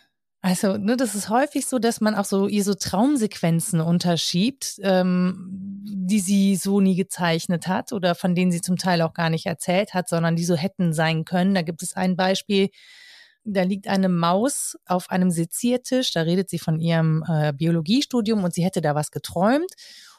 Also, 0.41 0.77
ne, 0.77 0.97
das 0.97 1.15
ist 1.15 1.31
häufig 1.31 1.65
so, 1.65 1.79
dass 1.79 2.03
man 2.03 2.15
auch 2.15 2.27
so 2.27 2.49
ihr 2.49 2.65
so 2.65 2.75
Traumsequenzen 2.75 3.81
unterschiebt, 3.81 4.79
ähm, 4.83 5.81
die 5.87 6.21
sie 6.21 6.57
so 6.57 6.81
nie 6.81 6.97
gezeichnet 6.97 7.67
hat 7.67 7.93
oder 7.93 8.15
von 8.15 8.35
denen 8.35 8.53
sie 8.53 8.61
zum 8.61 8.77
Teil 8.77 9.01
auch 9.01 9.15
gar 9.15 9.31
nicht 9.31 9.47
erzählt 9.47 9.95
hat, 9.95 10.07
sondern 10.09 10.37
die 10.37 10.45
so 10.45 10.55
hätten 10.55 10.93
sein 10.93 11.25
können. 11.25 11.55
Da 11.55 11.63
gibt 11.63 11.83
es 11.83 11.95
ein 11.97 12.15
Beispiel, 12.15 12.69
da 13.45 13.63
liegt 13.63 13.89
eine 13.89 14.09
Maus 14.09 14.77
auf 14.87 15.11
einem 15.11 15.31
Seziertisch, 15.31 16.13
da 16.13 16.23
redet 16.23 16.51
sie 16.51 16.59
von 16.59 16.81
ihrem 16.81 17.25
äh, 17.29 17.53
Biologiestudium 17.53 18.43
und 18.43 18.55
sie 18.55 18.65
hätte 18.65 18.81
da 18.81 18.95
was 18.95 19.11
geträumt. 19.11 19.73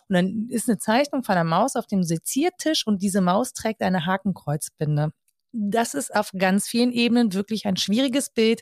Und 0.07 0.13
dann 0.15 0.47
ist 0.49 0.69
eine 0.69 0.77
Zeichnung 0.77 1.23
von 1.23 1.33
einer 1.33 1.43
Maus 1.43 1.75
auf 1.75 1.87
dem 1.87 2.03
Seziertisch 2.03 2.85
und 2.85 3.01
diese 3.01 3.21
Maus 3.21 3.53
trägt 3.53 3.81
eine 3.81 4.05
Hakenkreuzbinde. 4.05 5.11
Das 5.51 5.93
ist 5.93 6.13
auf 6.13 6.31
ganz 6.37 6.67
vielen 6.67 6.91
Ebenen 6.91 7.33
wirklich 7.33 7.65
ein 7.65 7.77
schwieriges 7.77 8.29
Bild, 8.29 8.61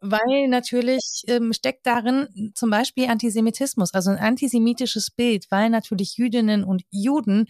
weil 0.00 0.48
natürlich 0.48 1.22
ähm, 1.28 1.52
steckt 1.52 1.86
darin 1.86 2.52
zum 2.54 2.70
Beispiel 2.70 3.08
Antisemitismus, 3.08 3.94
also 3.94 4.10
ein 4.10 4.18
antisemitisches 4.18 5.12
Bild, 5.12 5.46
weil 5.50 5.70
natürlich 5.70 6.16
Jüdinnen 6.16 6.64
und 6.64 6.82
Juden 6.90 7.46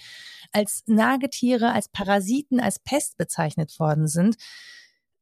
als 0.52 0.82
Nagetiere, 0.86 1.72
als 1.72 1.88
Parasiten, 1.88 2.60
als 2.60 2.78
Pest 2.78 3.16
bezeichnet 3.16 3.78
worden 3.78 4.06
sind. 4.06 4.36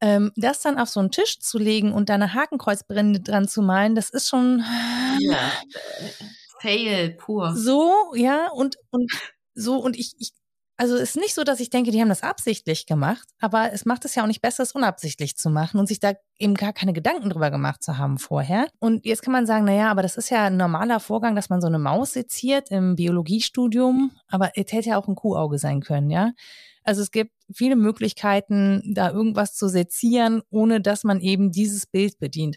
Ähm, 0.00 0.32
das 0.36 0.62
dann 0.62 0.78
auf 0.78 0.88
so 0.88 1.00
einen 1.00 1.10
Tisch 1.10 1.40
zu 1.40 1.58
legen 1.58 1.92
und 1.92 2.08
da 2.08 2.14
eine 2.14 2.32
Hakenkreuzbrände 2.34 3.20
dran 3.20 3.48
zu 3.48 3.62
malen, 3.62 3.94
das 3.94 4.10
ist 4.10 4.28
schon. 4.28 4.64
Ja, 5.20 5.52
Fail 6.60 7.10
pur. 7.10 7.54
So, 7.56 8.14
ja, 8.14 8.50
und, 8.50 8.76
und 8.90 9.10
so, 9.54 9.76
und 9.76 9.98
ich, 9.98 10.14
ich 10.18 10.32
also 10.80 10.96
ist 10.96 11.16
nicht 11.16 11.34
so, 11.34 11.44
dass 11.44 11.60
ich 11.60 11.68
denke, 11.68 11.90
die 11.90 12.00
haben 12.00 12.08
das 12.08 12.22
absichtlich 12.22 12.86
gemacht, 12.86 13.28
aber 13.38 13.70
es 13.70 13.84
macht 13.84 14.06
es 14.06 14.14
ja 14.14 14.22
auch 14.22 14.26
nicht 14.26 14.40
besser, 14.40 14.62
es 14.62 14.72
unabsichtlich 14.72 15.36
zu 15.36 15.50
machen 15.50 15.78
und 15.78 15.86
sich 15.86 16.00
da 16.00 16.14
eben 16.38 16.54
gar 16.54 16.72
keine 16.72 16.94
Gedanken 16.94 17.28
drüber 17.28 17.50
gemacht 17.50 17.82
zu 17.82 17.98
haben 17.98 18.16
vorher. 18.16 18.66
Und 18.78 19.04
jetzt 19.04 19.20
kann 19.20 19.34
man 19.34 19.44
sagen, 19.44 19.66
na 19.66 19.74
ja, 19.74 19.90
aber 19.90 20.00
das 20.00 20.16
ist 20.16 20.30
ja 20.30 20.44
ein 20.44 20.56
normaler 20.56 20.98
Vorgang, 20.98 21.36
dass 21.36 21.50
man 21.50 21.60
so 21.60 21.66
eine 21.66 21.78
Maus 21.78 22.14
seziert 22.14 22.70
im 22.70 22.96
Biologiestudium, 22.96 24.12
aber 24.28 24.52
es 24.54 24.72
hätte 24.72 24.88
ja 24.88 24.96
auch 24.96 25.06
ein 25.06 25.16
Kuhauge 25.16 25.58
sein 25.58 25.82
können, 25.82 26.08
ja. 26.08 26.32
Also 26.82 27.02
es 27.02 27.10
gibt 27.10 27.32
viele 27.54 27.76
Möglichkeiten, 27.76 28.82
da 28.94 29.10
irgendwas 29.10 29.54
zu 29.54 29.68
sezieren, 29.68 30.42
ohne 30.50 30.80
dass 30.80 31.04
man 31.04 31.20
eben 31.20 31.50
dieses 31.50 31.86
Bild 31.86 32.18
bedient. 32.18 32.56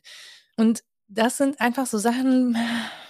Und 0.57 0.83
das 1.07 1.37
sind 1.37 1.59
einfach 1.61 1.85
so 1.85 1.97
Sachen, 1.97 2.55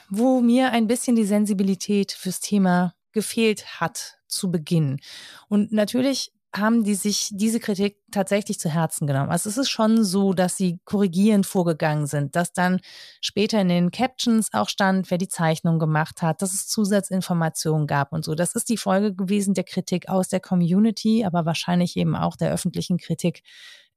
wo 0.10 0.41
mir 0.41 0.72
ein 0.72 0.88
bisschen 0.88 1.15
die 1.15 1.26
Sensibilität 1.26 2.12
fürs 2.12 2.39
Thema 2.39 2.93
gefehlt 3.12 3.80
hat 3.80 4.17
zu 4.28 4.52
Beginn. 4.52 5.00
Und 5.48 5.72
natürlich 5.72 6.32
haben 6.56 6.84
die 6.84 6.96
sich 6.96 7.30
diese 7.32 7.60
Kritik 7.60 7.98
tatsächlich 8.13 8.60
zu 8.60 8.69
Herzen 8.69 9.08
genommen. 9.08 9.30
Also 9.30 9.49
es 9.49 9.58
ist 9.58 9.69
schon 9.69 10.04
so, 10.04 10.34
dass 10.34 10.56
sie 10.56 10.80
korrigierend 10.86 11.45
vorgegangen 11.45 12.08
sind, 12.08 12.36
dass 12.36 12.54
dann 12.54 12.80
später 13.21 13.60
in 13.60 13.69
den 13.69 13.91
Captions 13.91 14.54
auch 14.54 14.69
stand, 14.69 15.12
wer 15.12 15.17
die 15.17 15.28
Zeichnung 15.28 15.80
gemacht 15.80 16.21
hat, 16.21 16.41
dass 16.41 16.54
es 16.54 16.67
Zusatzinformationen 16.67 17.88
gab 17.88 18.13
und 18.13 18.23
so. 18.23 18.36
Das 18.36 18.56
ist 18.56 18.69
die 18.69 18.78
Folge 18.78 19.13
gewesen 19.13 19.54
der 19.54 19.65
Kritik 19.65 20.10
aus 20.10 20.30
der 20.30 20.39
Community, 20.39 21.26
aber 21.26 21.45
wahrscheinlich 21.45 21.97
eben 21.97 22.15
auch 22.15 22.36
der 22.36 22.52
öffentlichen 22.52 22.97
Kritik 22.97 23.43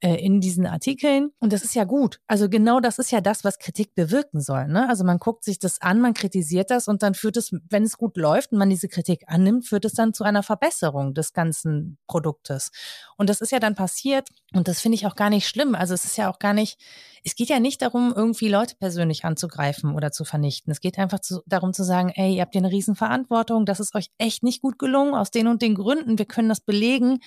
äh, 0.01 0.17
in 0.17 0.43
diesen 0.43 0.67
Artikeln. 0.67 1.31
Und 1.39 1.55
das 1.55 1.65
ist 1.65 1.75
ja 1.75 1.85
gut. 1.85 2.21
Also 2.27 2.51
genau 2.51 2.81
das 2.81 2.99
ist 2.99 3.11
ja 3.11 3.23
das, 3.23 3.45
was 3.45 3.59
Kritik 3.59 3.95
bewirken 3.95 4.43
soll. 4.43 4.69
Ne? 4.69 4.87
Also 4.91 5.05
man 5.05 5.19
guckt 5.19 5.43
sich 5.43 5.59
das 5.59 5.81
an, 5.81 6.03
man 6.03 6.13
kritisiert 6.13 6.71
das 6.71 6.87
und 6.87 7.03
dann 7.03 7.15
führt 7.15 7.39
es, 7.39 7.51
wenn 7.71 7.83
es 7.83 7.97
gut 7.97 8.19
läuft 8.19 8.53
und 8.53 8.59
man 8.59 8.69
diese 8.69 8.89
Kritik 8.89 9.25
annimmt, 9.27 9.67
führt 9.67 9.87
es 9.87 9.95
dann 9.95 10.13
zu 10.13 10.23
einer 10.23 10.43
Verbesserung 10.43 11.15
des 11.15 11.33
ganzen 11.33 11.97
Produktes. 12.07 12.73
Und 13.17 13.31
das 13.31 13.41
ist 13.41 13.53
ja 13.53 13.59
dann 13.59 13.75
passiert 13.75 14.06
und 14.53 14.69
das 14.69 14.81
finde 14.81 14.97
ich 14.97 15.07
auch 15.07 15.17
gar 15.17 15.31
nicht 15.31 15.49
schlimm. 15.49 15.75
Also 15.75 15.95
es 15.95 16.05
ist 16.05 16.17
ja 16.17 16.31
auch 16.31 16.39
gar 16.39 16.55
nicht, 16.55 16.79
es 17.25 17.35
geht 17.35 17.49
ja 17.49 17.61
nicht 17.61 17.83
darum, 17.83 18.13
irgendwie 18.15 18.49
Leute 18.49 18.77
persönlich 18.77 19.25
anzugreifen 19.25 19.95
oder 19.95 20.13
zu 20.13 20.25
vernichten. 20.25 20.71
Es 20.71 20.81
geht 20.81 20.99
einfach 20.99 21.21
zu, 21.21 21.43
darum 21.47 21.73
zu 21.73 21.85
sagen, 21.85 22.11
ey, 22.15 22.37
ihr 22.37 22.43
habt 22.43 22.53
hier 22.53 22.61
eine 22.61 22.71
Riesenverantwortung, 22.71 23.67
das 23.67 23.81
ist 23.81 23.95
euch 23.95 24.11
echt 24.19 24.43
nicht 24.43 24.63
gut 24.63 24.79
gelungen, 24.79 25.15
aus 25.15 25.31
den 25.31 25.47
und 25.47 25.63
den 25.63 25.75
Gründen, 25.75 26.19
wir 26.19 26.27
können 26.27 26.49
das 26.49 26.61
belegen. 26.61 27.19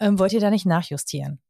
Ähm, 0.00 0.18
wollt 0.18 0.32
ihr 0.32 0.40
da 0.40 0.50
nicht 0.50 0.66
nachjustieren? 0.66 1.40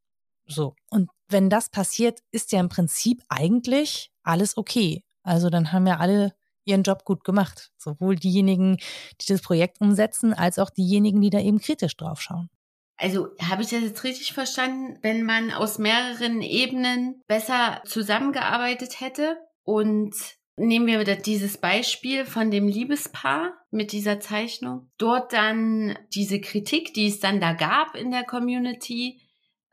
So. 0.45 0.75
Und 0.89 1.09
wenn 1.29 1.49
das 1.49 1.69
passiert, 1.69 2.19
ist 2.31 2.51
ja 2.51 2.59
im 2.59 2.69
Prinzip 2.69 3.23
eigentlich 3.29 4.11
alles 4.23 4.57
okay. 4.57 5.03
Also 5.23 5.49
dann 5.49 5.71
haben 5.71 5.87
ja 5.87 5.97
alle 5.97 6.33
ihren 6.65 6.83
Job 6.83 7.05
gut 7.05 7.23
gemacht. 7.23 7.71
Sowohl 7.77 8.15
diejenigen, 8.15 8.77
die 9.21 9.25
das 9.27 9.41
Projekt 9.41 9.81
umsetzen, 9.81 10.33
als 10.33 10.59
auch 10.59 10.69
diejenigen, 10.69 11.21
die 11.21 11.29
da 11.29 11.39
eben 11.39 11.59
kritisch 11.59 11.95
drauf 11.97 12.21
schauen. 12.21 12.49
Also 12.97 13.29
habe 13.41 13.63
ich 13.63 13.69
das 13.69 13.81
jetzt 13.81 14.03
richtig 14.03 14.33
verstanden, 14.33 14.97
wenn 15.01 15.23
man 15.23 15.51
aus 15.51 15.79
mehreren 15.79 16.41
Ebenen 16.41 17.21
besser 17.27 17.81
zusammengearbeitet 17.85 19.01
hätte 19.01 19.37
und 19.63 20.13
Nehmen 20.55 20.85
wir 20.85 20.99
wieder 20.99 21.15
dieses 21.15 21.57
Beispiel 21.57 22.25
von 22.25 22.51
dem 22.51 22.67
Liebespaar 22.67 23.53
mit 23.71 23.91
dieser 23.91 24.19
Zeichnung. 24.19 24.91
Dort 24.99 25.33
dann 25.33 25.97
diese 26.13 26.39
Kritik, 26.39 26.93
die 26.93 27.07
es 27.07 27.19
dann 27.19 27.41
da 27.41 27.53
gab 27.53 27.95
in 27.95 28.11
der 28.11 28.23
Community, 28.23 29.19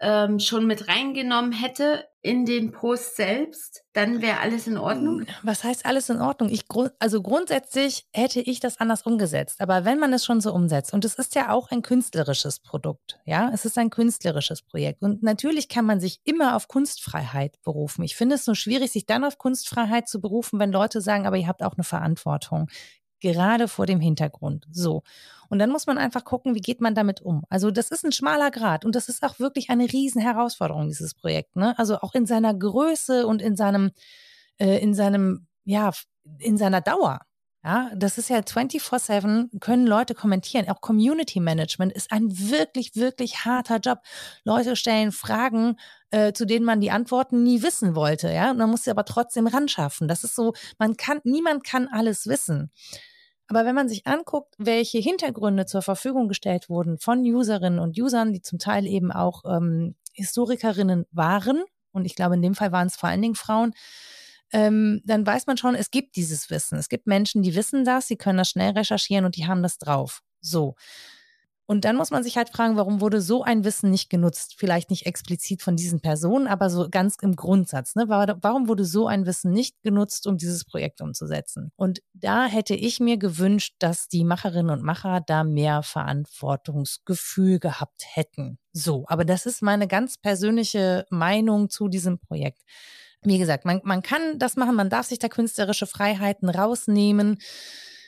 ähm, 0.01 0.39
schon 0.39 0.66
mit 0.66 0.89
reingenommen 0.89 1.53
hätte 1.53 2.07
in 2.23 2.45
den 2.45 2.71
Post 2.71 3.16
selbst, 3.16 3.83
dann 3.95 4.21
wäre 4.21 4.41
alles 4.41 4.66
in 4.66 4.77
Ordnung. 4.77 5.25
Was 5.43 5.64
heißt 5.64 5.87
alles 5.87 6.11
in 6.11 6.21
Ordnung? 6.21 6.51
Ich 6.51 6.64
also 6.99 7.23
grundsätzlich 7.23 8.07
hätte 8.12 8.41
ich 8.41 8.61
das 8.61 8.79
anders 8.79 9.03
umgesetzt. 9.03 9.61
Aber 9.61 9.85
wenn 9.85 9.99
man 9.99 10.12
es 10.12 10.25
schon 10.25 10.41
so 10.41 10.53
umsetzt, 10.53 10.93
und 10.93 11.05
es 11.05 11.14
ist 11.14 11.35
ja 11.35 11.51
auch 11.51 11.71
ein 11.71 11.83
künstlerisches 11.83 12.61
Produkt, 12.61 13.18
ja, 13.25 13.51
es 13.55 13.64
ist 13.64 13.79
ein 13.79 13.91
künstlerisches 13.91 14.62
Projekt. 14.62 15.03
Und 15.03 15.23
natürlich 15.23 15.68
kann 15.68 15.87
man 15.87 15.99
sich 15.99 16.21
immer 16.25 16.57
auf 16.57 16.68
Kunstfreiheit 16.68 17.61
berufen. 17.62 18.03
Ich 18.03 18.16
finde 18.16 18.35
es 18.35 18.47
nur 18.47 18.57
schwierig, 18.57 18.93
sich 18.93 19.07
dann 19.07 19.25
auf 19.25 19.39
Kunstfreiheit 19.39 20.09
zu 20.09 20.21
berufen, 20.21 20.59
wenn 20.61 20.73
Leute 20.73 21.01
sagen, 21.01 21.27
aber 21.27 21.39
ihr 21.39 21.49
habt 21.49 21.62
auch 21.62 21.75
eine 21.75 21.85
Verantwortung 21.85 22.68
gerade 23.21 23.68
vor 23.68 23.87
dem 23.87 24.01
Hintergrund. 24.01 24.66
So. 24.71 25.03
Und 25.49 25.59
dann 25.59 25.71
muss 25.71 25.87
man 25.87 25.99
einfach 25.99 26.25
gucken, 26.25 26.55
wie 26.55 26.61
geht 26.61 26.81
man 26.81 26.95
damit 26.95 27.21
um. 27.21 27.45
Also 27.49 27.71
das 27.71 27.91
ist 27.91 28.05
ein 28.05 28.12
schmaler 28.12 28.51
Grad 28.51 28.85
und 28.85 28.95
das 28.95 29.09
ist 29.09 29.23
auch 29.23 29.39
wirklich 29.39 29.71
eine 29.71 29.93
riesen 29.93 30.21
Herausforderung, 30.21 30.89
dieses 30.89 31.14
Projekt. 31.14 31.57
Ne? 31.57 31.77
Also 31.79 31.99
auch 31.99 32.14
in 32.14 32.27
seiner 32.27 32.55
Größe 32.55 33.27
und 33.27 33.43
in 33.43 33.57
seinem, 33.57 33.91
äh, 34.59 34.79
in 34.79 34.95
seinem, 34.95 35.47
ja, 35.64 35.91
in 36.39 36.57
seiner 36.57 36.81
Dauer. 36.81 37.21
Ja, 37.62 37.91
das 37.95 38.16
ist 38.16 38.31
ja 38.31 38.39
24-7, 38.39 39.61
können 39.61 39.87
Leute 39.87 40.14
kommentieren. 40.14 40.66
Auch 40.71 40.81
Community 40.81 41.41
Management 41.41 41.93
ist 41.93 42.11
ein 42.11 42.31
wirklich, 42.51 42.97
wirklich 42.97 43.45
harter 43.45 43.81
Job. 43.81 43.99
Leute 44.45 44.77
stellen 44.77 45.12
Fragen, 45.12 45.77
äh, 46.11 46.33
zu 46.33 46.47
denen 46.47 46.64
man 46.64 46.81
die 46.81 46.91
Antworten 46.91 47.43
nie 47.43 47.62
wissen 47.62 47.95
wollte. 47.95 48.33
Ja, 48.33 48.53
und 48.53 48.57
man 48.57 48.71
muss 48.71 48.85
sie 48.85 48.91
aber 48.91 49.05
trotzdem 49.05 49.47
ran 49.47 49.68
schaffen. 49.68 50.09
Das 50.09 50.25
ist 50.25 50.35
so, 50.35 50.55
man 50.79 50.97
kann, 50.97 51.21
niemand 51.25 51.62
kann 51.62 51.87
alles 51.87 52.27
wissen. 52.27 52.71
Aber 53.51 53.64
wenn 53.64 53.74
man 53.74 53.88
sich 53.88 54.07
anguckt, 54.07 54.55
welche 54.59 54.98
Hintergründe 54.98 55.66
zur 55.66 55.82
Verfügung 55.82 56.28
gestellt 56.28 56.68
wurden 56.68 56.98
von 56.98 57.18
Userinnen 57.24 57.80
und 57.80 57.98
Usern, 57.98 58.32
die 58.32 58.42
zum 58.42 58.61
Teil 58.61 58.86
eben 58.86 59.11
auch 59.11 59.42
ähm, 59.44 59.96
Historikerinnen 60.12 61.05
waren, 61.11 61.64
und 61.90 62.05
ich 62.05 62.14
glaube, 62.14 62.36
in 62.36 62.42
dem 62.42 62.55
Fall 62.55 62.70
waren 62.70 62.86
es 62.86 62.94
vor 62.94 63.09
allen 63.09 63.20
Dingen 63.20 63.34
Frauen, 63.34 63.74
ähm, 64.53 65.03
dann 65.05 65.26
weiß 65.26 65.48
man 65.48 65.57
schon, 65.57 65.74
es 65.74 65.90
gibt 65.90 66.14
dieses 66.14 66.48
Wissen. 66.48 66.78
Es 66.78 66.88
gibt 66.88 67.09
Menschen, 67.09 67.42
die 67.42 67.57
wissen 67.57 67.84
das, 67.84 68.07
sie 68.07 68.16
können 68.16 68.38
das 68.38 68.51
schnell 68.51 68.70
recherchieren 68.70 69.24
und 69.24 69.34
die 69.34 69.48
haben 69.48 69.64
das 69.64 69.78
drauf. 69.78 70.22
So. 70.40 70.76
Und 71.71 71.85
dann 71.85 71.95
muss 71.95 72.11
man 72.11 72.25
sich 72.25 72.37
halt 72.37 72.49
fragen, 72.49 72.77
warum 72.77 73.01
wurde 73.01 73.21
so 73.21 73.45
ein 73.45 73.62
Wissen 73.62 73.91
nicht 73.91 74.11
genutzt? 74.11 74.57
Vielleicht 74.59 74.91
nicht 74.91 75.07
explizit 75.07 75.62
von 75.62 75.77
diesen 75.77 76.01
Personen, 76.01 76.49
aber 76.49 76.68
so 76.68 76.89
ganz 76.91 77.14
im 77.23 77.37
Grundsatz. 77.37 77.95
Ne? 77.95 78.09
Warum 78.09 78.66
wurde 78.66 78.85
so 78.85 79.07
ein 79.07 79.25
Wissen 79.25 79.53
nicht 79.53 79.81
genutzt, 79.85 80.27
um 80.27 80.37
dieses 80.37 80.64
Projekt 80.64 81.01
umzusetzen? 81.01 81.71
Und 81.77 82.03
da 82.12 82.47
hätte 82.47 82.75
ich 82.75 82.99
mir 82.99 83.18
gewünscht, 83.18 83.77
dass 83.79 84.09
die 84.09 84.25
Macherinnen 84.25 84.71
und 84.73 84.83
Macher 84.83 85.21
da 85.25 85.45
mehr 85.45 85.85
Verantwortungsgefühl 85.85 87.61
gehabt 87.61 88.03
hätten. 88.14 88.59
So, 88.73 89.05
aber 89.07 89.25
das 89.25 89.47
ist 89.47 89.62
meine 89.62 89.87
ganz 89.87 90.18
persönliche 90.18 91.07
Meinung 91.09 91.71
zu 91.71 91.87
diesem 91.87 92.18
Projekt. 92.18 92.62
Wie 93.23 93.39
gesagt, 93.39 93.64
man, 93.64 93.81
man 93.85 94.03
kann 94.03 94.41
das 94.41 94.57
machen, 94.57 94.75
man 94.75 94.91
darf 94.91 95.07
sich 95.07 95.21
da 95.21 95.29
künstlerische 95.29 95.87
Freiheiten 95.87 96.49
rausnehmen. 96.49 97.39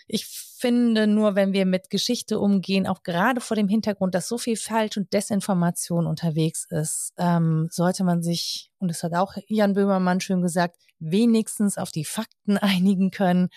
Ich 0.08 0.51
finde 0.62 1.08
nur, 1.08 1.34
wenn 1.34 1.52
wir 1.52 1.66
mit 1.66 1.90
Geschichte 1.90 2.38
umgehen, 2.38 2.86
auch 2.86 3.02
gerade 3.02 3.40
vor 3.40 3.56
dem 3.56 3.68
Hintergrund, 3.68 4.14
dass 4.14 4.28
so 4.28 4.38
viel 4.38 4.56
Falsch- 4.56 4.96
und 4.96 5.12
Desinformation 5.12 6.06
unterwegs 6.06 6.66
ist, 6.70 7.12
ähm, 7.18 7.66
sollte 7.70 8.04
man 8.04 8.22
sich, 8.22 8.70
und 8.78 8.86
das 8.88 9.02
hat 9.02 9.12
auch 9.14 9.34
Jan 9.48 9.74
Böhmermann 9.74 10.20
schön 10.20 10.40
gesagt, 10.40 10.76
wenigstens 11.00 11.78
auf 11.78 11.90
die 11.90 12.04
Fakten 12.04 12.58
einigen 12.58 13.10
können. 13.10 13.48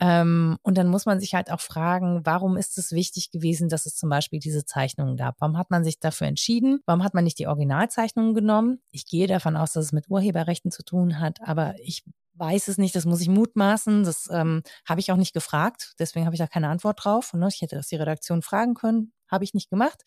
Ähm, 0.00 0.58
und 0.62 0.76
dann 0.76 0.88
muss 0.88 1.06
man 1.06 1.18
sich 1.18 1.34
halt 1.34 1.50
auch 1.50 1.60
fragen, 1.60 2.20
warum 2.24 2.58
ist 2.58 2.76
es 2.76 2.92
wichtig 2.92 3.30
gewesen, 3.30 3.70
dass 3.70 3.86
es 3.86 3.96
zum 3.96 4.10
Beispiel 4.10 4.38
diese 4.38 4.66
Zeichnungen 4.66 5.16
gab? 5.16 5.36
Warum 5.40 5.56
hat 5.56 5.70
man 5.70 5.82
sich 5.82 5.98
dafür 5.98 6.26
entschieden? 6.26 6.80
Warum 6.84 7.02
hat 7.02 7.14
man 7.14 7.24
nicht 7.24 7.38
die 7.38 7.46
Originalzeichnungen 7.46 8.34
genommen? 8.34 8.80
Ich 8.90 9.06
gehe 9.06 9.26
davon 9.26 9.56
aus, 9.56 9.72
dass 9.72 9.86
es 9.86 9.92
mit 9.92 10.10
Urheberrechten 10.10 10.70
zu 10.70 10.84
tun 10.84 11.18
hat, 11.18 11.38
aber 11.42 11.74
ich 11.82 12.04
weiß 12.38 12.68
es 12.68 12.78
nicht, 12.78 12.94
das 12.94 13.04
muss 13.04 13.20
ich 13.20 13.28
mutmaßen, 13.28 14.04
das 14.04 14.28
ähm, 14.30 14.62
habe 14.86 15.00
ich 15.00 15.12
auch 15.12 15.16
nicht 15.16 15.34
gefragt, 15.34 15.94
deswegen 15.98 16.26
habe 16.26 16.34
ich 16.34 16.40
da 16.40 16.46
keine 16.46 16.68
Antwort 16.68 17.04
drauf. 17.04 17.32
Ne? 17.34 17.48
Ich 17.52 17.60
hätte 17.60 17.76
das 17.76 17.88
die 17.88 17.96
Redaktion 17.96 18.42
fragen 18.42 18.74
können, 18.74 19.12
habe 19.30 19.44
ich 19.44 19.54
nicht 19.54 19.70
gemacht. 19.70 20.02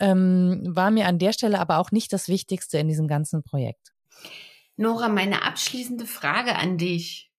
Ähm, 0.00 0.62
war 0.66 0.90
mir 0.90 1.06
an 1.06 1.18
der 1.18 1.32
Stelle 1.32 1.58
aber 1.58 1.78
auch 1.78 1.92
nicht 1.92 2.12
das 2.12 2.28
Wichtigste 2.28 2.78
in 2.78 2.88
diesem 2.88 3.06
ganzen 3.06 3.42
Projekt. 3.42 3.92
Nora, 4.76 5.08
meine 5.08 5.44
abschließende 5.44 6.06
Frage 6.06 6.56
an 6.56 6.78
dich. 6.78 7.30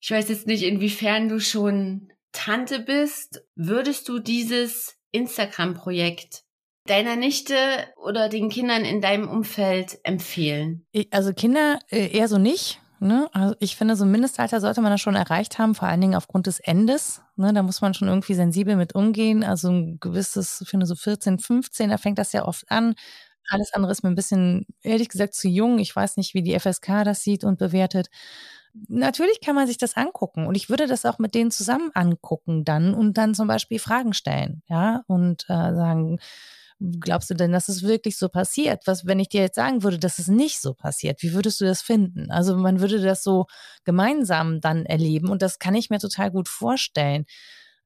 Ich 0.00 0.10
weiß 0.10 0.28
jetzt 0.28 0.46
nicht, 0.46 0.62
inwiefern 0.62 1.28
du 1.28 1.40
schon 1.40 2.12
Tante 2.32 2.80
bist. 2.80 3.44
Würdest 3.54 4.08
du 4.08 4.18
dieses 4.18 4.96
Instagram-Projekt 5.12 6.42
deiner 6.86 7.16
Nichte 7.16 7.56
oder 7.96 8.28
den 8.28 8.48
Kindern 8.48 8.84
in 8.84 9.00
deinem 9.00 9.28
Umfeld 9.28 9.98
empfehlen? 10.02 10.86
Also 11.10 11.32
Kinder 11.32 11.78
äh, 11.90 12.08
eher 12.16 12.28
so 12.28 12.38
nicht. 12.38 12.80
Ne? 12.98 13.28
Also 13.32 13.54
ich 13.60 13.76
finde, 13.76 13.96
so 13.96 14.04
ein 14.04 14.10
Mindestalter 14.10 14.60
sollte 14.60 14.80
man 14.80 14.90
das 14.90 15.00
schon 15.00 15.16
erreicht 15.16 15.58
haben, 15.58 15.74
vor 15.74 15.88
allen 15.88 16.00
Dingen 16.00 16.14
aufgrund 16.14 16.46
des 16.46 16.60
Endes. 16.60 17.22
Ne? 17.36 17.52
Da 17.52 17.62
muss 17.62 17.80
man 17.80 17.94
schon 17.94 18.08
irgendwie 18.08 18.34
sensibel 18.34 18.76
mit 18.76 18.94
umgehen. 18.94 19.44
Also 19.44 19.70
ein 19.70 19.98
gewisses, 20.00 20.60
ich 20.62 20.68
finde 20.68 20.86
so 20.86 20.94
14, 20.94 21.38
15, 21.38 21.90
da 21.90 21.98
fängt 21.98 22.18
das 22.18 22.32
ja 22.32 22.46
oft 22.46 22.70
an. 22.70 22.94
Alles 23.48 23.72
andere 23.72 23.92
ist 23.92 24.02
mir 24.02 24.10
ein 24.10 24.14
bisschen, 24.16 24.66
ehrlich 24.82 25.08
gesagt, 25.08 25.34
zu 25.34 25.48
jung. 25.48 25.78
Ich 25.78 25.94
weiß 25.94 26.16
nicht, 26.16 26.34
wie 26.34 26.42
die 26.42 26.58
FSK 26.58 27.04
das 27.04 27.22
sieht 27.22 27.44
und 27.44 27.58
bewertet. 27.58 28.08
Natürlich 28.88 29.40
kann 29.40 29.54
man 29.54 29.66
sich 29.66 29.78
das 29.78 29.96
angucken 29.96 30.46
und 30.46 30.54
ich 30.54 30.68
würde 30.68 30.86
das 30.86 31.06
auch 31.06 31.18
mit 31.18 31.34
denen 31.34 31.50
zusammen 31.50 31.90
angucken 31.94 32.64
dann 32.64 32.92
und 32.94 33.16
dann 33.16 33.34
zum 33.34 33.48
Beispiel 33.48 33.78
Fragen 33.78 34.12
stellen, 34.12 34.62
ja, 34.68 35.02
und 35.06 35.44
äh, 35.44 35.74
sagen, 35.74 36.18
glaubst 37.00 37.30
du 37.30 37.34
denn, 37.34 37.52
dass 37.52 37.68
es 37.68 37.82
wirklich 37.82 38.18
so 38.18 38.28
passiert? 38.28 38.86
Was, 38.86 39.06
wenn 39.06 39.18
ich 39.18 39.28
dir 39.28 39.40
jetzt 39.40 39.56
sagen 39.56 39.82
würde, 39.82 39.98
dass 39.98 40.18
es 40.18 40.28
nicht 40.28 40.60
so 40.60 40.74
passiert, 40.74 41.22
wie 41.22 41.32
würdest 41.32 41.60
du 41.60 41.64
das 41.64 41.82
finden? 41.82 42.30
Also 42.30 42.56
man 42.56 42.80
würde 42.80 43.00
das 43.00 43.22
so 43.22 43.46
gemeinsam 43.84 44.60
dann 44.60 44.84
erleben 44.86 45.30
und 45.30 45.42
das 45.42 45.58
kann 45.58 45.74
ich 45.74 45.90
mir 45.90 45.98
total 45.98 46.30
gut 46.30 46.48
vorstellen. 46.48 47.24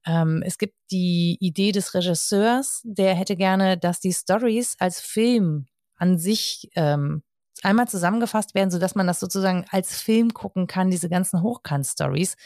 Ähm, 0.06 0.42
es 0.44 0.58
gibt 0.58 0.74
die 0.90 1.36
Idee 1.40 1.72
des 1.72 1.94
Regisseurs, 1.94 2.80
der 2.84 3.14
hätte 3.14 3.36
gerne, 3.36 3.78
dass 3.78 4.00
die 4.00 4.12
Stories 4.12 4.76
als 4.78 5.00
Film 5.00 5.66
an 5.96 6.18
sich 6.18 6.70
ähm, 6.74 7.22
einmal 7.62 7.88
zusammengefasst 7.88 8.54
werden, 8.54 8.70
so 8.70 8.78
dass 8.78 8.94
man 8.94 9.06
das 9.06 9.20
sozusagen 9.20 9.66
als 9.70 10.00
Film 10.00 10.32
gucken 10.32 10.66
kann, 10.66 10.90
diese 10.90 11.10
ganzen 11.10 11.42
Hochkant-Stories. 11.42 12.36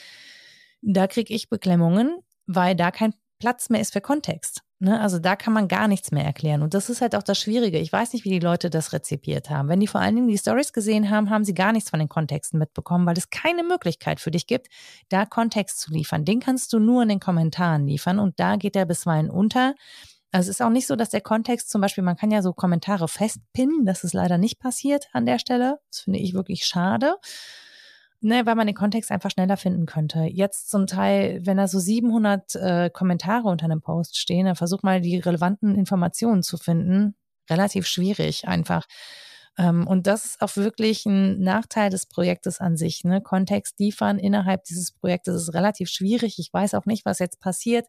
Da 0.82 1.06
kriege 1.06 1.32
ich 1.32 1.48
Beklemmungen, 1.48 2.18
weil 2.46 2.74
da 2.74 2.90
kein 2.90 3.14
Platz 3.38 3.70
mehr 3.70 3.80
ist 3.80 3.92
für 3.92 4.00
Kontext. 4.00 4.63
Ne? 4.80 5.00
Also 5.00 5.18
da 5.18 5.36
kann 5.36 5.52
man 5.52 5.68
gar 5.68 5.88
nichts 5.88 6.10
mehr 6.10 6.24
erklären. 6.24 6.62
Und 6.62 6.74
das 6.74 6.90
ist 6.90 7.00
halt 7.00 7.14
auch 7.14 7.22
das 7.22 7.38
Schwierige. 7.38 7.78
Ich 7.78 7.92
weiß 7.92 8.12
nicht, 8.12 8.24
wie 8.24 8.30
die 8.30 8.40
Leute 8.40 8.70
das 8.70 8.92
rezipiert 8.92 9.50
haben. 9.50 9.68
Wenn 9.68 9.80
die 9.80 9.86
vor 9.86 10.00
allen 10.00 10.16
Dingen 10.16 10.28
die 10.28 10.38
Stories 10.38 10.72
gesehen 10.72 11.10
haben, 11.10 11.30
haben 11.30 11.44
sie 11.44 11.54
gar 11.54 11.72
nichts 11.72 11.90
von 11.90 12.00
den 12.00 12.08
Kontexten 12.08 12.58
mitbekommen, 12.58 13.06
weil 13.06 13.16
es 13.16 13.30
keine 13.30 13.62
Möglichkeit 13.62 14.20
für 14.20 14.30
dich 14.30 14.46
gibt, 14.46 14.68
da 15.08 15.26
Kontext 15.26 15.80
zu 15.80 15.92
liefern. 15.92 16.24
Den 16.24 16.40
kannst 16.40 16.72
du 16.72 16.78
nur 16.78 17.02
in 17.02 17.08
den 17.08 17.20
Kommentaren 17.20 17.86
liefern 17.86 18.18
und 18.18 18.38
da 18.40 18.56
geht 18.56 18.76
er 18.76 18.84
bisweilen 18.84 19.30
unter. 19.30 19.74
Also 20.32 20.50
es 20.50 20.56
ist 20.56 20.62
auch 20.62 20.70
nicht 20.70 20.88
so, 20.88 20.96
dass 20.96 21.10
der 21.10 21.20
Kontext 21.20 21.70
zum 21.70 21.80
Beispiel, 21.80 22.02
man 22.02 22.16
kann 22.16 22.32
ja 22.32 22.42
so 22.42 22.52
Kommentare 22.52 23.06
festpinnen, 23.06 23.86
das 23.86 24.02
ist 24.02 24.14
leider 24.14 24.36
nicht 24.36 24.58
passiert 24.58 25.06
an 25.12 25.26
der 25.26 25.38
Stelle. 25.38 25.78
Das 25.90 26.00
finde 26.00 26.18
ich 26.18 26.34
wirklich 26.34 26.64
schade. 26.64 27.14
Ne, 28.26 28.46
weil 28.46 28.54
man 28.54 28.66
den 28.66 28.74
Kontext 28.74 29.10
einfach 29.10 29.30
schneller 29.30 29.58
finden 29.58 29.84
könnte. 29.84 30.20
Jetzt 30.20 30.70
zum 30.70 30.86
Teil, 30.86 31.44
wenn 31.44 31.58
da 31.58 31.68
so 31.68 31.78
700 31.78 32.54
äh, 32.54 32.90
Kommentare 32.90 33.48
unter 33.48 33.66
einem 33.66 33.82
Post 33.82 34.16
stehen, 34.16 34.46
dann 34.46 34.56
versuch 34.56 34.82
mal 34.82 35.02
die 35.02 35.18
relevanten 35.18 35.74
Informationen 35.74 36.42
zu 36.42 36.56
finden. 36.56 37.16
Relativ 37.50 37.86
schwierig 37.86 38.48
einfach. 38.48 38.86
Ähm, 39.58 39.86
und 39.86 40.06
das 40.06 40.24
ist 40.24 40.40
auch 40.40 40.56
wirklich 40.56 41.04
ein 41.04 41.40
Nachteil 41.40 41.90
des 41.90 42.06
Projektes 42.06 42.60
an 42.60 42.78
sich. 42.78 43.04
Ne? 43.04 43.20
Kontext 43.20 43.78
liefern 43.78 44.18
innerhalb 44.18 44.64
dieses 44.64 44.92
Projektes 44.92 45.42
ist 45.42 45.52
relativ 45.52 45.90
schwierig. 45.90 46.38
Ich 46.38 46.50
weiß 46.50 46.72
auch 46.72 46.86
nicht, 46.86 47.04
was 47.04 47.18
jetzt 47.18 47.40
passiert. 47.40 47.86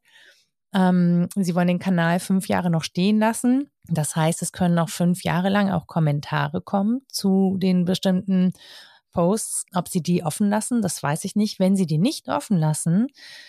Ähm, 0.74 1.30
sie 1.36 1.56
wollen 1.56 1.70
den 1.70 1.80
Kanal 1.80 2.20
fünf 2.20 2.50
Jahre 2.50 2.70
noch 2.70 2.84
stehen 2.84 3.20
lassen. 3.20 3.70
Das 3.88 4.18
heißt, 4.18 4.42
es 4.42 4.52
können 4.52 4.76
noch 4.76 4.90
fünf 4.90 5.24
Jahre 5.24 5.48
lang 5.48 5.72
auch 5.72 5.88
Kommentare 5.88 6.60
kommen 6.60 7.04
zu 7.08 7.56
den 7.58 7.86
bestimmten 7.86 8.52
Posts, 9.16 9.66
ob 9.74 9.88
sie 9.88 10.04
die 10.04 10.24
offen 10.24 10.50
lassen, 10.50 10.82
das 10.82 11.02
weiß 11.02 11.24
ich 11.24 11.38
nicht. 11.38 11.58
Wenn 11.58 11.78
sie 11.78 11.86
die 11.86 11.98
nicht 11.98 12.28
offen 12.28 12.58
lassen, 12.58 13.08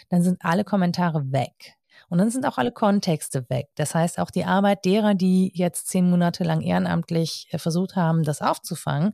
dann 0.08 0.22
sind 0.22 0.38
alle 0.42 0.62
Kommentare 0.62 1.32
weg. 1.32 1.74
Und 2.08 2.18
dann 2.18 2.30
sind 2.30 2.46
auch 2.46 2.56
alle 2.56 2.70
Kontexte 2.70 3.44
weg. 3.50 3.68
Das 3.74 3.94
heißt, 3.94 4.20
auch 4.20 4.30
die 4.30 4.44
Arbeit 4.44 4.84
derer, 4.84 5.14
die 5.14 5.50
jetzt 5.54 5.88
zehn 5.88 6.08
Monate 6.08 6.44
lang 6.44 6.60
ehrenamtlich 6.60 7.48
äh, 7.50 7.58
versucht 7.58 7.96
haben, 7.96 8.22
das 8.22 8.42
aufzufangen, 8.42 9.12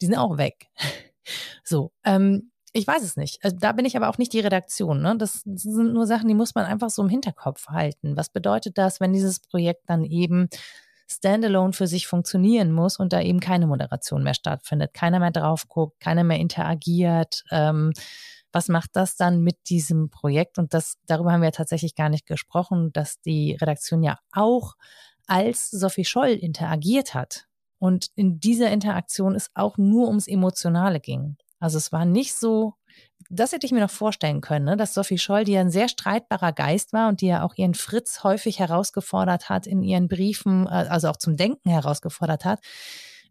die 0.00 0.06
sind 0.06 0.16
auch 0.16 0.38
weg. 0.38 0.66
So, 1.62 1.92
ähm, 2.02 2.50
ich 2.72 2.84
weiß 2.84 3.04
es 3.04 3.16
nicht. 3.16 3.38
Also 3.44 3.56
da 3.56 3.70
bin 3.70 3.84
ich 3.84 3.96
aber 3.96 4.08
auch 4.08 4.18
nicht 4.18 4.32
die 4.32 4.40
Redaktion. 4.40 5.00
Ne? 5.00 5.16
Das 5.16 5.42
sind 5.44 5.92
nur 5.92 6.04
Sachen, 6.04 6.26
die 6.26 6.34
muss 6.34 6.56
man 6.56 6.64
einfach 6.64 6.90
so 6.90 7.00
im 7.00 7.08
Hinterkopf 7.08 7.68
halten. 7.68 8.16
Was 8.16 8.28
bedeutet 8.28 8.76
das, 8.76 8.98
wenn 8.98 9.12
dieses 9.12 9.38
Projekt 9.38 9.84
dann 9.86 10.02
eben 10.02 10.48
standalone 11.16 11.72
für 11.72 11.86
sich 11.86 12.06
funktionieren 12.06 12.72
muss 12.72 12.98
und 12.98 13.12
da 13.12 13.20
eben 13.20 13.40
keine 13.40 13.66
Moderation 13.66 14.22
mehr 14.22 14.34
stattfindet, 14.34 14.94
keiner 14.94 15.18
mehr 15.18 15.30
drauf 15.30 15.68
guckt, 15.68 16.00
keiner 16.00 16.24
mehr 16.24 16.38
interagiert. 16.38 17.44
Ähm, 17.50 17.92
was 18.52 18.68
macht 18.68 18.90
das 18.94 19.16
dann 19.16 19.42
mit 19.42 19.56
diesem 19.68 20.10
Projekt? 20.10 20.58
Und 20.58 20.74
das, 20.74 20.98
darüber 21.06 21.32
haben 21.32 21.42
wir 21.42 21.52
tatsächlich 21.52 21.94
gar 21.94 22.08
nicht 22.08 22.26
gesprochen, 22.26 22.92
dass 22.92 23.20
die 23.20 23.56
Redaktion 23.60 24.02
ja 24.02 24.18
auch 24.32 24.74
als 25.26 25.70
Sophie 25.70 26.04
Scholl 26.04 26.30
interagiert 26.30 27.14
hat. 27.14 27.46
Und 27.78 28.10
in 28.14 28.38
dieser 28.38 28.70
Interaktion 28.70 29.34
es 29.34 29.50
auch 29.54 29.78
nur 29.78 30.08
ums 30.08 30.28
Emotionale 30.28 31.00
ging. 31.00 31.36
Also 31.58 31.78
es 31.78 31.90
war 31.92 32.04
nicht 32.04 32.34
so, 32.34 32.74
das 33.30 33.52
hätte 33.52 33.66
ich 33.66 33.72
mir 33.72 33.80
noch 33.80 33.90
vorstellen 33.90 34.40
können, 34.40 34.64
ne? 34.64 34.76
dass 34.76 34.94
Sophie 34.94 35.18
Scholl, 35.18 35.44
die 35.44 35.52
ja 35.52 35.60
ein 35.60 35.70
sehr 35.70 35.88
streitbarer 35.88 36.52
Geist 36.52 36.92
war 36.92 37.08
und 37.08 37.20
die 37.20 37.26
ja 37.26 37.42
auch 37.42 37.54
ihren 37.56 37.74
Fritz 37.74 38.24
häufig 38.24 38.58
herausgefordert 38.58 39.48
hat 39.48 39.66
in 39.66 39.82
ihren 39.82 40.08
Briefen, 40.08 40.66
äh, 40.66 40.70
also 40.70 41.08
auch 41.08 41.16
zum 41.16 41.36
Denken 41.36 41.70
herausgefordert 41.70 42.44
hat, 42.44 42.60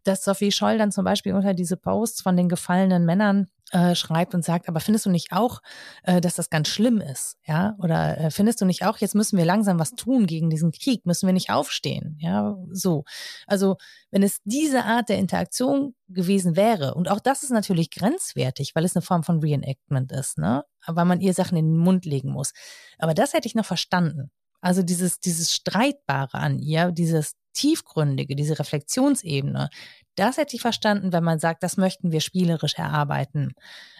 dass 0.04 0.24
Sophie 0.24 0.52
Scholl 0.52 0.78
dann 0.78 0.92
zum 0.92 1.06
Beispiel 1.06 1.34
unter 1.34 1.54
diese 1.54 1.78
Posts 1.78 2.22
von 2.22 2.36
den 2.36 2.50
gefallenen 2.50 3.06
Männern 3.06 3.48
äh, 3.72 3.96
schreibt 3.96 4.36
und 4.36 4.44
sagt, 4.44 4.68
aber 4.68 4.80
findest 4.80 5.06
du 5.06 5.10
nicht 5.10 5.32
auch, 5.32 5.62
äh, 6.04 6.20
dass 6.20 6.36
das 6.36 6.50
ganz 6.50 6.68
schlimm 6.68 7.00
ist, 7.00 7.38
ja? 7.46 7.76
Oder 7.80 8.18
äh, 8.18 8.32
findest 8.32 8.60
du 8.62 8.66
nicht 8.66 8.86
auch, 8.86 8.98
jetzt 8.98 9.16
müssen 9.16 9.38
wir 9.38 9.46
langsam 9.46 9.80
was 9.80 9.92
tun 9.92 10.28
gegen 10.28 10.50
diesen 10.50 10.72
Krieg, 10.72 11.06
müssen 11.06 11.26
wir 11.26 11.34
nicht 11.34 11.50
aufstehen, 11.52 12.18
ja? 12.20 12.58
So, 12.72 13.06
also 13.48 13.78
wenn 14.12 14.24
es 14.24 14.40
diese 14.44 14.84
Art 14.84 15.08
der 15.08 15.20
Interaktion 15.20 15.96
gewesen 16.10 16.58
wäre 16.58 16.96
und 16.96 17.10
auch 17.10 17.22
das 17.22 17.44
ist 17.44 17.52
natürlich 17.52 17.92
grenzwertig, 17.92 18.76
weil 18.76 18.84
es 18.84 18.96
eine 18.96 19.04
Form 19.04 19.24
von 19.24 19.40
Reenactment 19.40 20.12
ist, 20.12 20.38
ne? 20.38 20.64
Weil 20.86 21.06
man 21.06 21.22
ihr 21.22 21.34
Sachen 21.34 21.58
in 21.58 21.68
den 21.68 21.78
Mund 21.78 22.06
legen 22.06 22.32
muss. 22.32 22.52
Aber 22.98 23.14
das 23.14 23.34
hätte 23.34 23.48
ich 23.48 23.56
noch 23.56 23.66
verstanden. 23.66 24.32
Also 24.60 24.84
dieses 24.84 25.20
dieses 25.20 25.54
Streitbare 25.54 26.38
an 26.38 26.60
ihr, 26.60 26.92
dieses 26.92 27.34
tiefgründige, 27.54 28.36
diese 28.36 28.58
Reflexionsebene, 28.60 29.70
das 30.16 30.38
hätte 30.38 30.56
ich 30.56 30.62
verstanden, 30.62 31.14
wenn 31.14 31.24
man 31.24 31.40
sagt, 31.40 31.64
das 31.64 31.78
möchten 31.78 32.12
wir 32.12 32.22
spielerisch 32.22 32.76
erarbeiten. 32.76 33.54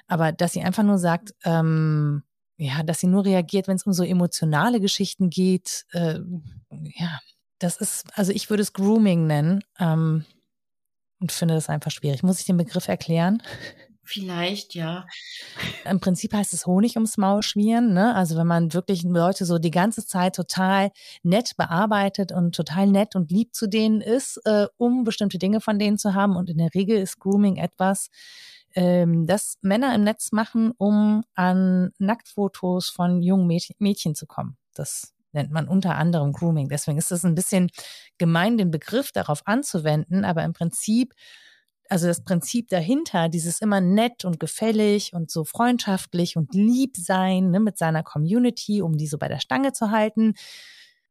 Aber 0.08 0.32
dass 0.32 0.54
sie 0.54 0.62
einfach 0.62 0.84
nur 0.84 0.98
sagt, 0.98 1.34
ähm, 1.44 2.24
ja, 2.58 2.84
dass 2.84 3.00
sie 3.00 3.08
nur 3.08 3.26
reagiert, 3.26 3.68
wenn 3.68 3.78
es 3.78 3.86
um 3.86 3.94
so 3.94 4.04
emotionale 4.04 4.80
Geschichten 4.80 5.30
geht, 5.30 5.86
äh, 5.94 6.20
ja, 6.70 7.20
das 7.60 7.78
ist, 7.78 8.06
also 8.14 8.32
ich 8.32 8.50
würde 8.50 8.62
es 8.62 8.74
Grooming 8.74 9.26
nennen 9.26 9.64
ähm, 9.80 10.26
und 11.20 11.32
finde 11.32 11.54
das 11.54 11.70
einfach 11.70 11.92
schwierig. 11.92 12.24
Muss 12.24 12.40
ich 12.40 12.46
den 12.46 12.58
Begriff 12.58 12.88
erklären? 12.88 13.42
Vielleicht, 14.04 14.74
ja. 14.74 15.06
Im 15.86 16.00
Prinzip 16.00 16.34
heißt 16.34 16.54
es 16.54 16.66
Honig 16.66 16.96
ums 16.96 17.18
Maul 17.18 17.44
schmieren. 17.44 17.94
Ne? 17.94 18.16
Also 18.16 18.36
wenn 18.36 18.48
man 18.48 18.74
wirklich 18.74 19.04
Leute 19.04 19.46
so 19.46 19.60
die 19.60 19.72
ganze 19.72 20.06
Zeit 20.06 20.36
total 20.36 20.92
nett 21.24 21.56
bearbeitet 21.56 22.32
und 22.32 22.56
total 22.56 22.88
nett 22.88 23.16
und 23.16 23.32
lieb 23.32 23.54
zu 23.54 23.68
denen 23.68 24.02
ist, 24.02 24.38
äh, 24.46 24.68
um 24.78 25.04
bestimmte 25.04 25.38
Dinge 25.38 25.62
von 25.62 25.78
denen 25.78 25.98
zu 25.98 26.14
haben. 26.16 26.36
Und 26.36 26.50
in 26.50 26.58
der 26.58 26.74
Regel 26.74 26.98
ist 26.98 27.20
Grooming 27.20 27.58
etwas, 27.58 28.10
ähm, 28.74 29.28
das 29.28 29.58
Männer 29.62 29.94
im 29.94 30.04
Netz 30.04 30.32
machen, 30.32 30.74
um 30.78 31.24
an 31.36 31.92
Nacktfotos 32.00 32.90
von 32.90 33.22
jungen 33.22 33.48
Mädchen 33.48 34.16
zu 34.16 34.26
kommen. 34.26 34.58
Das 34.74 35.14
nennt 35.32 35.52
man 35.52 35.68
unter 35.68 35.96
anderem 35.96 36.34
Grooming. 36.34 36.70
Deswegen 36.70 36.98
ist 36.98 37.12
es 37.12 37.24
ein 37.24 37.36
bisschen 37.36 37.70
gemein, 38.18 38.58
den 38.58 38.72
Begriff 38.72 39.12
darauf 39.12 39.42
anzuwenden, 39.46 40.26
aber 40.26 40.44
im 40.44 40.54
Prinzip 40.54 41.14
also 41.92 42.08
das 42.08 42.24
Prinzip 42.24 42.70
dahinter, 42.70 43.28
dieses 43.28 43.60
immer 43.60 43.82
nett 43.82 44.24
und 44.24 44.40
gefällig 44.40 45.12
und 45.14 45.30
so 45.30 45.44
freundschaftlich 45.44 46.38
und 46.38 46.54
lieb 46.54 46.96
sein 46.96 47.52
ne, 47.52 47.60
mit 47.60 47.78
seiner 47.78 48.02
Community, 48.02 48.82
um 48.82 48.96
die 48.96 49.08
so 49.08 49.18
bei 49.18 49.28
der 49.28 49.42
Stange 49.42 49.74
zu 49.74 49.92
halten, 49.92 50.36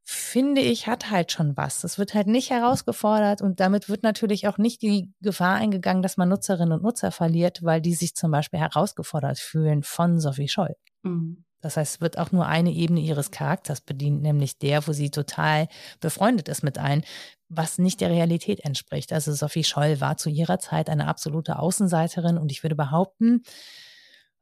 finde 0.04 0.62
ich, 0.62 0.86
hat 0.86 1.10
halt 1.10 1.32
schon 1.32 1.54
was. 1.54 1.82
Das 1.82 1.98
wird 1.98 2.14
halt 2.14 2.28
nicht 2.28 2.48
herausgefordert 2.48 3.42
und 3.42 3.60
damit 3.60 3.90
wird 3.90 4.02
natürlich 4.02 4.48
auch 4.48 4.56
nicht 4.56 4.80
die 4.80 5.12
Gefahr 5.20 5.56
eingegangen, 5.56 6.02
dass 6.02 6.16
man 6.16 6.30
Nutzerinnen 6.30 6.72
und 6.72 6.82
Nutzer 6.82 7.10
verliert, 7.10 7.62
weil 7.62 7.82
die 7.82 7.94
sich 7.94 8.14
zum 8.14 8.30
Beispiel 8.30 8.58
herausgefordert 8.58 9.38
fühlen 9.38 9.82
von 9.82 10.18
Sophie 10.18 10.48
Scholl. 10.48 10.76
Mhm. 11.02 11.44
Das 11.60 11.76
heißt, 11.76 11.96
es 11.96 12.00
wird 12.00 12.16
auch 12.16 12.32
nur 12.32 12.46
eine 12.46 12.72
Ebene 12.72 13.00
ihres 13.00 13.30
Charakters 13.30 13.82
bedient, 13.82 14.22
nämlich 14.22 14.58
der, 14.58 14.86
wo 14.88 14.92
sie 14.92 15.10
total 15.10 15.68
befreundet 16.00 16.48
ist 16.48 16.62
mit 16.62 16.78
allen, 16.78 17.04
was 17.50 17.78
nicht 17.78 18.00
der 18.00 18.10
Realität 18.10 18.60
entspricht. 18.64 19.12
Also 19.12 19.32
Sophie 19.34 19.64
Scholl 19.64 20.00
war 20.00 20.16
zu 20.16 20.30
ihrer 20.30 20.58
Zeit 20.58 20.88
eine 20.88 21.08
absolute 21.08 21.58
Außenseiterin 21.58 22.38
und 22.38 22.50
ich 22.52 22.62
würde 22.62 22.76
behaupten, 22.76 23.42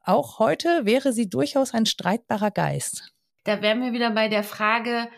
auch 0.02 0.38
heute 0.38 0.84
wäre 0.84 1.12
sie 1.12 1.28
durchaus 1.28 1.74
ein 1.74 1.86
streitbarer 1.86 2.50
Geist. 2.50 3.12
Da 3.44 3.62
wären 3.62 3.80
wir 3.80 3.92
wieder 3.92 4.10
bei 4.10 4.28
der 4.28 4.44
Frage, 4.44 5.08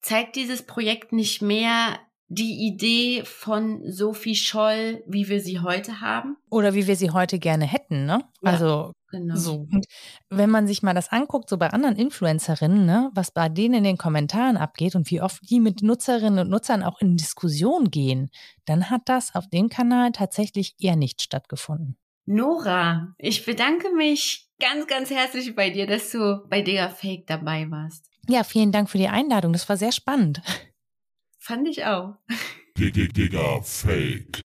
zeigt 0.00 0.36
dieses 0.36 0.64
Projekt 0.64 1.12
nicht 1.12 1.42
mehr 1.42 1.98
die 2.28 2.66
Idee 2.66 3.22
von 3.24 3.80
Sophie 3.90 4.34
Scholl, 4.34 5.02
wie 5.06 5.28
wir 5.28 5.40
sie 5.40 5.60
heute 5.60 6.00
haben? 6.00 6.36
Oder 6.50 6.74
wie 6.74 6.86
wir 6.86 6.96
sie 6.96 7.10
heute 7.10 7.38
gerne 7.38 7.64
hätten, 7.64 8.04
ne? 8.04 8.22
Ja, 8.42 8.50
also 8.50 8.92
genau. 9.10 9.34
so. 9.34 9.66
Und 9.72 9.86
wenn 10.28 10.50
man 10.50 10.66
sich 10.66 10.82
mal 10.82 10.94
das 10.94 11.10
anguckt, 11.10 11.48
so 11.48 11.56
bei 11.56 11.70
anderen 11.70 11.96
Influencerinnen, 11.96 12.84
ne, 12.84 13.10
was 13.14 13.30
bei 13.30 13.48
denen 13.48 13.74
in 13.74 13.84
den 13.84 13.96
Kommentaren 13.96 14.58
abgeht 14.58 14.94
und 14.94 15.10
wie 15.10 15.22
oft 15.22 15.40
die 15.48 15.58
mit 15.58 15.82
Nutzerinnen 15.82 16.40
und 16.40 16.50
Nutzern 16.50 16.82
auch 16.82 17.00
in 17.00 17.16
Diskussion 17.16 17.90
gehen, 17.90 18.30
dann 18.66 18.90
hat 18.90 19.02
das 19.06 19.34
auf 19.34 19.48
dem 19.48 19.70
Kanal 19.70 20.12
tatsächlich 20.12 20.74
eher 20.78 20.96
nicht 20.96 21.22
stattgefunden. 21.22 21.96
Nora, 22.26 23.14
ich 23.16 23.46
bedanke 23.46 23.90
mich 23.94 24.50
ganz, 24.60 24.86
ganz 24.86 25.08
herzlich 25.08 25.54
bei 25.54 25.70
dir, 25.70 25.86
dass 25.86 26.10
du 26.10 26.44
bei 26.50 26.60
Digga 26.60 26.90
Fake 26.90 27.26
dabei 27.26 27.70
warst. 27.70 28.04
Ja, 28.28 28.44
vielen 28.44 28.70
Dank 28.70 28.90
für 28.90 28.98
die 28.98 29.08
Einladung. 29.08 29.54
Das 29.54 29.66
war 29.70 29.78
sehr 29.78 29.92
spannend. 29.92 30.42
Fand 31.48 31.66
ich 31.66 31.82
auch. 31.82 32.14
Digga 32.76 33.62
Fake. 33.62 34.42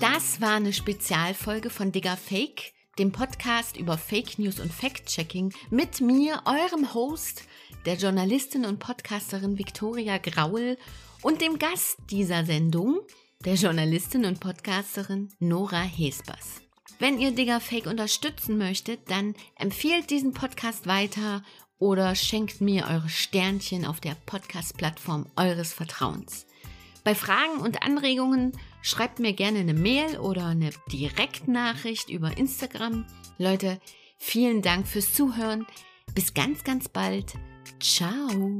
Das 0.00 0.40
war 0.40 0.56
eine 0.56 0.72
Spezialfolge 0.72 1.70
von 1.70 1.92
Digga 1.92 2.16
Fake, 2.16 2.72
dem 2.98 3.12
Podcast 3.12 3.76
über 3.76 3.96
Fake 3.96 4.40
News 4.40 4.58
und 4.58 4.72
Fact-Checking 4.72 5.52
mit 5.70 6.00
mir, 6.00 6.42
eurem 6.46 6.94
Host, 6.94 7.44
der 7.86 7.94
Journalistin 7.94 8.64
und 8.64 8.80
Podcasterin 8.80 9.56
Viktoria 9.56 10.18
Graul 10.18 10.76
und 11.22 11.40
dem 11.40 11.60
Gast 11.60 11.96
dieser 12.10 12.44
Sendung, 12.44 12.98
der 13.44 13.54
Journalistin 13.54 14.24
und 14.24 14.40
Podcasterin 14.40 15.28
Nora 15.38 15.82
Hespers. 15.82 16.60
Wenn 16.98 17.20
ihr 17.20 17.30
Digger 17.30 17.60
Fake 17.60 17.86
unterstützen 17.86 18.58
möchtet, 18.58 19.08
dann 19.10 19.36
empfiehlt 19.56 20.10
diesen 20.10 20.32
Podcast 20.32 20.88
weiter 20.88 21.44
oder 21.78 22.14
schenkt 22.14 22.60
mir 22.60 22.86
eure 22.88 23.08
Sternchen 23.08 23.84
auf 23.84 24.00
der 24.00 24.16
Podcast-Plattform 24.26 25.26
eures 25.36 25.72
Vertrauens. 25.72 26.46
Bei 27.04 27.14
Fragen 27.14 27.58
und 27.60 27.82
Anregungen 27.82 28.52
schreibt 28.80 29.18
mir 29.18 29.34
gerne 29.34 29.58
eine 29.58 29.74
Mail 29.74 30.18
oder 30.18 30.46
eine 30.46 30.70
Direktnachricht 30.90 32.08
über 32.08 32.36
Instagram. 32.36 33.04
Leute, 33.38 33.78
vielen 34.16 34.62
Dank 34.62 34.88
fürs 34.88 35.12
Zuhören. 35.12 35.66
Bis 36.14 36.32
ganz, 36.32 36.64
ganz 36.64 36.88
bald. 36.88 37.34
Ciao. 37.80 38.58